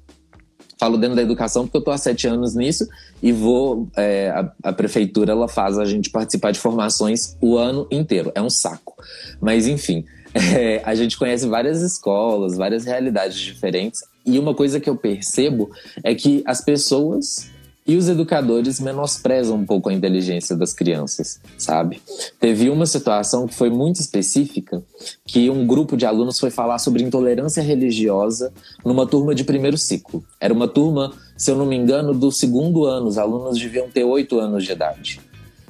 falo 0.80 0.96
dentro 0.96 1.14
da 1.14 1.22
educação 1.22 1.64
porque 1.64 1.76
eu 1.76 1.80
estou 1.80 1.92
há 1.92 1.98
sete 1.98 2.26
anos 2.26 2.54
nisso 2.54 2.88
e 3.22 3.30
vou 3.32 3.86
é, 3.94 4.30
a, 4.30 4.70
a, 4.70 4.72
prefeitura 4.72 5.32
ela 5.32 5.46
faz 5.46 5.78
a 5.78 5.84
gente 5.84 6.08
participar 6.08 6.52
de 6.52 6.58
formações 6.58 7.36
o 7.38 7.58
ano 7.58 7.86
inteiro. 7.90 8.32
É 8.34 8.40
um 8.40 8.48
saco. 8.48 8.94
Mas 9.38 9.66
enfim 9.66 10.06
é, 10.34 10.80
a 10.82 10.94
gente 10.94 11.18
conhece 11.18 11.46
várias 11.46 11.82
escolas 11.82 12.56
várias 12.56 12.86
realidades 12.86 13.38
diferentes 13.38 14.02
e 14.24 14.38
uma 14.38 14.54
coisa 14.54 14.80
que 14.80 14.88
eu 14.88 14.96
percebo 14.96 15.70
é 16.02 16.14
que 16.14 16.42
as 16.46 16.62
pessoas 16.62 17.50
e 17.86 17.96
os 17.96 18.08
educadores 18.08 18.78
menosprezam 18.78 19.56
um 19.56 19.64
pouco 19.64 19.88
a 19.88 19.92
inteligência 19.92 20.54
das 20.56 20.72
crianças, 20.72 21.40
sabe? 21.56 22.00
Teve 22.38 22.68
uma 22.70 22.86
situação 22.86 23.46
que 23.46 23.54
foi 23.54 23.70
muito 23.70 24.00
específica, 24.00 24.82
que 25.26 25.48
um 25.50 25.66
grupo 25.66 25.96
de 25.96 26.06
alunos 26.06 26.38
foi 26.38 26.50
falar 26.50 26.78
sobre 26.78 27.02
intolerância 27.02 27.62
religiosa 27.62 28.52
numa 28.84 29.06
turma 29.06 29.34
de 29.34 29.44
primeiro 29.44 29.78
ciclo. 29.78 30.22
Era 30.38 30.52
uma 30.52 30.68
turma, 30.68 31.12
se 31.36 31.50
eu 31.50 31.56
não 31.56 31.66
me 31.66 31.76
engano, 31.76 32.14
do 32.14 32.30
segundo 32.30 32.84
ano, 32.84 33.06
os 33.06 33.18
alunos 33.18 33.58
deviam 33.58 33.88
ter 33.88 34.04
oito 34.04 34.38
anos 34.38 34.64
de 34.64 34.72
idade. 34.72 35.20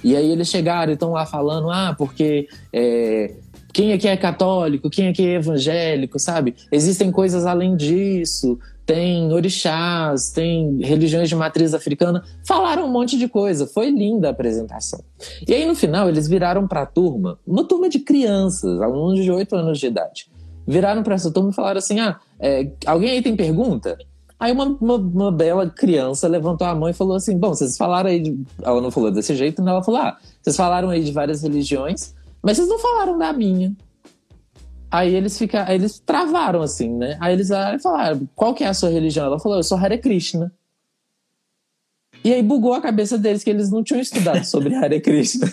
E 0.02 0.16
aí 0.16 0.30
eles 0.30 0.48
chegaram 0.48 0.90
e 0.90 0.94
estão 0.94 1.12
lá 1.12 1.26
falando, 1.26 1.70
ah, 1.70 1.94
porque 1.96 2.48
é, 2.72 3.34
quem 3.72 3.92
aqui 3.92 4.08
é 4.08 4.16
católico, 4.16 4.90
quem 4.90 5.08
aqui 5.08 5.24
é 5.24 5.34
evangélico, 5.34 6.18
sabe? 6.18 6.54
Existem 6.72 7.12
coisas 7.12 7.46
além 7.46 7.76
disso 7.76 8.58
tem 8.90 9.32
orixás, 9.32 10.32
tem 10.32 10.78
religiões 10.80 11.28
de 11.28 11.36
matriz 11.36 11.74
africana, 11.74 12.24
falaram 12.44 12.86
um 12.86 12.90
monte 12.90 13.16
de 13.16 13.28
coisa. 13.28 13.64
Foi 13.64 13.88
linda 13.88 14.26
a 14.26 14.30
apresentação. 14.32 14.98
E 15.46 15.54
aí 15.54 15.64
no 15.64 15.76
final 15.76 16.08
eles 16.08 16.26
viraram 16.26 16.66
para 16.66 16.82
a 16.82 16.86
turma, 16.86 17.38
uma 17.46 17.62
turma 17.62 17.88
de 17.88 18.00
crianças, 18.00 18.80
alunos 18.80 19.22
de 19.22 19.30
8 19.30 19.54
anos 19.54 19.78
de 19.78 19.86
idade. 19.86 20.26
Viraram 20.66 21.04
para 21.04 21.14
essa 21.14 21.30
turma 21.30 21.50
e 21.50 21.54
falaram 21.54 21.78
assim: 21.78 22.00
"Ah, 22.00 22.18
é, 22.40 22.68
alguém 22.84 23.10
aí 23.10 23.22
tem 23.22 23.36
pergunta?" 23.36 23.96
Aí 24.40 24.50
uma, 24.50 24.64
uma, 24.64 24.96
uma, 24.96 25.30
bela 25.30 25.70
criança 25.70 26.26
levantou 26.26 26.66
a 26.66 26.74
mão 26.74 26.88
e 26.88 26.92
falou 26.92 27.14
assim: 27.14 27.38
Bom, 27.38 27.50
vocês 27.50 27.76
falaram 27.76 28.10
aí. 28.10 28.18
De... 28.18 28.42
Ela 28.60 28.80
não 28.80 28.90
falou 28.90 29.12
desse 29.12 29.36
jeito, 29.36 29.62
não. 29.62 29.70
Ela 29.70 29.84
falou: 29.84 30.00
Ah, 30.00 30.16
vocês 30.42 30.56
falaram 30.56 30.90
aí 30.90 31.04
de 31.04 31.12
várias 31.12 31.42
religiões, 31.42 32.12
mas 32.42 32.56
vocês 32.56 32.68
não 32.68 32.80
falaram 32.80 33.16
da 33.16 33.32
minha. 33.32 33.72
Aí 34.90 35.14
eles 35.14 35.38
ficaram, 35.38 35.72
eles 35.72 36.00
travaram 36.00 36.62
assim, 36.62 36.92
né? 36.92 37.16
Aí 37.20 37.34
eles 37.34 37.48
falaram, 37.82 38.28
qual 38.34 38.52
que 38.52 38.64
é 38.64 38.66
a 38.66 38.74
sua 38.74 38.90
religião? 38.90 39.26
Ela 39.26 39.38
falou, 39.38 39.58
eu 39.58 39.62
sou 39.62 39.78
Hare 39.78 39.98
Krishna. 39.98 40.52
E 42.24 42.32
aí 42.32 42.42
bugou 42.42 42.74
a 42.74 42.80
cabeça 42.80 43.16
deles 43.16 43.44
que 43.44 43.50
eles 43.50 43.70
não 43.70 43.84
tinham 43.84 44.00
estudado 44.00 44.44
sobre 44.44 44.74
Hare 44.76 45.00
Krishna. 45.00 45.50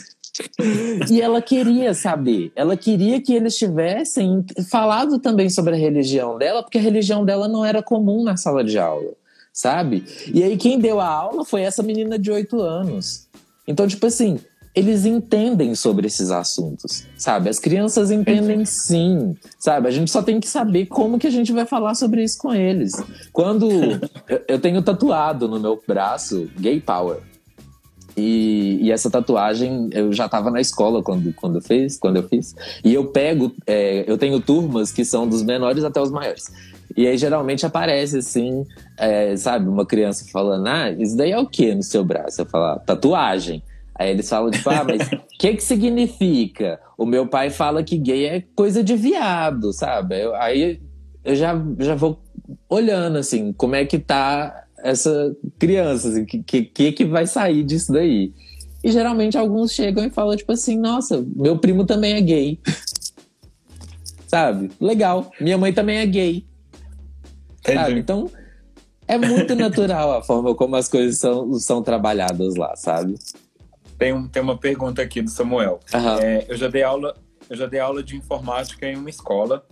e 1.09 1.21
ela 1.21 1.41
queria 1.41 1.93
saber, 1.93 2.51
ela 2.55 2.77
queria 2.77 3.21
que 3.21 3.33
eles 3.33 3.55
tivessem 3.57 4.45
falado 4.69 5.19
também 5.19 5.49
sobre 5.49 5.73
a 5.73 5.77
religião 5.77 6.37
dela, 6.37 6.61
porque 6.61 6.77
a 6.77 6.81
religião 6.81 7.25
dela 7.25 7.47
não 7.47 7.65
era 7.65 7.81
comum 7.81 8.23
na 8.23 8.37
sala 8.37 8.63
de 8.63 8.77
aula, 8.77 9.13
sabe? 9.51 10.03
E 10.31 10.43
aí 10.43 10.55
quem 10.57 10.77
deu 10.77 10.99
a 10.99 11.07
aula 11.07 11.43
foi 11.43 11.61
essa 11.61 11.81
menina 11.81 12.19
de 12.19 12.31
8 12.31 12.59
anos. 12.61 13.27
Então, 13.67 13.87
tipo 13.87 14.05
assim, 14.05 14.39
eles 14.77 15.07
entendem 15.07 15.73
sobre 15.73 16.05
esses 16.05 16.29
assuntos, 16.29 17.03
sabe? 17.17 17.49
As 17.49 17.57
crianças 17.57 18.11
entendem 18.11 18.63
sim, 18.63 19.35
sabe? 19.57 19.87
A 19.87 19.91
gente 19.91 20.11
só 20.11 20.21
tem 20.21 20.39
que 20.39 20.47
saber 20.47 20.85
como 20.85 21.17
que 21.17 21.25
a 21.25 21.31
gente 21.31 21.51
vai 21.51 21.65
falar 21.65 21.95
sobre 21.95 22.23
isso 22.23 22.37
com 22.37 22.53
eles. 22.53 22.93
Quando 23.33 23.67
eu 24.47 24.59
tenho 24.59 24.79
tatuado 24.83 25.47
no 25.47 25.59
meu 25.59 25.81
braço 25.87 26.47
Gay 26.59 26.79
Power. 26.79 27.17
E, 28.15 28.77
e 28.81 28.91
essa 28.91 29.09
tatuagem 29.09 29.89
eu 29.93 30.13
já 30.13 30.27
estava 30.27 30.51
na 30.51 30.61
escola 30.61 31.01
quando, 31.01 31.33
quando, 31.33 31.55
eu 31.55 31.61
fiz, 31.61 31.97
quando 31.97 32.17
eu 32.17 32.27
fiz. 32.27 32.55
E 32.83 32.93
eu 32.93 33.07
pego, 33.07 33.51
é, 33.65 34.05
eu 34.07 34.15
tenho 34.15 34.39
turmas 34.39 34.91
que 34.91 35.03
são 35.03 35.27
dos 35.27 35.41
menores 35.41 35.83
até 35.83 35.99
os 35.99 36.11
maiores. 36.11 36.51
E 36.95 37.07
aí 37.07 37.17
geralmente 37.17 37.65
aparece 37.65 38.19
assim, 38.19 38.63
é, 38.95 39.35
sabe, 39.35 39.67
uma 39.67 39.87
criança 39.87 40.23
falando: 40.31 40.67
Ah, 40.67 40.91
isso 40.91 41.17
daí 41.17 41.31
é 41.31 41.39
o 41.39 41.47
que 41.47 41.73
no 41.73 41.83
seu 41.83 42.03
braço? 42.03 42.41
Eu 42.41 42.45
falo, 42.45 42.65
ah, 42.65 42.79
tatuagem. 42.79 43.63
Aí 43.97 44.11
eles 44.11 44.29
falam, 44.29 44.51
tipo, 44.51 44.69
ah, 44.69 44.83
mas 44.83 45.07
o 45.11 45.21
que 45.39 45.55
que 45.55 45.63
significa? 45.63 46.79
O 46.97 47.05
meu 47.05 47.27
pai 47.27 47.49
fala 47.49 47.83
que 47.83 47.97
gay 47.97 48.25
é 48.25 48.43
coisa 48.55 48.83
de 48.83 48.95
viado, 48.95 49.73
sabe? 49.73 50.23
Eu, 50.23 50.35
aí 50.35 50.79
eu 51.23 51.35
já, 51.35 51.59
já 51.79 51.95
vou 51.95 52.21
olhando, 52.69 53.17
assim, 53.17 53.51
como 53.53 53.75
é 53.75 53.85
que 53.85 53.97
tá 53.97 54.65
essa 54.83 55.35
criança, 55.57 56.09
assim, 56.09 56.25
que, 56.25 56.43
que, 56.43 56.63
que 56.63 56.91
que 56.91 57.05
vai 57.05 57.25
sair 57.25 57.63
disso 57.63 57.91
daí? 57.91 58.33
E 58.83 58.91
geralmente 58.91 59.37
alguns 59.37 59.71
chegam 59.71 60.05
e 60.05 60.09
falam, 60.09 60.35
tipo 60.35 60.51
assim, 60.51 60.77
nossa, 60.77 61.25
meu 61.35 61.57
primo 61.57 61.83
também 61.85 62.13
é 62.13 62.21
gay. 62.21 62.59
sabe? 64.27 64.71
Legal. 64.79 65.31
Minha 65.41 65.57
mãe 65.57 65.73
também 65.73 65.97
é 65.97 66.05
gay. 66.05 66.45
Sabe? 67.65 67.99
Então, 67.99 68.29
é 69.07 69.17
muito 69.17 69.55
natural 69.55 70.17
a 70.17 70.21
forma 70.21 70.53
como 70.53 70.75
as 70.75 70.87
coisas 70.87 71.17
são, 71.17 71.53
são 71.53 71.81
trabalhadas 71.81 72.55
lá, 72.55 72.75
sabe? 72.75 73.15
Tem, 73.97 74.13
um, 74.13 74.27
tem 74.27 74.41
uma 74.41 74.57
pergunta 74.57 75.01
aqui 75.01 75.21
do 75.21 75.29
Samuel. 75.29 75.79
Aham. 75.93 76.19
É, 76.19 76.45
eu 76.47 76.55
já 76.55 76.67
dei 76.67 76.83
aula, 76.83 77.15
eu 77.49 77.55
já 77.55 77.65
dei 77.65 77.79
aula 77.79 78.03
de 78.03 78.15
informática 78.15 78.85
em 78.85 78.95
uma 78.95 79.09
escola 79.09 79.65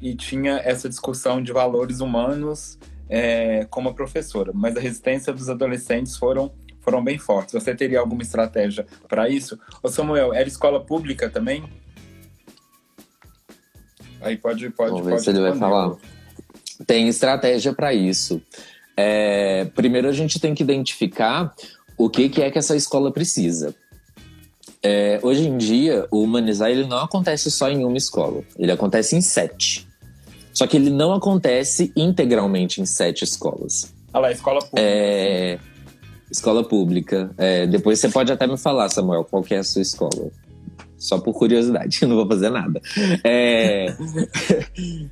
e 0.00 0.14
tinha 0.14 0.60
essa 0.64 0.88
discussão 0.88 1.42
de 1.42 1.52
valores 1.52 2.00
humanos 2.00 2.78
é, 3.08 3.64
com 3.70 3.80
uma 3.80 3.94
professora, 3.94 4.52
mas 4.54 4.76
a 4.76 4.80
resistência 4.80 5.32
dos 5.32 5.48
adolescentes 5.48 6.16
foram 6.16 6.52
foram 6.80 7.04
bem 7.04 7.18
fortes. 7.18 7.52
Você 7.52 7.74
teria 7.74 8.00
alguma 8.00 8.22
estratégia 8.22 8.86
para 9.06 9.28
isso? 9.28 9.58
Ô 9.82 9.88
Samuel, 9.88 10.32
era 10.32 10.48
escola 10.48 10.80
pública 10.80 11.28
também? 11.28 11.64
Aí 14.20 14.38
pode 14.38 14.70
pode 14.70 14.90
Vamos 14.90 15.04
ver 15.04 15.12
pode 15.12 15.22
se 15.22 15.30
ele 15.30 15.40
vai 15.40 15.54
falar. 15.54 15.96
Tem 16.86 17.08
estratégia 17.08 17.74
para 17.74 17.92
isso. 17.92 18.40
É, 18.96 19.66
primeiro 19.74 20.08
a 20.08 20.12
gente 20.12 20.40
tem 20.40 20.54
que 20.54 20.62
identificar 20.62 21.54
o 21.98 22.08
que, 22.08 22.28
que 22.28 22.40
é 22.40 22.50
que 22.50 22.58
essa 22.58 22.76
escola 22.76 23.12
precisa. 23.12 23.74
É, 24.82 25.18
hoje 25.22 25.46
em 25.46 25.58
dia, 25.58 26.06
o 26.10 26.22
humanizar 26.22 26.70
ele 26.70 26.86
não 26.86 26.98
acontece 26.98 27.50
só 27.50 27.68
em 27.68 27.84
uma 27.84 27.96
escola, 27.96 28.42
ele 28.56 28.70
acontece 28.70 29.16
em 29.16 29.20
sete. 29.20 29.86
Só 30.52 30.66
que 30.66 30.76
ele 30.76 30.90
não 30.90 31.12
acontece 31.12 31.92
integralmente 31.96 32.80
em 32.80 32.86
sete 32.86 33.24
escolas. 33.24 33.92
Ah 34.12 34.20
lá, 34.20 34.32
escola 34.32 34.60
pública. 34.60 34.80
É, 34.80 35.58
escola 36.30 36.64
pública. 36.64 37.30
É, 37.36 37.66
depois 37.66 37.98
você 37.98 38.08
pode 38.08 38.32
até 38.32 38.46
me 38.46 38.56
falar, 38.56 38.88
Samuel, 38.88 39.24
qual 39.24 39.42
que 39.42 39.54
é 39.54 39.58
a 39.58 39.64
sua 39.64 39.82
escola. 39.82 40.30
Só 40.96 41.18
por 41.18 41.32
curiosidade, 41.34 42.00
não 42.06 42.16
vou 42.16 42.26
fazer 42.26 42.50
nada. 42.50 42.80
É, 43.22 43.94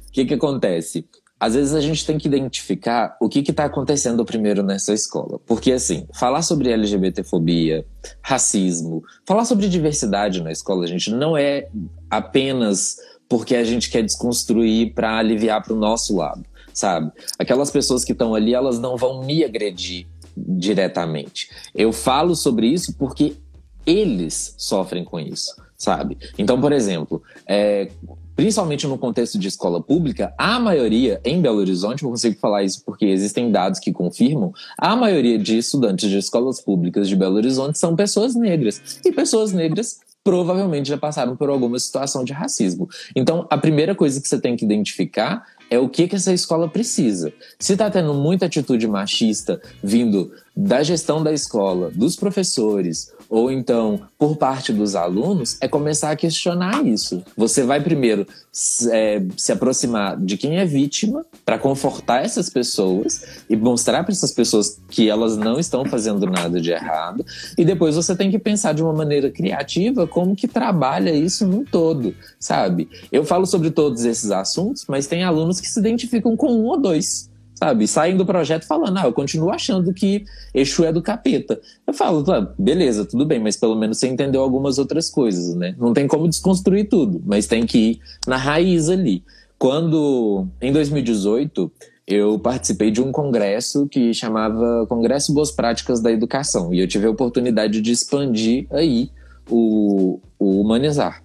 O 0.08 0.12
que 0.12 0.24
que 0.24 0.34
acontece? 0.34 1.06
Às 1.38 1.54
vezes 1.54 1.74
a 1.74 1.80
gente 1.80 2.06
tem 2.06 2.16
que 2.16 2.26
identificar 2.26 3.16
o 3.20 3.28
que 3.28 3.40
está 3.40 3.66
acontecendo 3.66 4.24
primeiro 4.24 4.62
nessa 4.62 4.94
escola. 4.94 5.38
Porque, 5.46 5.72
assim, 5.72 6.06
falar 6.14 6.42
sobre 6.42 6.70
LGBTfobia, 6.70 7.84
racismo, 8.22 9.04
falar 9.26 9.44
sobre 9.44 9.68
diversidade 9.68 10.42
na 10.42 10.50
escola, 10.50 10.86
gente, 10.86 11.10
não 11.10 11.36
é 11.36 11.68
apenas 12.10 12.96
porque 13.28 13.54
a 13.54 13.64
gente 13.64 13.90
quer 13.90 14.02
desconstruir 14.02 14.94
para 14.94 15.18
aliviar 15.18 15.62
para 15.62 15.74
o 15.74 15.76
nosso 15.76 16.16
lado, 16.16 16.44
sabe? 16.72 17.12
Aquelas 17.38 17.70
pessoas 17.70 18.04
que 18.04 18.12
estão 18.12 18.34
ali, 18.34 18.54
elas 18.54 18.78
não 18.78 18.96
vão 18.96 19.22
me 19.22 19.44
agredir 19.44 20.06
diretamente. 20.36 21.50
Eu 21.74 21.92
falo 21.92 22.34
sobre 22.34 22.68
isso 22.68 22.94
porque 22.94 23.36
eles 23.84 24.54
sofrem 24.58 25.04
com 25.04 25.18
isso, 25.18 25.54
sabe? 25.76 26.18
Então, 26.38 26.60
por 26.60 26.72
exemplo, 26.72 27.22
é, 27.46 27.90
principalmente 28.36 28.86
no 28.86 28.98
contexto 28.98 29.38
de 29.38 29.48
escola 29.48 29.82
pública, 29.82 30.34
a 30.36 30.60
maioria, 30.60 31.20
em 31.24 31.40
Belo 31.40 31.58
Horizonte, 31.58 32.04
eu 32.04 32.10
consigo 32.10 32.38
falar 32.38 32.62
isso 32.62 32.82
porque 32.84 33.06
existem 33.06 33.50
dados 33.50 33.80
que 33.80 33.92
confirmam, 33.92 34.52
a 34.78 34.94
maioria 34.94 35.38
de 35.38 35.56
estudantes 35.56 36.10
de 36.10 36.18
escolas 36.18 36.60
públicas 36.60 37.08
de 37.08 37.16
Belo 37.16 37.36
Horizonte 37.36 37.78
são 37.78 37.96
pessoas 37.96 38.34
negras. 38.34 39.00
E 39.04 39.10
pessoas 39.10 39.52
negras 39.52 40.00
provavelmente 40.22 40.88
já 40.88 40.98
passaram 40.98 41.36
por 41.36 41.48
alguma 41.48 41.78
situação 41.78 42.24
de 42.24 42.32
racismo. 42.32 42.88
Então, 43.14 43.46
a 43.48 43.56
primeira 43.56 43.94
coisa 43.94 44.20
que 44.20 44.28
você 44.28 44.40
tem 44.40 44.56
que 44.56 44.64
identificar 44.64 45.46
é 45.70 45.78
o 45.78 45.88
que, 45.88 46.08
que 46.08 46.16
essa 46.16 46.32
escola 46.32 46.68
precisa. 46.68 47.32
Se 47.58 47.72
está 47.72 47.88
tendo 47.88 48.12
muita 48.12 48.46
atitude 48.46 48.86
machista 48.88 49.60
vindo 49.82 50.32
da 50.56 50.82
gestão 50.82 51.22
da 51.22 51.32
escola, 51.32 51.90
dos 51.90 52.16
professores, 52.16 53.12
ou 53.28 53.50
então 53.50 54.00
por 54.18 54.36
parte 54.36 54.72
dos 54.72 54.94
alunos, 54.94 55.56
é 55.60 55.68
começar 55.68 56.10
a 56.10 56.16
questionar 56.16 56.84
isso. 56.86 57.22
Você 57.36 57.62
vai 57.62 57.80
primeiro 57.80 58.26
se, 58.50 58.90
é, 58.90 59.22
se 59.36 59.52
aproximar 59.52 60.16
de 60.16 60.36
quem 60.36 60.58
é 60.58 60.64
vítima 60.64 61.24
para 61.44 61.58
confortar 61.58 62.24
essas 62.24 62.48
pessoas 62.48 63.44
e 63.48 63.56
mostrar 63.56 64.02
para 64.04 64.12
essas 64.12 64.32
pessoas 64.32 64.80
que 64.88 65.08
elas 65.08 65.36
não 65.36 65.58
estão 65.58 65.84
fazendo 65.84 66.26
nada 66.26 66.60
de 66.60 66.70
errado. 66.70 67.24
E 67.58 67.64
depois 67.64 67.94
você 67.94 68.16
tem 68.16 68.30
que 68.30 68.38
pensar 68.38 68.72
de 68.72 68.82
uma 68.82 68.92
maneira 68.92 69.30
criativa 69.30 70.06
como 70.06 70.34
que 70.34 70.48
trabalha 70.48 71.10
isso 71.10 71.46
num 71.46 71.64
todo, 71.64 72.14
sabe? 72.38 72.88
Eu 73.12 73.24
falo 73.24 73.46
sobre 73.46 73.70
todos 73.70 74.04
esses 74.04 74.30
assuntos, 74.30 74.84
mas 74.88 75.06
tem 75.06 75.22
alunos 75.22 75.60
que 75.60 75.68
se 75.68 75.78
identificam 75.78 76.36
com 76.36 76.52
um 76.52 76.64
ou 76.64 76.80
dois 76.80 77.28
sabe? 77.56 77.88
Saem 77.88 78.16
do 78.16 78.24
projeto 78.24 78.66
falando, 78.66 78.98
ah, 78.98 79.04
eu 79.04 79.12
continuo 79.12 79.50
achando 79.50 79.92
que 79.92 80.24
Exu 80.54 80.84
é 80.84 80.92
do 80.92 81.02
capeta. 81.02 81.60
Eu 81.86 81.92
falo, 81.92 82.22
tá, 82.22 82.40
beleza, 82.58 83.04
tudo 83.04 83.24
bem, 83.24 83.40
mas 83.40 83.56
pelo 83.56 83.74
menos 83.74 83.98
você 83.98 84.06
entendeu 84.06 84.42
algumas 84.42 84.78
outras 84.78 85.10
coisas, 85.10 85.54
né? 85.54 85.74
Não 85.78 85.92
tem 85.92 86.06
como 86.06 86.28
desconstruir 86.28 86.88
tudo, 86.88 87.22
mas 87.24 87.46
tem 87.46 87.66
que 87.66 87.78
ir 87.78 88.00
na 88.26 88.36
raiz 88.36 88.88
ali. 88.88 89.24
Quando, 89.58 90.46
em 90.60 90.70
2018, 90.70 91.72
eu 92.06 92.38
participei 92.38 92.90
de 92.90 93.00
um 93.00 93.10
congresso 93.10 93.88
que 93.88 94.12
chamava 94.12 94.86
Congresso 94.86 95.32
Boas 95.32 95.50
Práticas 95.50 96.00
da 96.00 96.12
Educação, 96.12 96.72
e 96.72 96.80
eu 96.80 96.86
tive 96.86 97.06
a 97.06 97.10
oportunidade 97.10 97.80
de 97.80 97.90
expandir 97.90 98.66
aí 98.70 99.10
o, 99.50 100.20
o 100.38 100.60
Humanizar. 100.60 101.22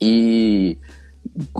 E 0.00 0.78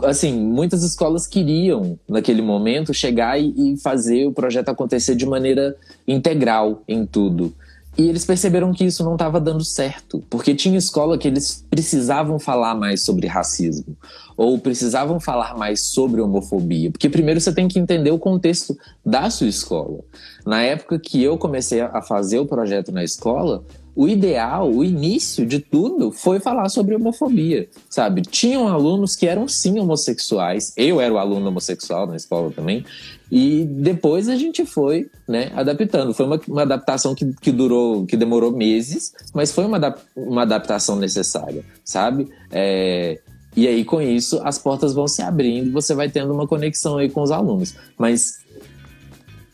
assim, 0.05 0.33
muitas 0.33 0.83
escolas 0.83 1.27
queriam, 1.27 1.99
naquele 2.09 2.43
momento, 2.43 2.93
chegar 2.93 3.41
e, 3.41 3.73
e 3.73 3.77
fazer 3.79 4.27
o 4.27 4.33
projeto 4.33 4.69
acontecer 4.69 5.15
de 5.15 5.27
maneira 5.27 5.77
integral 6.07 6.83
em 6.87 7.07
tudo. 7.07 7.55
E 7.97 8.09
eles 8.09 8.25
perceberam 8.25 8.73
que 8.73 8.85
isso 8.85 9.05
não 9.05 9.13
estava 9.13 9.39
dando 9.39 9.63
certo, 9.65 10.25
porque 10.31 10.55
tinha 10.55 10.79
escola 10.79 11.19
que 11.19 11.29
eles 11.29 11.63
precisavam 11.69 12.39
falar 12.39 12.75
mais 12.75 13.03
sobre 13.03 13.27
racismo, 13.27 13.95
ou 14.35 14.59
precisavam 14.59 15.21
falar 15.21 15.59
mais 15.59 15.83
sobre 15.83 16.23
homofobia, 16.23 16.91
porque 16.91 17.11
primeiro 17.11 17.39
você 17.39 17.53
tem 17.53 17.69
que 17.69 17.79
entender 17.79 18.11
o 18.11 18.19
contexto 18.19 18.77
da 19.05 19.29
sua 19.29 19.47
escola. 19.47 19.99
Na 20.47 20.63
época 20.63 20.99
que 20.99 21.23
eu 21.23 21.37
comecei 21.37 21.83
a 21.83 22.01
fazer 22.01 22.39
o 22.39 22.47
projeto 22.47 22.91
na 22.91 23.05
escola, 23.05 23.63
o 23.95 24.09
ideal, 24.09 24.71
o 24.71 24.83
início 24.83 25.45
de 25.45 25.59
tudo 25.59 26.11
foi 26.11 26.41
falar 26.41 26.69
sobre 26.69 26.95
homofobia, 26.95 27.69
sabe? 27.91 28.23
Tinham 28.23 28.67
alunos 28.67 29.15
que 29.15 29.27
eram 29.27 29.47
sim 29.47 29.79
homossexuais, 29.79 30.73
eu 30.77 31.01
era 31.01 31.13
o 31.13 31.19
aluno 31.19 31.49
homossexual 31.49 32.07
na 32.07 32.17
escola 32.17 32.51
também, 32.51 32.85
e 33.31 33.65
depois 33.65 34.29
a 34.29 34.37
gente 34.37 34.65
foi, 34.65 35.11
né, 35.29 35.51
adaptando. 35.55 36.15
Foi 36.15 36.27
uma, 36.27 36.41
uma 36.49 36.63
adaptação 36.63 37.15
que, 37.15 37.33
que 37.41 37.53
durou, 37.53 38.07
que 38.07 38.17
demorou 38.17 38.53
meses, 38.53 39.13
mas 39.35 39.53
foi 39.53 39.65
uma, 39.65 39.79
uma 40.17 40.43
adaptação 40.43 40.97
necessária, 40.97 41.65
sabe? 41.85 42.29
É, 42.51 43.19
e 43.55 43.69
aí, 43.69 43.85
com 43.85 44.01
isso, 44.01 44.41
as 44.45 44.59
portas 44.59 44.95
vão 44.95 45.07
se 45.07 45.21
abrindo, 45.21 45.71
você 45.73 45.95
vai 45.95 46.09
tendo 46.09 46.33
uma 46.33 46.47
conexão 46.47 46.97
aí 46.97 47.11
com 47.11 47.21
os 47.21 47.31
alunos. 47.31 47.75
Mas 47.99 48.42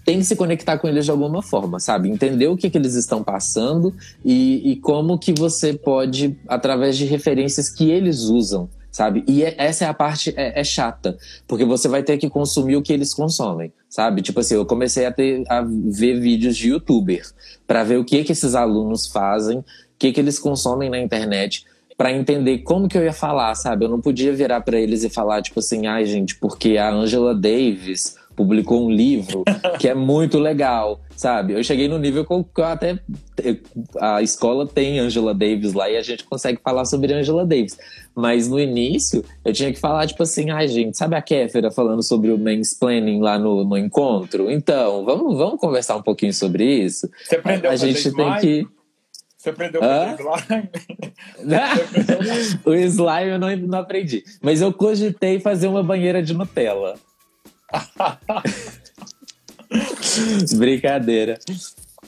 tem 0.08 0.20
que 0.20 0.24
se 0.24 0.36
conectar 0.36 0.78
com 0.78 0.88
eles 0.88 1.04
de 1.04 1.10
alguma 1.10 1.42
forma, 1.42 1.78
sabe? 1.78 2.08
Entender 2.08 2.46
o 2.46 2.56
que, 2.56 2.70
que 2.70 2.78
eles 2.78 2.94
estão 2.94 3.22
passando 3.22 3.94
e, 4.24 4.72
e 4.72 4.76
como 4.76 5.18
que 5.18 5.34
você 5.34 5.74
pode, 5.74 6.34
através 6.48 6.96
de 6.96 7.04
referências 7.04 7.68
que 7.68 7.90
eles 7.90 8.22
usam, 8.22 8.70
sabe? 8.90 9.22
E 9.28 9.44
é- 9.44 9.54
essa 9.58 9.84
é 9.84 9.86
a 9.86 9.92
parte 9.92 10.32
é, 10.34 10.58
é 10.58 10.64
chata, 10.64 11.18
porque 11.46 11.62
você 11.62 11.88
vai 11.88 12.02
ter 12.02 12.16
que 12.16 12.30
consumir 12.30 12.76
o 12.76 12.80
que 12.80 12.90
eles 12.90 13.12
consomem, 13.12 13.70
sabe? 13.86 14.22
Tipo 14.22 14.40
assim, 14.40 14.54
eu 14.54 14.64
comecei 14.64 15.04
a, 15.04 15.12
ter, 15.12 15.44
a 15.46 15.60
ver 15.60 16.18
vídeos 16.18 16.56
de 16.56 16.70
youtuber 16.70 17.26
para 17.66 17.84
ver 17.84 17.98
o 17.98 18.04
que 18.04 18.24
que 18.24 18.32
esses 18.32 18.54
alunos 18.54 19.08
fazem, 19.08 19.58
o 19.58 19.64
que 19.98 20.10
que 20.10 20.20
eles 20.20 20.38
consomem 20.38 20.88
na 20.88 20.98
internet 20.98 21.66
para 21.98 22.10
entender 22.10 22.60
como 22.60 22.88
que 22.88 22.96
eu 22.96 23.04
ia 23.04 23.12
falar, 23.12 23.54
sabe? 23.56 23.84
Eu 23.84 23.90
não 23.90 24.00
podia 24.00 24.32
virar 24.32 24.62
para 24.62 24.80
eles 24.80 25.04
e 25.04 25.10
falar 25.10 25.42
tipo 25.42 25.60
assim, 25.60 25.86
ai 25.86 26.06
gente, 26.06 26.34
porque 26.36 26.78
a 26.78 26.90
Angela 26.90 27.34
Davis 27.34 28.16
publicou 28.38 28.86
um 28.86 28.88
livro 28.88 29.42
que 29.80 29.88
é 29.88 29.94
muito 29.96 30.38
legal, 30.38 31.00
sabe? 31.16 31.54
Eu 31.54 31.64
cheguei 31.64 31.88
no 31.88 31.98
nível 31.98 32.24
que 32.24 32.32
eu 32.32 32.64
até 32.64 33.00
a 34.00 34.22
escola 34.22 34.64
tem 34.64 35.00
Angela 35.00 35.34
Davis 35.34 35.72
lá 35.72 35.90
e 35.90 35.96
a 35.96 36.02
gente 36.02 36.22
consegue 36.22 36.60
falar 36.62 36.84
sobre 36.84 37.12
Angela 37.12 37.44
Davis. 37.44 37.76
Mas 38.14 38.46
no 38.46 38.60
início 38.60 39.24
eu 39.44 39.52
tinha 39.52 39.72
que 39.72 39.80
falar 39.80 40.06
tipo 40.06 40.22
assim, 40.22 40.50
ai 40.50 40.68
gente, 40.68 40.96
sabe 40.96 41.16
a 41.16 41.22
Kéfera 41.22 41.72
falando 41.72 42.02
sobre 42.02 42.30
o 42.30 42.38
mansplaining 42.38 43.20
lá 43.20 43.36
no, 43.40 43.64
no 43.64 43.76
encontro? 43.76 44.48
Então, 44.48 45.04
vamos, 45.04 45.36
vamos 45.36 45.60
conversar 45.60 45.96
um 45.96 46.02
pouquinho 46.02 46.32
sobre 46.32 46.64
isso. 46.64 47.10
Você 47.24 47.36
aprendeu 47.36 47.70
a 47.70 47.72
a 47.72 47.76
gente 47.76 48.12
tem 48.12 48.36
que 48.36 48.66
Você 49.36 49.50
aprendeu 49.50 49.82
Hã? 49.82 50.14
a 50.14 50.16
fazer 50.16 50.70
slime? 51.40 52.60
o 52.64 52.74
slime 52.74 53.30
eu 53.30 53.38
não, 53.40 53.56
não 53.56 53.78
aprendi. 53.80 54.22
Mas 54.40 54.60
eu 54.60 54.72
cogitei 54.72 55.40
fazer 55.40 55.66
uma 55.66 55.82
banheira 55.82 56.22
de 56.22 56.34
Nutella. 56.34 56.94
Brincadeira. 60.56 61.38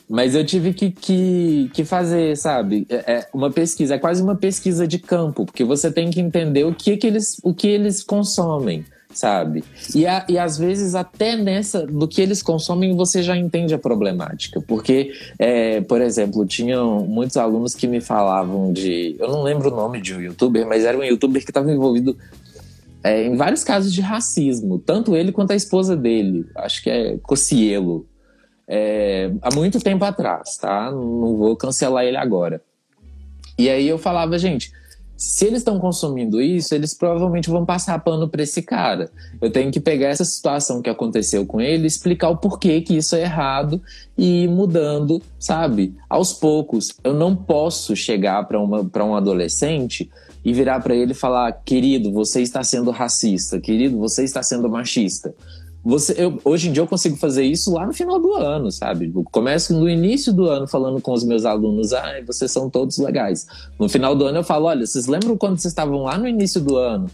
Mas 0.09 0.35
eu 0.35 0.45
tive 0.45 0.73
que, 0.73 0.91
que, 0.91 1.71
que 1.73 1.85
fazer, 1.85 2.37
sabe? 2.37 2.85
É, 2.89 3.13
é 3.13 3.29
uma 3.33 3.49
pesquisa, 3.49 3.95
é 3.95 3.99
quase 3.99 4.21
uma 4.21 4.35
pesquisa 4.35 4.87
de 4.87 4.99
campo, 4.99 5.47
porque 5.47 5.63
você 5.63 5.91
tem 5.91 6.11
que 6.11 6.21
entender 6.21 6.65
o 6.65 6.75
que, 6.75 6.97
que, 6.97 7.07
eles, 7.07 7.37
o 7.45 7.55
que 7.55 7.69
eles 7.69 8.03
consomem, 8.03 8.85
sabe? 9.13 9.63
E, 9.95 10.09
a, 10.09 10.27
e 10.29 10.37
às 10.37 10.59
vezes, 10.59 10.97
até 10.97 11.37
nessa, 11.37 11.87
do 11.87 12.09
que 12.09 12.21
eles 12.21 12.43
consomem, 12.43 12.97
você 12.97 13.23
já 13.23 13.37
entende 13.37 13.73
a 13.73 13.79
problemática. 13.79 14.61
Porque, 14.61 15.13
é, 15.39 15.81
por 15.83 16.01
exemplo, 16.01 16.45
tinham 16.45 17.07
muitos 17.07 17.37
alunos 17.37 17.77
que 17.77 17.87
me 17.87 18.01
falavam 18.01 18.73
de. 18.73 19.15
Eu 19.17 19.29
não 19.29 19.45
lembro 19.45 19.73
o 19.73 19.77
nome 19.77 20.01
de 20.01 20.13
um 20.13 20.21
youtuber, 20.21 20.67
mas 20.67 20.85
era 20.85 20.99
um 20.99 21.05
youtuber 21.05 21.45
que 21.45 21.53
estava 21.53 21.71
envolvido 21.71 22.17
é, 23.03 23.25
em 23.25 23.37
vários 23.37 23.65
casos 23.65 23.93
de 23.93 24.01
racismo, 24.01 24.79
tanto 24.79 25.17
ele 25.17 25.33
quanto 25.33 25.53
a 25.53 25.57
esposa 25.57 25.97
dele, 25.97 26.47
acho 26.57 26.83
que 26.83 26.91
é 26.91 27.19
Cocielo, 27.19 28.07
é, 28.69 29.33
há 29.43 29.55
muito 29.55 29.81
tempo 29.81 30.05
atrás, 30.05 30.57
tá? 30.57 30.91
Não 30.91 31.37
vou 31.37 31.57
cancelar 31.57 32.05
ele 32.05 32.17
agora. 32.17 32.63
E 33.59 33.69
aí 33.69 33.89
eu 33.89 33.99
falava, 33.99 34.39
gente, 34.39 34.73
se 35.21 35.45
eles 35.45 35.59
estão 35.59 35.79
consumindo 35.79 36.41
isso, 36.41 36.75
eles 36.75 36.95
provavelmente 36.95 37.51
vão 37.51 37.67
passar 37.67 37.99
pano 37.99 38.27
para 38.27 38.43
esse 38.43 38.63
cara. 38.63 39.11
Eu 39.39 39.51
tenho 39.51 39.71
que 39.71 39.79
pegar 39.79 40.09
essa 40.09 40.25
situação 40.25 40.81
que 40.81 40.89
aconteceu 40.89 41.45
com 41.45 41.61
ele, 41.61 41.87
explicar 41.87 42.31
o 42.31 42.39
porquê 42.39 42.81
que 42.81 42.97
isso 42.97 43.15
é 43.15 43.23
errado 43.23 43.83
e 44.17 44.45
ir 44.45 44.49
mudando, 44.49 45.21
sabe? 45.39 45.95
Aos 46.09 46.33
poucos. 46.33 46.95
Eu 47.05 47.13
não 47.13 47.37
posso 47.37 47.95
chegar 47.95 48.45
para 48.45 49.05
um 49.05 49.15
adolescente 49.15 50.11
e 50.45 50.53
virar 50.53 50.81
para 50.81 50.95
ele 50.95 51.13
e 51.13 51.15
falar: 51.15 51.53
querido, 51.65 52.13
você 52.13 52.43
está 52.43 52.63
sendo 52.63 52.91
racista, 52.91 53.61
querido, 53.61 53.99
você 53.99 54.25
está 54.25 54.43
sendo 54.43 54.69
machista. 54.69 55.35
Você, 55.83 56.15
eu, 56.19 56.39
hoje 56.45 56.69
em 56.69 56.73
dia 56.73 56.83
eu 56.83 56.87
consigo 56.87 57.17
fazer 57.17 57.43
isso 57.43 57.73
lá 57.73 57.87
no 57.87 57.95
final 57.95 58.21
do 58.21 58.35
ano, 58.35 58.71
sabe? 58.71 59.11
Eu 59.15 59.25
começo 59.25 59.73
no 59.73 59.89
início 59.89 60.31
do 60.31 60.45
ano 60.45 60.69
falando 60.69 61.01
com 61.01 61.13
os 61.13 61.25
meus 61.25 61.47
alunos, 61.47 61.95
ah, 61.95 62.21
vocês 62.27 62.51
são 62.51 62.69
todos 62.69 62.99
legais. 62.99 63.47
No 63.79 63.89
final 63.89 64.15
do 64.15 64.27
ano 64.27 64.39
eu 64.39 64.45
falo, 64.45 64.67
olha, 64.67 64.85
vocês 64.85 65.07
lembram 65.07 65.39
quando 65.39 65.59
vocês 65.59 65.73
estavam 65.73 66.03
lá 66.03 66.19
no 66.19 66.29
início 66.29 66.61
do 66.61 66.77
ano 66.77 67.11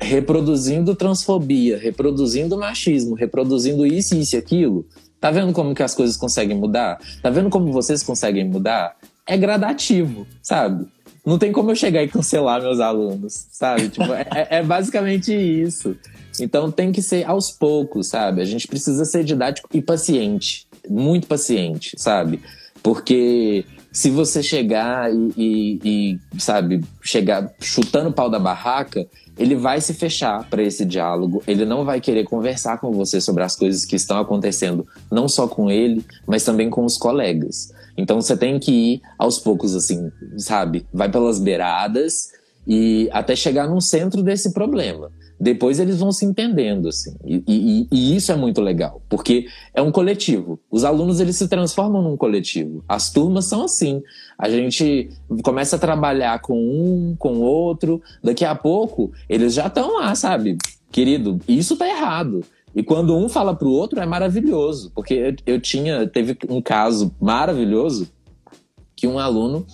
reproduzindo 0.00 0.94
transfobia, 0.94 1.78
reproduzindo 1.78 2.56
machismo, 2.56 3.14
reproduzindo 3.14 3.86
isso, 3.86 4.14
isso 4.14 4.36
e 4.36 4.38
aquilo? 4.38 4.86
Tá 5.20 5.30
vendo 5.30 5.52
como 5.52 5.74
que 5.74 5.82
as 5.82 5.94
coisas 5.94 6.16
conseguem 6.16 6.56
mudar? 6.56 6.98
Tá 7.22 7.30
vendo 7.30 7.50
como 7.50 7.72
vocês 7.72 8.02
conseguem 8.02 8.48
mudar? 8.48 8.96
É 9.26 9.36
gradativo, 9.36 10.26
sabe? 10.42 10.86
Não 11.30 11.38
tem 11.38 11.52
como 11.52 11.70
eu 11.70 11.76
chegar 11.76 12.02
e 12.02 12.08
cancelar 12.08 12.60
meus 12.60 12.80
alunos, 12.80 13.46
sabe? 13.52 13.88
Tipo, 13.88 14.12
é, 14.12 14.48
é 14.50 14.62
basicamente 14.64 15.32
isso. 15.32 15.96
Então 16.40 16.72
tem 16.72 16.90
que 16.90 17.00
ser 17.00 17.24
aos 17.24 17.52
poucos, 17.52 18.08
sabe? 18.08 18.42
A 18.42 18.44
gente 18.44 18.66
precisa 18.66 19.04
ser 19.04 19.22
didático 19.22 19.68
e 19.72 19.80
paciente, 19.80 20.66
muito 20.88 21.28
paciente, 21.28 21.94
sabe? 21.96 22.40
Porque 22.82 23.64
se 23.92 24.10
você 24.10 24.42
chegar 24.42 25.08
e, 25.14 25.32
e, 25.36 25.80
e 25.84 26.40
sabe, 26.40 26.82
chegar 27.00 27.48
chutando 27.60 28.08
o 28.08 28.12
pau 28.12 28.28
da 28.28 28.40
barraca, 28.40 29.06
ele 29.38 29.54
vai 29.54 29.80
se 29.80 29.94
fechar 29.94 30.50
para 30.50 30.64
esse 30.64 30.84
diálogo, 30.84 31.44
ele 31.46 31.64
não 31.64 31.84
vai 31.84 32.00
querer 32.00 32.24
conversar 32.24 32.78
com 32.78 32.90
você 32.90 33.20
sobre 33.20 33.44
as 33.44 33.54
coisas 33.54 33.84
que 33.84 33.94
estão 33.94 34.18
acontecendo, 34.18 34.84
não 35.08 35.28
só 35.28 35.46
com 35.46 35.70
ele, 35.70 36.04
mas 36.26 36.42
também 36.42 36.68
com 36.68 36.84
os 36.84 36.98
colegas. 36.98 37.72
Então 37.96 38.20
você 38.20 38.36
tem 38.36 38.58
que 38.58 38.72
ir 38.72 39.02
aos 39.18 39.38
poucos, 39.38 39.74
assim, 39.74 40.10
sabe? 40.36 40.86
Vai 40.92 41.10
pelas 41.10 41.38
beiradas 41.38 42.30
e 42.66 43.08
até 43.12 43.34
chegar 43.34 43.68
no 43.68 43.80
centro 43.80 44.22
desse 44.22 44.52
problema. 44.52 45.10
Depois 45.40 45.80
eles 45.80 45.98
vão 45.98 46.12
se 46.12 46.26
entendendo, 46.26 46.86
assim. 46.86 47.16
E, 47.24 47.42
e, 47.48 47.88
e, 47.90 48.14
isso 48.14 48.30
é 48.30 48.36
muito 48.36 48.60
legal, 48.60 49.00
porque 49.08 49.46
é 49.72 49.80
um 49.80 49.90
coletivo. 49.90 50.60
Os 50.70 50.84
alunos, 50.84 51.18
eles 51.18 51.36
se 51.36 51.48
transformam 51.48 52.02
num 52.02 52.16
coletivo. 52.16 52.84
As 52.86 53.10
turmas 53.10 53.46
são 53.46 53.64
assim. 53.64 54.02
A 54.38 54.50
gente 54.50 55.08
começa 55.42 55.76
a 55.76 55.78
trabalhar 55.78 56.42
com 56.42 56.54
um, 56.54 57.16
com 57.18 57.38
outro. 57.38 58.02
Daqui 58.22 58.44
a 58.44 58.54
pouco, 58.54 59.12
eles 59.30 59.54
já 59.54 59.68
estão 59.68 59.96
lá, 59.96 60.14
sabe? 60.14 60.58
Querido, 60.92 61.40
isso 61.48 61.74
tá 61.74 61.88
errado. 61.88 62.44
E 62.74 62.82
quando 62.82 63.16
um 63.16 63.28
fala 63.28 63.54
pro 63.54 63.70
outro, 63.70 64.00
é 64.00 64.06
maravilhoso. 64.06 64.92
Porque 64.94 65.34
eu, 65.46 65.60
tinha... 65.60 66.06
Teve 66.06 66.36
um 66.48 66.62
caso 66.62 67.14
maravilhoso 67.20 68.08
que 68.94 69.06
um 69.06 69.18
aluno, 69.18 69.66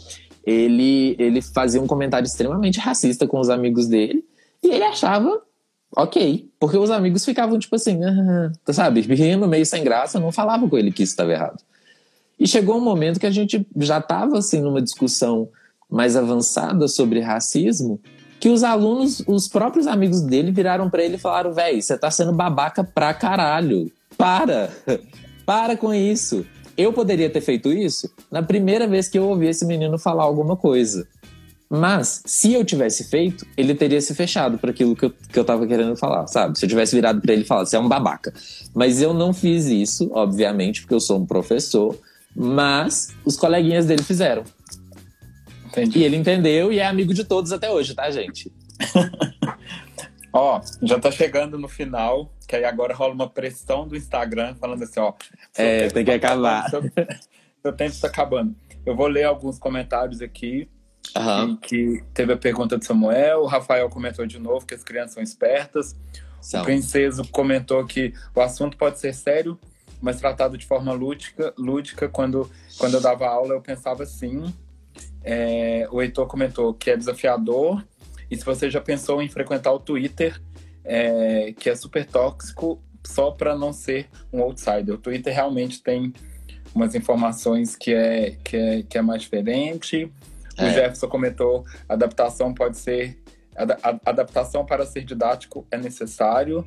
ele, 0.44 1.16
ele 1.18 1.42
fazia 1.42 1.80
um 1.80 1.86
comentário 1.86 2.26
extremamente 2.26 2.78
racista 2.78 3.26
com 3.26 3.38
os 3.38 3.50
amigos 3.50 3.86
dele. 3.86 4.24
E 4.62 4.68
ele 4.68 4.84
achava 4.84 5.42
ok. 5.94 6.48
Porque 6.58 6.76
os 6.76 6.90
amigos 6.90 7.24
ficavam 7.24 7.58
tipo 7.58 7.74
assim, 7.76 8.00
ah, 8.04 8.52
sabe, 8.72 9.00
rindo 9.00 9.46
meio 9.48 9.66
sem 9.66 9.82
graça, 9.82 10.20
não 10.20 10.32
falavam 10.32 10.68
com 10.68 10.78
ele 10.78 10.92
que 10.92 11.02
isso 11.02 11.12
estava 11.12 11.32
errado. 11.32 11.62
E 12.38 12.46
chegou 12.46 12.76
um 12.76 12.84
momento 12.84 13.18
que 13.18 13.26
a 13.26 13.30
gente 13.30 13.66
já 13.78 13.98
estava 13.98 14.38
assim 14.38 14.60
numa 14.60 14.82
discussão 14.82 15.48
mais 15.88 16.16
avançada 16.16 16.86
sobre 16.88 17.20
racismo, 17.20 18.00
que 18.38 18.48
os 18.48 18.62
alunos, 18.62 19.22
os 19.26 19.48
próprios 19.48 19.86
amigos 19.86 20.20
dele 20.20 20.52
viraram 20.52 20.88
para 20.90 21.02
ele 21.02 21.16
e 21.16 21.18
falaram: 21.18 21.52
"Véi, 21.52 21.80
você 21.80 21.96
tá 21.96 22.10
sendo 22.10 22.32
babaca 22.32 22.84
pra 22.84 23.14
caralho. 23.14 23.90
Para. 24.16 24.70
Para 25.44 25.76
com 25.76 25.94
isso." 25.94 26.44
Eu 26.76 26.92
poderia 26.92 27.30
ter 27.30 27.40
feito 27.40 27.72
isso 27.72 28.10
na 28.30 28.42
primeira 28.42 28.86
vez 28.86 29.08
que 29.08 29.18
eu 29.18 29.26
ouvi 29.28 29.46
esse 29.46 29.64
menino 29.64 29.98
falar 29.98 30.24
alguma 30.24 30.56
coisa. 30.56 31.06
Mas, 31.68 32.22
se 32.24 32.52
eu 32.52 32.64
tivesse 32.64 33.04
feito, 33.04 33.44
ele 33.56 33.74
teria 33.74 34.00
se 34.00 34.14
fechado 34.14 34.56
para 34.56 34.70
aquilo 34.70 34.94
que 34.94 35.06
eu, 35.06 35.10
que 35.10 35.38
eu 35.38 35.44
tava 35.44 35.66
querendo 35.66 35.96
falar, 35.96 36.26
sabe? 36.28 36.56
Se 36.56 36.64
eu 36.64 36.68
tivesse 36.68 36.94
virado 36.94 37.20
para 37.20 37.32
ele 37.32 37.42
e 37.42 37.46
falado, 37.46 37.66
você 37.66 37.76
é 37.76 37.80
um 37.80 37.88
babaca. 37.88 38.32
Mas 38.72 39.02
eu 39.02 39.12
não 39.12 39.32
fiz 39.32 39.66
isso, 39.66 40.08
obviamente, 40.12 40.82
porque 40.82 40.94
eu 40.94 41.00
sou 41.00 41.18
um 41.18 41.26
professor, 41.26 41.98
mas 42.34 43.08
os 43.24 43.36
coleguinhas 43.36 43.86
dele 43.86 44.02
fizeram. 44.02 44.44
Entendi. 45.76 45.98
E 45.98 46.04
ele 46.04 46.16
entendeu 46.16 46.72
e 46.72 46.78
é 46.78 46.86
amigo 46.86 47.12
de 47.12 47.24
todos 47.24 47.52
até 47.52 47.70
hoje, 47.70 47.94
tá, 47.94 48.10
gente? 48.10 48.52
ó, 50.32 50.60
já 50.82 50.98
tá 50.98 51.10
chegando 51.10 51.58
no 51.58 51.68
final, 51.68 52.32
que 52.48 52.56
aí 52.56 52.64
agora 52.64 52.94
rola 52.94 53.14
uma 53.14 53.28
pressão 53.28 53.86
do 53.86 53.96
Instagram 53.96 54.54
falando 54.56 54.82
assim, 54.82 55.00
ó. 55.00 55.12
É, 55.56 55.88
tem 55.88 56.04
que 56.04 56.18
tá 56.18 56.28
acabar. 56.28 56.70
Seu, 56.70 56.82
seu 57.62 57.72
tempo 57.72 57.92
está 57.92 58.08
acabando. 58.08 58.54
Eu 58.84 58.96
vou 58.96 59.06
ler 59.06 59.24
alguns 59.24 59.58
comentários 59.58 60.22
aqui 60.22 60.68
Uhum. 61.14 61.56
Que, 61.56 62.02
teve 62.12 62.32
a 62.32 62.36
pergunta 62.36 62.78
de 62.78 62.84
Samuel, 62.84 63.40
o 63.40 63.46
Rafael 63.46 63.88
comentou 63.88 64.26
de 64.26 64.38
novo 64.38 64.66
que 64.66 64.74
as 64.74 64.82
crianças 64.82 65.12
são 65.12 65.22
espertas. 65.22 65.94
São. 66.40 66.62
O 66.62 66.64
Princeso 66.64 67.26
comentou 67.28 67.84
que 67.86 68.12
o 68.34 68.40
assunto 68.40 68.76
pode 68.76 68.98
ser 68.98 69.14
sério, 69.14 69.58
mas 70.00 70.20
tratado 70.20 70.56
de 70.56 70.66
forma 70.66 70.92
lúdica. 70.92 71.52
lúdica. 71.56 72.08
Quando, 72.08 72.50
quando 72.78 72.94
eu 72.94 73.00
dava 73.00 73.26
aula, 73.26 73.54
eu 73.54 73.60
pensava 73.60 74.02
assim. 74.02 74.52
É, 75.22 75.88
o 75.90 76.00
Heitor 76.00 76.26
comentou 76.26 76.72
que 76.74 76.90
é 76.90 76.96
desafiador. 76.96 77.84
E 78.30 78.36
se 78.36 78.44
você 78.44 78.70
já 78.70 78.80
pensou 78.80 79.22
em 79.22 79.28
frequentar 79.28 79.72
o 79.72 79.78
Twitter, 79.78 80.40
é, 80.84 81.52
que 81.58 81.68
é 81.68 81.74
super 81.74 82.04
tóxico, 82.04 82.80
só 83.06 83.30
para 83.30 83.56
não 83.56 83.72
ser 83.72 84.08
um 84.32 84.42
outsider. 84.42 84.94
O 84.94 84.98
Twitter 84.98 85.32
realmente 85.32 85.82
tem 85.82 86.12
umas 86.74 86.94
informações 86.94 87.74
que 87.74 87.92
é, 87.92 88.36
que 88.44 88.56
é, 88.56 88.82
que 88.82 88.98
é 88.98 89.02
mais 89.02 89.22
diferente. 89.22 90.12
O 90.58 90.62
é. 90.62 90.72
Jefferson 90.72 91.08
comentou: 91.08 91.64
adaptação 91.88 92.52
pode 92.52 92.76
ser. 92.78 93.18
adaptação 94.04 94.64
para 94.64 94.84
ser 94.84 95.04
didático 95.04 95.66
é 95.70 95.78
necessário. 95.78 96.66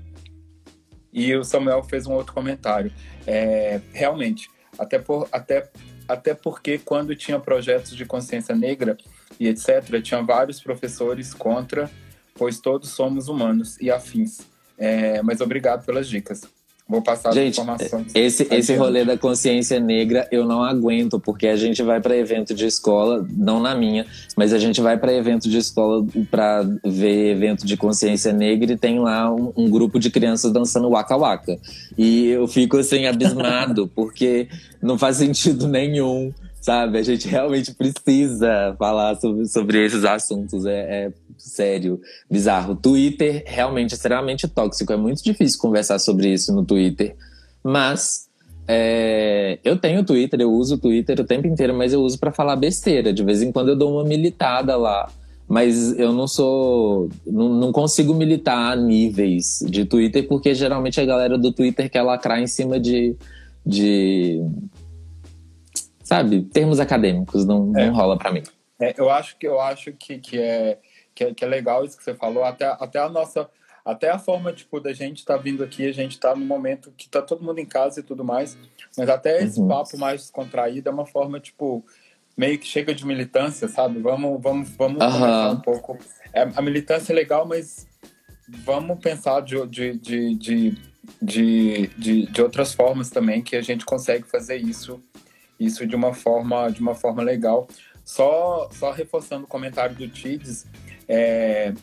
E 1.11 1.35
o 1.35 1.43
Samuel 1.43 1.83
fez 1.83 2.05
um 2.05 2.13
outro 2.13 2.33
comentário. 2.33 2.91
É, 3.25 3.81
realmente, 3.93 4.49
até, 4.77 4.99
por, 4.99 5.27
até, 5.31 5.69
até 6.09 6.33
porque 6.33 6.79
quando 6.79 7.15
tinha 7.15 7.39
projetos 7.39 7.95
de 7.95 8.03
consciência 8.03 8.55
negra 8.55 8.97
e 9.39 9.47
etc., 9.47 10.01
tinha 10.01 10.23
vários 10.23 10.59
professores 10.59 11.35
contra, 11.35 11.89
pois 12.33 12.59
todos 12.59 12.89
somos 12.89 13.27
humanos 13.27 13.79
e 13.79 13.91
afins. 13.91 14.41
É, 14.75 15.21
mas 15.21 15.39
obrigado 15.39 15.85
pelas 15.85 16.09
dicas. 16.09 16.41
Vou 16.89 17.03
passar 17.03 17.31
gente, 17.33 17.59
as 17.61 17.67
informações. 17.67 18.07
Esse, 18.15 18.47
esse 18.49 18.75
rolê 18.75 19.05
da 19.05 19.15
consciência 19.15 19.79
negra 19.79 20.27
eu 20.31 20.43
não 20.43 20.63
aguento, 20.63 21.19
porque 21.19 21.45
a 21.45 21.55
gente 21.55 21.83
vai 21.83 22.01
para 22.01 22.17
evento 22.17 22.51
de 22.51 22.65
escola, 22.65 23.23
não 23.29 23.59
na 23.59 23.75
minha, 23.75 24.07
mas 24.35 24.51
a 24.53 24.57
gente 24.57 24.81
vai 24.81 24.97
para 24.97 25.13
evento 25.13 25.47
de 25.47 25.59
escola 25.59 26.03
para 26.31 26.63
ver 26.83 27.35
evento 27.35 27.63
de 27.63 27.77
consciência 27.77 28.33
negra 28.33 28.73
e 28.73 28.77
tem 28.77 28.97
lá 28.97 29.31
um, 29.31 29.53
um, 29.55 29.69
grupo 29.69 29.99
de 29.99 30.09
crianças 30.09 30.51
dançando 30.51 30.89
waka 30.89 31.15
waka. 31.15 31.59
E 31.95 32.29
eu 32.29 32.47
fico 32.47 32.77
assim 32.77 33.05
abismado, 33.05 33.87
porque 33.93 34.47
não 34.81 34.97
faz 34.97 35.17
sentido 35.17 35.67
nenhum 35.67 36.33
sabe? 36.69 36.99
A 36.99 37.01
gente 37.01 37.27
realmente 37.27 37.73
precisa 37.73 38.75
falar 38.77 39.15
sobre, 39.15 39.47
sobre 39.47 39.83
esses 39.83 40.05
assuntos. 40.05 40.67
É, 40.67 41.07
é, 41.07 41.13
sério, 41.35 41.99
bizarro. 42.29 42.75
Twitter 42.75 43.43
realmente 43.47 43.93
é 43.93 43.95
extremamente 43.95 44.47
tóxico. 44.47 44.93
É 44.93 44.97
muito 44.97 45.23
difícil 45.23 45.59
conversar 45.59 45.97
sobre 45.97 46.31
isso 46.31 46.53
no 46.53 46.63
Twitter. 46.63 47.15
Mas 47.63 48.29
é, 48.67 49.57
eu 49.63 49.77
tenho 49.79 50.05
Twitter, 50.05 50.39
eu 50.39 50.51
uso 50.51 50.75
o 50.75 50.77
Twitter 50.77 51.19
o 51.19 51.23
tempo 51.23 51.47
inteiro, 51.47 51.73
mas 51.73 51.91
eu 51.91 52.03
uso 52.03 52.19
para 52.19 52.31
falar 52.31 52.55
besteira. 52.55 53.11
De 53.11 53.23
vez 53.23 53.41
em 53.41 53.51
quando 53.51 53.69
eu 53.69 53.75
dou 53.75 53.93
uma 53.93 54.03
militada 54.03 54.77
lá. 54.77 55.11
Mas 55.47 55.97
eu 55.97 56.13
não 56.13 56.27
sou. 56.27 57.09
Não, 57.25 57.49
não 57.49 57.71
consigo 57.71 58.13
militar 58.13 58.73
a 58.73 58.75
níveis 58.75 59.65
de 59.67 59.85
Twitter, 59.85 60.27
porque 60.27 60.53
geralmente 60.53 61.01
a 61.01 61.05
galera 61.05 61.35
do 61.35 61.51
Twitter 61.51 61.89
quer 61.89 62.03
lacrar 62.03 62.39
em 62.39 62.45
cima 62.45 62.79
de. 62.79 63.15
de 63.65 64.39
sabe, 66.09 66.41
termos 66.41 66.79
acadêmicos, 66.79 67.45
não, 67.45 67.71
é. 67.77 67.85
não 67.85 67.93
rola 67.93 68.17
para 68.17 68.31
mim. 68.31 68.41
É, 68.81 68.95
eu 68.97 69.11
acho 69.11 69.37
que 69.37 69.47
eu 69.47 69.61
acho 69.61 69.93
que, 69.93 70.17
que, 70.17 70.39
é, 70.39 70.79
que, 71.13 71.23
é, 71.23 71.33
que 71.35 71.45
é 71.45 71.47
legal 71.47 71.85
isso 71.85 71.95
que 71.95 72.03
você 72.03 72.15
falou, 72.15 72.43
até, 72.43 72.65
até 72.65 72.97
a 72.97 73.07
nossa 73.07 73.47
até 73.85 74.09
a 74.09 74.19
forma 74.19 74.51
tipo 74.51 74.79
da 74.79 74.91
gente 74.91 75.19
estar 75.19 75.37
tá 75.37 75.41
vindo 75.41 75.63
aqui, 75.63 75.87
a 75.87 75.91
gente 75.91 76.13
está 76.13 76.35
no 76.35 76.43
momento 76.43 76.91
que 76.97 77.07
tá 77.07 77.21
todo 77.21 77.43
mundo 77.43 77.59
em 77.59 77.65
casa 77.65 77.99
e 77.99 78.03
tudo 78.03 78.23
mais, 78.23 78.57
mas 78.97 79.07
até 79.07 79.43
esse 79.43 79.59
uhum. 79.59 79.67
papo 79.67 79.97
mais 79.97 80.21
descontraído 80.21 80.89
é 80.89 80.91
uma 80.91 81.05
forma 81.05 81.39
tipo 81.39 81.85
meio 82.35 82.57
que 82.57 82.65
chega 82.65 82.93
de 82.93 83.05
militância, 83.05 83.67
sabe? 83.67 83.99
Vamos 83.99 84.41
vamos 84.41 84.69
vamos 84.69 85.03
uhum. 85.03 85.51
um 85.51 85.61
pouco. 85.61 85.97
É, 86.33 86.41
a 86.55 86.61
militância 86.61 87.13
é 87.13 87.15
legal, 87.15 87.45
mas 87.45 87.87
vamos 88.65 88.99
pensar 88.99 89.41
de, 89.41 89.63
de, 89.67 89.97
de, 89.99 90.35
de, 90.35 90.77
de, 91.21 91.87
de, 91.97 92.25
de 92.25 92.41
outras 92.41 92.73
formas 92.73 93.11
também 93.11 93.43
que 93.43 93.55
a 93.55 93.61
gente 93.61 93.85
consegue 93.85 94.27
fazer 94.27 94.57
isso, 94.57 95.01
isso 95.59 95.85
de 95.85 95.95
uma 95.95 96.13
forma, 96.13 96.69
de 96.69 96.81
uma 96.81 96.95
forma 96.95 97.21
legal. 97.21 97.67
Só, 98.03 98.69
só 98.71 98.91
reforçando 98.91 99.43
o 99.43 99.47
comentário 99.47 99.95
do 99.95 100.07
Tides, 100.07 100.65
é, 101.07 101.73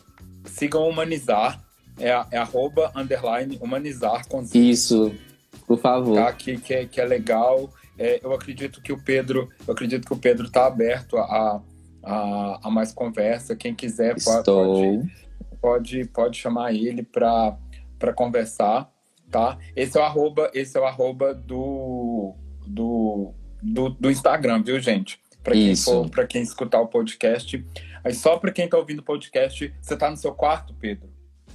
sigam 0.45 0.87
Humanizar, 0.89 1.63
é, 1.99 2.09
é 2.31 2.37
arroba, 2.37 2.91
underline, 2.95 3.57
humanizar. 3.61 4.27
Com 4.27 4.43
Isso, 4.53 5.13
por 5.65 5.79
favor. 5.79 6.15
Tá, 6.15 6.33
que, 6.33 6.57
que, 6.57 6.73
é, 6.73 6.85
que 6.85 6.99
é 6.99 7.05
legal. 7.05 7.69
É, 7.97 8.19
eu 8.23 8.33
acredito 8.33 8.81
que 8.81 8.93
o 8.93 9.01
Pedro, 9.01 9.49
eu 9.67 9.73
acredito 9.73 10.05
que 10.05 10.13
o 10.13 10.17
Pedro 10.17 10.47
está 10.47 10.67
aberto 10.67 11.17
a, 11.17 11.61
a, 12.03 12.59
a, 12.63 12.69
mais 12.69 12.91
conversa. 12.91 13.55
Quem 13.55 13.73
quiser 13.73 14.15
pode, 14.23 15.11
pode, 15.59 16.05
pode 16.05 16.37
chamar 16.37 16.73
ele 16.73 17.03
para 17.03 17.57
conversar, 18.15 18.91
tá? 19.31 19.57
Esse 19.75 19.97
é 19.97 20.01
o 20.01 20.03
arroba, 20.03 20.51
esse 20.53 20.77
é 20.77 20.81
o 20.81 20.85
arroba 20.85 21.33
do, 21.33 22.35
do, 22.67 23.33
do, 23.61 23.89
do 23.89 24.09
Instagram, 24.09 24.61
viu, 24.63 24.79
gente? 24.79 25.19
Para 25.43 25.53
quem 25.53 25.75
for, 25.75 26.09
para 26.09 26.27
quem 26.27 26.41
escutar 26.41 26.81
o 26.81 26.87
podcast. 26.87 27.65
Aí 28.03 28.13
só 28.13 28.37
para 28.37 28.51
quem 28.51 28.65
está 28.65 28.77
ouvindo 28.77 28.99
o 28.99 29.03
podcast, 29.03 29.73
você 29.81 29.93
está 29.93 30.09
no 30.09 30.17
seu 30.17 30.33
quarto, 30.33 30.73
Pedro? 30.73 31.09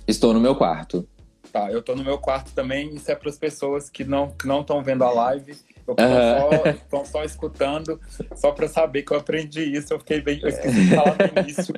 Estou 0.06 0.32
no 0.32 0.40
meu 0.40 0.54
quarto. 0.56 1.06
Tá, 1.52 1.70
eu 1.70 1.80
estou 1.80 1.94
no 1.94 2.02
meu 2.02 2.18
quarto 2.18 2.52
também. 2.52 2.94
Isso 2.94 3.10
é 3.10 3.14
para 3.14 3.28
as 3.28 3.38
pessoas 3.38 3.90
que 3.90 4.04
não 4.04 4.30
que 4.30 4.46
não 4.46 4.62
estão 4.62 4.82
vendo 4.82 5.04
a 5.04 5.10
live. 5.10 5.54
Eu 5.86 5.94
estou 5.94 7.04
só, 7.04 7.04
só, 7.04 7.24
escutando, 7.24 8.00
só 8.36 8.52
para 8.52 8.68
saber 8.68 9.02
que 9.02 9.12
eu 9.12 9.18
aprendi 9.18 9.62
isso. 9.76 9.92
Eu 9.92 9.98
fiquei 9.98 10.20
bem, 10.20 10.40
eu 10.42 10.48
esqueci 10.48 10.88
de 10.88 10.94
falar 10.94 11.16
no 11.18 11.42
início. 11.42 11.74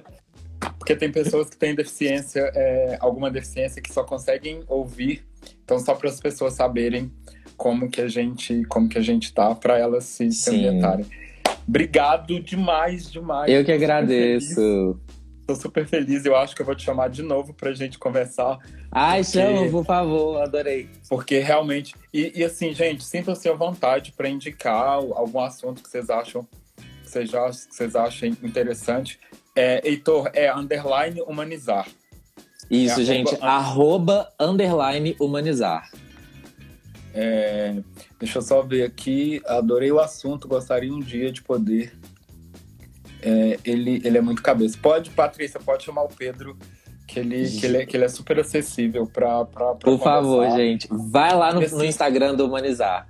Porque 0.78 0.94
tem 0.94 1.10
pessoas 1.10 1.50
que 1.50 1.56
têm 1.56 1.74
deficiência, 1.74 2.40
é, 2.54 2.96
alguma 3.00 3.30
deficiência 3.30 3.82
que 3.82 3.92
só 3.92 4.04
conseguem 4.04 4.62
ouvir. 4.68 5.26
Então, 5.64 5.78
só 5.78 5.94
para 5.94 6.08
as 6.08 6.20
pessoas 6.20 6.54
saberem 6.54 7.12
como 7.56 7.90
que 7.90 8.00
a 8.00 8.08
gente, 8.08 8.64
como 8.64 8.88
que 8.88 8.98
a 8.98 9.02
gente 9.02 9.32
tá, 9.32 9.54
para 9.54 9.78
elas 9.78 10.04
se, 10.04 10.28
ambientarem. 10.48 11.06
Obrigado 11.66 12.40
demais, 12.40 13.10
demais. 13.10 13.50
Eu 13.50 13.64
que 13.64 13.72
agradeço. 13.72 14.98
Tô 15.46 15.54
super 15.54 15.86
feliz. 15.86 16.24
Eu 16.24 16.36
acho 16.36 16.54
que 16.54 16.62
eu 16.62 16.66
vou 16.66 16.74
te 16.74 16.84
chamar 16.84 17.08
de 17.08 17.22
novo 17.22 17.52
pra 17.52 17.72
gente 17.72 17.98
conversar. 17.98 18.58
Ai, 18.90 19.22
porque... 19.22 19.38
chama, 19.38 19.70
por 19.70 19.84
favor. 19.84 20.42
Adorei. 20.42 20.88
Porque 21.08 21.38
realmente... 21.38 21.94
E, 22.12 22.32
e 22.34 22.44
assim, 22.44 22.72
gente, 22.72 23.04
sintam-se 23.04 23.48
à 23.48 23.52
vontade 23.52 24.12
para 24.12 24.28
indicar 24.28 24.94
algum 24.94 25.40
assunto 25.40 25.82
que 25.82 25.88
vocês 25.88 26.08
acham 26.08 26.46
que 27.02 27.10
vocês, 27.10 27.30
que 27.30 27.74
vocês 27.74 27.96
achem 27.96 28.36
interessante. 28.42 29.18
É, 29.54 29.86
Heitor, 29.86 30.30
é 30.32 30.52
underline 30.52 31.20
humanizar. 31.22 31.86
Isso, 32.70 33.00
é 33.00 33.04
gente. 33.04 33.36
Arroba, 33.40 34.12
arroba 34.12 34.32
underline 34.40 35.16
humanizar. 35.20 35.90
É, 37.14 37.80
deixa 38.18 38.38
eu 38.38 38.42
só 38.42 38.60
ver 38.60 38.82
aqui. 38.82 39.40
Adorei 39.46 39.90
o 39.92 40.00
assunto. 40.00 40.48
Gostaria 40.48 40.92
um 40.92 41.00
dia 41.00 41.30
de 41.30 41.42
poder 41.42 41.92
é, 43.24 43.58
ele, 43.64 44.02
ele 44.04 44.18
é 44.18 44.20
muito 44.20 44.42
cabeça. 44.42 44.76
Pode, 44.80 45.08
Patrícia, 45.10 45.58
pode 45.58 45.82
chamar 45.82 46.02
o 46.02 46.08
Pedro, 46.08 46.58
que 47.08 47.18
ele, 47.18 47.48
que 47.48 47.64
ele, 47.64 47.76
é, 47.78 47.86
que 47.86 47.96
ele 47.96 48.04
é 48.04 48.08
super 48.08 48.38
acessível 48.38 49.06
para. 49.06 49.46
Por 49.46 49.80
conversar. 49.80 50.04
favor, 50.04 50.50
gente, 50.50 50.86
vai 50.90 51.34
lá 51.34 51.54
no, 51.54 51.60
assim, 51.60 51.74
no, 51.74 51.84
Instagram 51.84 52.34
do 52.34 52.44
Humanizar. 52.44 53.08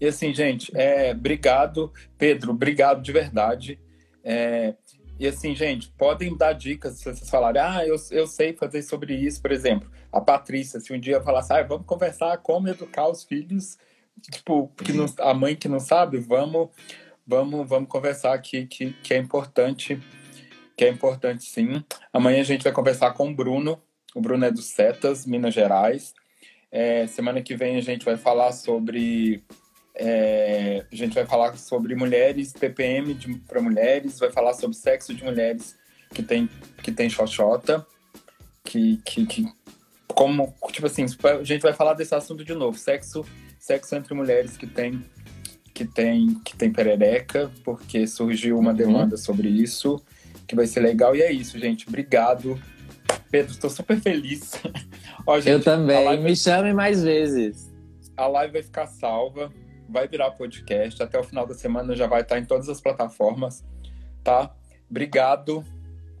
E 0.00 0.06
assim, 0.06 0.32
gente, 0.32 0.70
é, 0.76 1.10
obrigado, 1.10 1.92
Pedro, 2.16 2.52
obrigado 2.52 3.02
de 3.02 3.10
verdade. 3.10 3.80
É, 4.22 4.74
e 5.18 5.26
assim, 5.26 5.54
gente, 5.54 5.88
podem 5.96 6.36
dar 6.36 6.52
dicas 6.52 6.98
se 6.98 7.04
vocês 7.04 7.28
falarem, 7.30 7.62
ah, 7.62 7.86
eu, 7.86 7.96
eu 8.10 8.26
sei 8.26 8.52
fazer 8.52 8.82
sobre 8.82 9.14
isso, 9.14 9.40
por 9.40 9.52
exemplo. 9.52 9.90
A 10.12 10.20
Patrícia, 10.20 10.80
se 10.80 10.92
um 10.92 10.98
dia 10.98 11.20
falasse, 11.22 11.52
ah, 11.52 11.62
vamos 11.62 11.86
conversar 11.86 12.36
como 12.38 12.68
educar 12.68 13.08
os 13.08 13.24
filhos, 13.24 13.78
tipo, 14.30 14.68
que 14.76 14.92
não, 14.92 15.06
a 15.18 15.34
mãe 15.34 15.54
que 15.56 15.68
não 15.68 15.80
sabe, 15.80 16.18
vamos 16.18 16.70
vamos, 17.26 17.68
vamos 17.68 17.88
conversar 17.88 18.34
aqui 18.34 18.66
que, 18.66 18.92
que 19.02 19.14
é 19.14 19.18
importante, 19.18 20.00
que 20.76 20.84
é 20.84 20.88
importante 20.88 21.44
sim. 21.44 21.82
Amanhã 22.12 22.40
a 22.40 22.44
gente 22.44 22.64
vai 22.64 22.72
conversar 22.72 23.12
com 23.12 23.28
o 23.28 23.34
Bruno. 23.34 23.80
O 24.14 24.20
Bruno 24.20 24.44
é 24.44 24.50
do 24.50 24.62
Setas, 24.62 25.26
Minas 25.26 25.54
Gerais. 25.54 26.14
É, 26.70 27.06
semana 27.06 27.40
que 27.42 27.56
vem 27.56 27.76
a 27.76 27.80
gente 27.80 28.04
vai 28.04 28.16
falar 28.16 28.52
sobre 28.52 29.42
é, 29.94 30.84
a 30.90 30.94
gente 30.94 31.14
vai 31.14 31.26
falar 31.26 31.56
sobre 31.56 31.94
mulheres, 31.94 32.52
TPM 32.52 33.14
para 33.46 33.62
mulheres, 33.62 34.18
vai 34.18 34.30
falar 34.30 34.54
sobre 34.54 34.76
sexo 34.76 35.14
de 35.14 35.22
mulheres 35.24 35.76
que 36.10 36.22
tem 36.22 36.48
que 36.82 36.92
tem 36.92 37.08
xoxota, 37.08 37.86
que, 38.64 38.98
que, 39.04 39.26
que 39.26 39.46
como 40.08 40.54
tipo 40.72 40.86
assim, 40.86 41.06
a 41.22 41.44
gente 41.44 41.62
vai 41.62 41.72
falar 41.72 41.94
desse 41.94 42.14
assunto 42.14 42.44
de 42.44 42.54
novo, 42.54 42.78
sexo 42.78 43.24
sexo 43.58 43.94
entre 43.94 44.14
mulheres 44.14 44.56
que 44.56 44.66
tem 44.66 45.02
que 45.74 45.84
tem, 45.84 46.34
que 46.44 46.56
tem 46.56 46.72
perereca, 46.72 47.50
porque 47.64 48.06
surgiu 48.06 48.56
uma 48.58 48.70
uhum. 48.70 48.76
demanda 48.76 49.16
sobre 49.16 49.48
isso, 49.48 50.00
que 50.46 50.54
vai 50.54 50.68
ser 50.68 50.80
legal. 50.80 51.16
E 51.16 51.20
é 51.20 51.32
isso, 51.32 51.58
gente. 51.58 51.88
Obrigado. 51.88 52.58
Pedro, 53.28 53.50
estou 53.50 53.68
super 53.68 54.00
feliz. 54.00 54.52
Ó, 55.26 55.40
gente, 55.40 55.50
Eu 55.50 55.60
também. 55.60 56.22
Me 56.22 56.36
chame 56.36 56.72
mais 56.72 57.02
vezes. 57.02 57.72
A 58.16 58.28
live 58.28 58.52
vai 58.52 58.62
ficar 58.62 58.86
salva, 58.86 59.50
vai 59.88 60.08
virar 60.08 60.30
podcast. 60.32 61.02
Até 61.02 61.18
o 61.18 61.24
final 61.24 61.46
da 61.46 61.54
semana 61.54 61.94
já 61.94 62.06
vai 62.06 62.22
estar 62.22 62.38
em 62.38 62.44
todas 62.44 62.68
as 62.68 62.80
plataformas, 62.80 63.64
tá? 64.22 64.54
Obrigado 64.90 65.64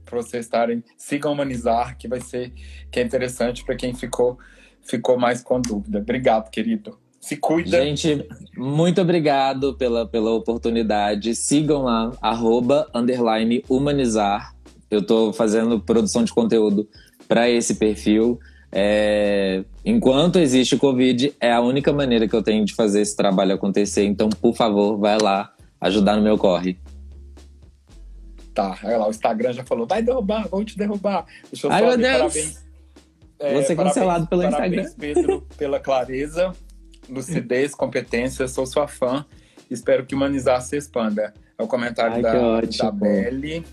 por 0.04 0.22
vocês 0.22 0.44
estarem. 0.46 0.82
Sigam 0.96 1.32
Humanizar, 1.32 1.96
que 1.96 2.08
vai 2.08 2.20
ser 2.20 2.52
que 2.90 3.00
é 3.00 3.02
interessante 3.02 3.64
para 3.64 3.76
quem 3.76 3.94
ficou, 3.94 4.38
ficou 4.82 5.18
mais 5.18 5.42
com 5.42 5.60
dúvida. 5.60 5.98
Obrigado, 5.98 6.50
querido. 6.50 6.98
Se 7.20 7.36
cuida. 7.36 7.82
Gente, 7.82 8.28
muito 8.54 9.00
obrigado 9.00 9.74
pela, 9.74 10.06
pela 10.06 10.30
oportunidade. 10.32 11.34
Sigam 11.34 11.82
lá, 11.82 12.12
arroba, 12.20 12.86
humanizar. 13.68 14.54
Eu 14.90 15.00
estou 15.00 15.32
fazendo 15.32 15.80
produção 15.80 16.22
de 16.22 16.32
conteúdo 16.32 16.86
para 17.26 17.48
esse 17.48 17.76
perfil. 17.76 18.38
É, 18.76 19.64
enquanto 19.84 20.38
existe 20.38 20.74
o 20.74 20.78
Covid, 20.78 21.32
é 21.40 21.52
a 21.52 21.60
única 21.60 21.92
maneira 21.92 22.26
que 22.26 22.34
eu 22.34 22.42
tenho 22.42 22.64
de 22.64 22.74
fazer 22.74 23.00
esse 23.00 23.14
trabalho 23.14 23.54
acontecer. 23.54 24.04
Então, 24.04 24.28
por 24.28 24.56
favor, 24.56 24.98
vai 24.98 25.16
lá 25.16 25.52
ajudar 25.80 26.16
no 26.16 26.22
meu 26.22 26.36
corre. 26.36 26.76
Tá, 28.52 28.76
olha 28.82 28.98
lá, 28.98 29.06
o 29.06 29.10
Instagram 29.10 29.52
já 29.52 29.64
falou, 29.64 29.86
vai 29.86 30.02
derrubar, 30.02 30.48
vou 30.48 30.64
te 30.64 30.76
derrubar. 30.76 31.24
Deixa 31.50 31.66
eu 31.66 31.72
Ai, 31.72 31.82
meu 31.82 31.96
Deus. 31.96 32.34
Parabéns. 32.34 32.64
É, 33.38 33.52
Vou 33.52 33.62
ser 33.62 33.76
cancelado 33.76 34.26
pelo 34.26 34.42
parabéns, 34.42 34.86
Instagram. 34.86 35.14
Pedro, 35.14 35.46
pela 35.56 35.80
clareza 35.80 36.52
lucidez, 37.08 37.74
competência, 37.74 38.46
sou 38.48 38.66
sua 38.66 38.88
fã. 38.88 39.24
Espero 39.70 40.04
que 40.04 40.14
humanizar 40.14 40.60
se 40.62 40.76
expanda. 40.76 41.32
É 41.58 41.62
o 41.62 41.66
comentário 41.66 42.16
Ai, 42.16 42.22
da 42.22 42.68
Isabelle. 42.68 43.64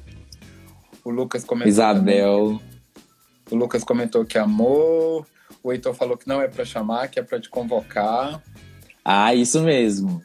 O 1.04 1.10
Lucas 1.10 1.43
comentou. 1.43 1.70
Isabel. 1.70 2.45
Também. 2.47 2.70
O 3.52 3.56
Lucas 3.56 3.84
comentou 3.84 4.26
que 4.26 4.38
amou. 4.38 5.26
O 5.62 5.72
Heitor 5.72 5.93
falou 5.93 6.18
que 6.18 6.28
não 6.28 6.41
é 6.41 6.47
para 6.47 6.64
chamar, 6.64 7.10
que 7.10 7.20
é 7.20 7.24
para 7.24 7.39
te 7.39 7.49
convocar. 7.49 8.41
Ah, 9.04 9.36
isso 9.36 9.62
mesmo. 9.62 10.24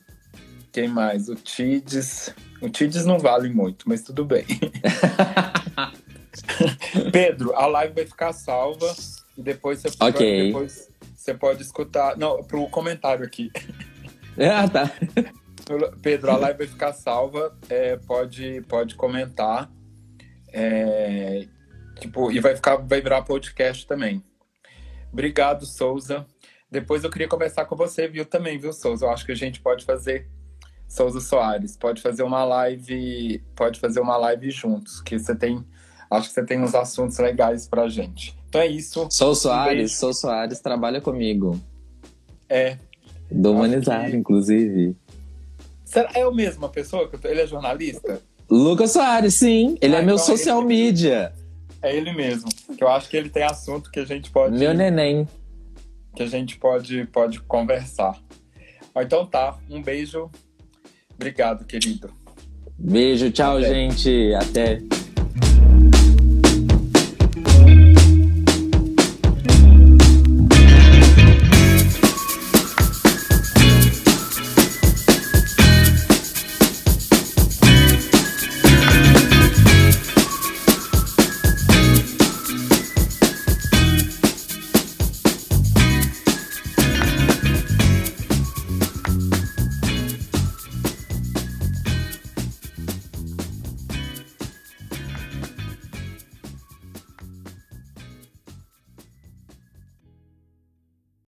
Quem 0.73 0.89
mais? 0.89 1.29
O 1.29 1.35
Tides. 1.35 2.33
O 2.63 2.71
Tides 2.71 3.05
não 3.05 3.19
vale 3.19 3.49
muito, 3.49 3.89
mas 3.89 4.03
tudo 4.03 4.25
bem. 4.25 4.47
Pedro, 7.13 7.55
a 7.55 7.67
live 7.67 7.95
vai 7.95 8.07
ficar 8.07 8.33
salva 8.33 8.95
e 9.37 9.43
depois 9.43 9.83
você 9.83 9.89
okay. 10.01 10.47
depois 10.47 10.89
você 11.15 11.35
pode 11.35 11.63
escutar. 11.63 12.17
Não, 12.17 12.43
pro 12.45 12.67
comentário 12.69 13.25
aqui. 13.25 13.51
Ah, 14.39 14.69
tá. 14.69 14.91
Pedro, 16.03 16.31
a 16.31 16.37
live 16.37 16.59
vai 16.59 16.67
ficar 16.67 16.93
salva. 16.93 17.57
É, 17.71 17.97
pode, 17.97 18.61
pode 18.69 18.95
comentar. 18.95 19.73
É, 20.53 21.49
tipo, 21.99 22.31
e 22.31 22.41
vai 22.41 22.55
ficar, 22.55 22.77
vai 22.77 23.01
virar 23.01 23.23
podcast 23.23 23.87
também. 23.87 24.23
Obrigado, 25.13 25.65
Souza. 25.67 26.27
Depois 26.71 27.05
eu 27.05 27.11
queria 27.11 27.29
conversar 27.29 27.65
com 27.65 27.77
você, 27.77 28.09
viu, 28.09 28.25
também, 28.25 28.59
viu, 28.59 28.73
Souza? 28.73 29.07
Eu 29.07 29.11
acho 29.11 29.25
que 29.25 29.33
a 29.33 29.37
gente 29.37 29.61
pode 29.61 29.85
fazer. 29.85 30.29
Souza 30.89 31.21
Soares, 31.21 31.77
pode 31.77 32.01
fazer 32.01 32.23
uma 32.23 32.45
live, 32.45 33.43
pode 33.57 33.81
fazer 33.81 34.01
uma 34.01 34.17
live 34.17 34.51
juntos, 34.53 35.01
que 35.01 35.19
você 35.19 35.35
tem, 35.35 35.65
acho 36.09 36.29
que 36.29 36.35
você 36.35 36.45
tem 36.45 36.63
uns 36.63 36.77
assuntos 36.77 37.19
legais 37.19 37.67
pra 37.67 37.89
gente. 37.89 38.37
Então 38.49 38.61
é 38.61 38.69
isso. 38.69 39.09
Sou 39.11 39.35
Soares, 39.35 39.93
um 39.93 39.97
Sou 39.97 40.15
Soares 40.15 40.61
trabalha 40.61 41.01
comigo. 41.01 41.61
É. 42.49 42.79
Do 43.31 43.53
Humanizar, 43.53 44.11
que... 44.11 44.17
inclusive. 44.17 44.97
Será 45.85 46.11
é 46.15 46.23
a 46.23 46.69
pessoa? 46.69 47.11
Ele 47.25 47.41
é 47.41 47.47
jornalista? 47.47 48.21
Lucas 48.49 48.93
Soares, 48.93 49.35
sim. 49.35 49.77
Ele 49.81 49.97
ah, 49.97 49.99
é 49.99 50.03
meu 50.03 50.15
então 50.15 50.27
social 50.27 50.61
ele... 50.61 50.69
media. 50.69 51.33
É 51.83 51.95
ele 51.95 52.13
mesmo. 52.13 52.49
Que 52.77 52.83
eu 52.83 52.89
acho 52.89 53.09
que 53.09 53.17
ele 53.17 53.29
tem 53.29 53.43
assunto 53.43 53.91
que 53.91 54.01
a 54.01 54.05
gente 54.05 54.31
pode. 54.31 54.59
Meu 54.59 54.75
neném. 54.75 55.29
Que 56.15 56.23
a 56.23 56.27
gente 56.27 56.59
pode, 56.59 57.07
pode 57.07 57.41
conversar. 57.41 58.19
Então 58.97 59.27
tá. 59.27 59.59
Um 59.71 59.83
beijo. 59.83 60.31
Obrigado, 61.15 61.65
querido. 61.65 62.13
Beijo, 62.79 63.31
tchau, 63.31 63.59
Até. 63.59 63.69
gente. 63.69 64.35
Até. 64.35 64.83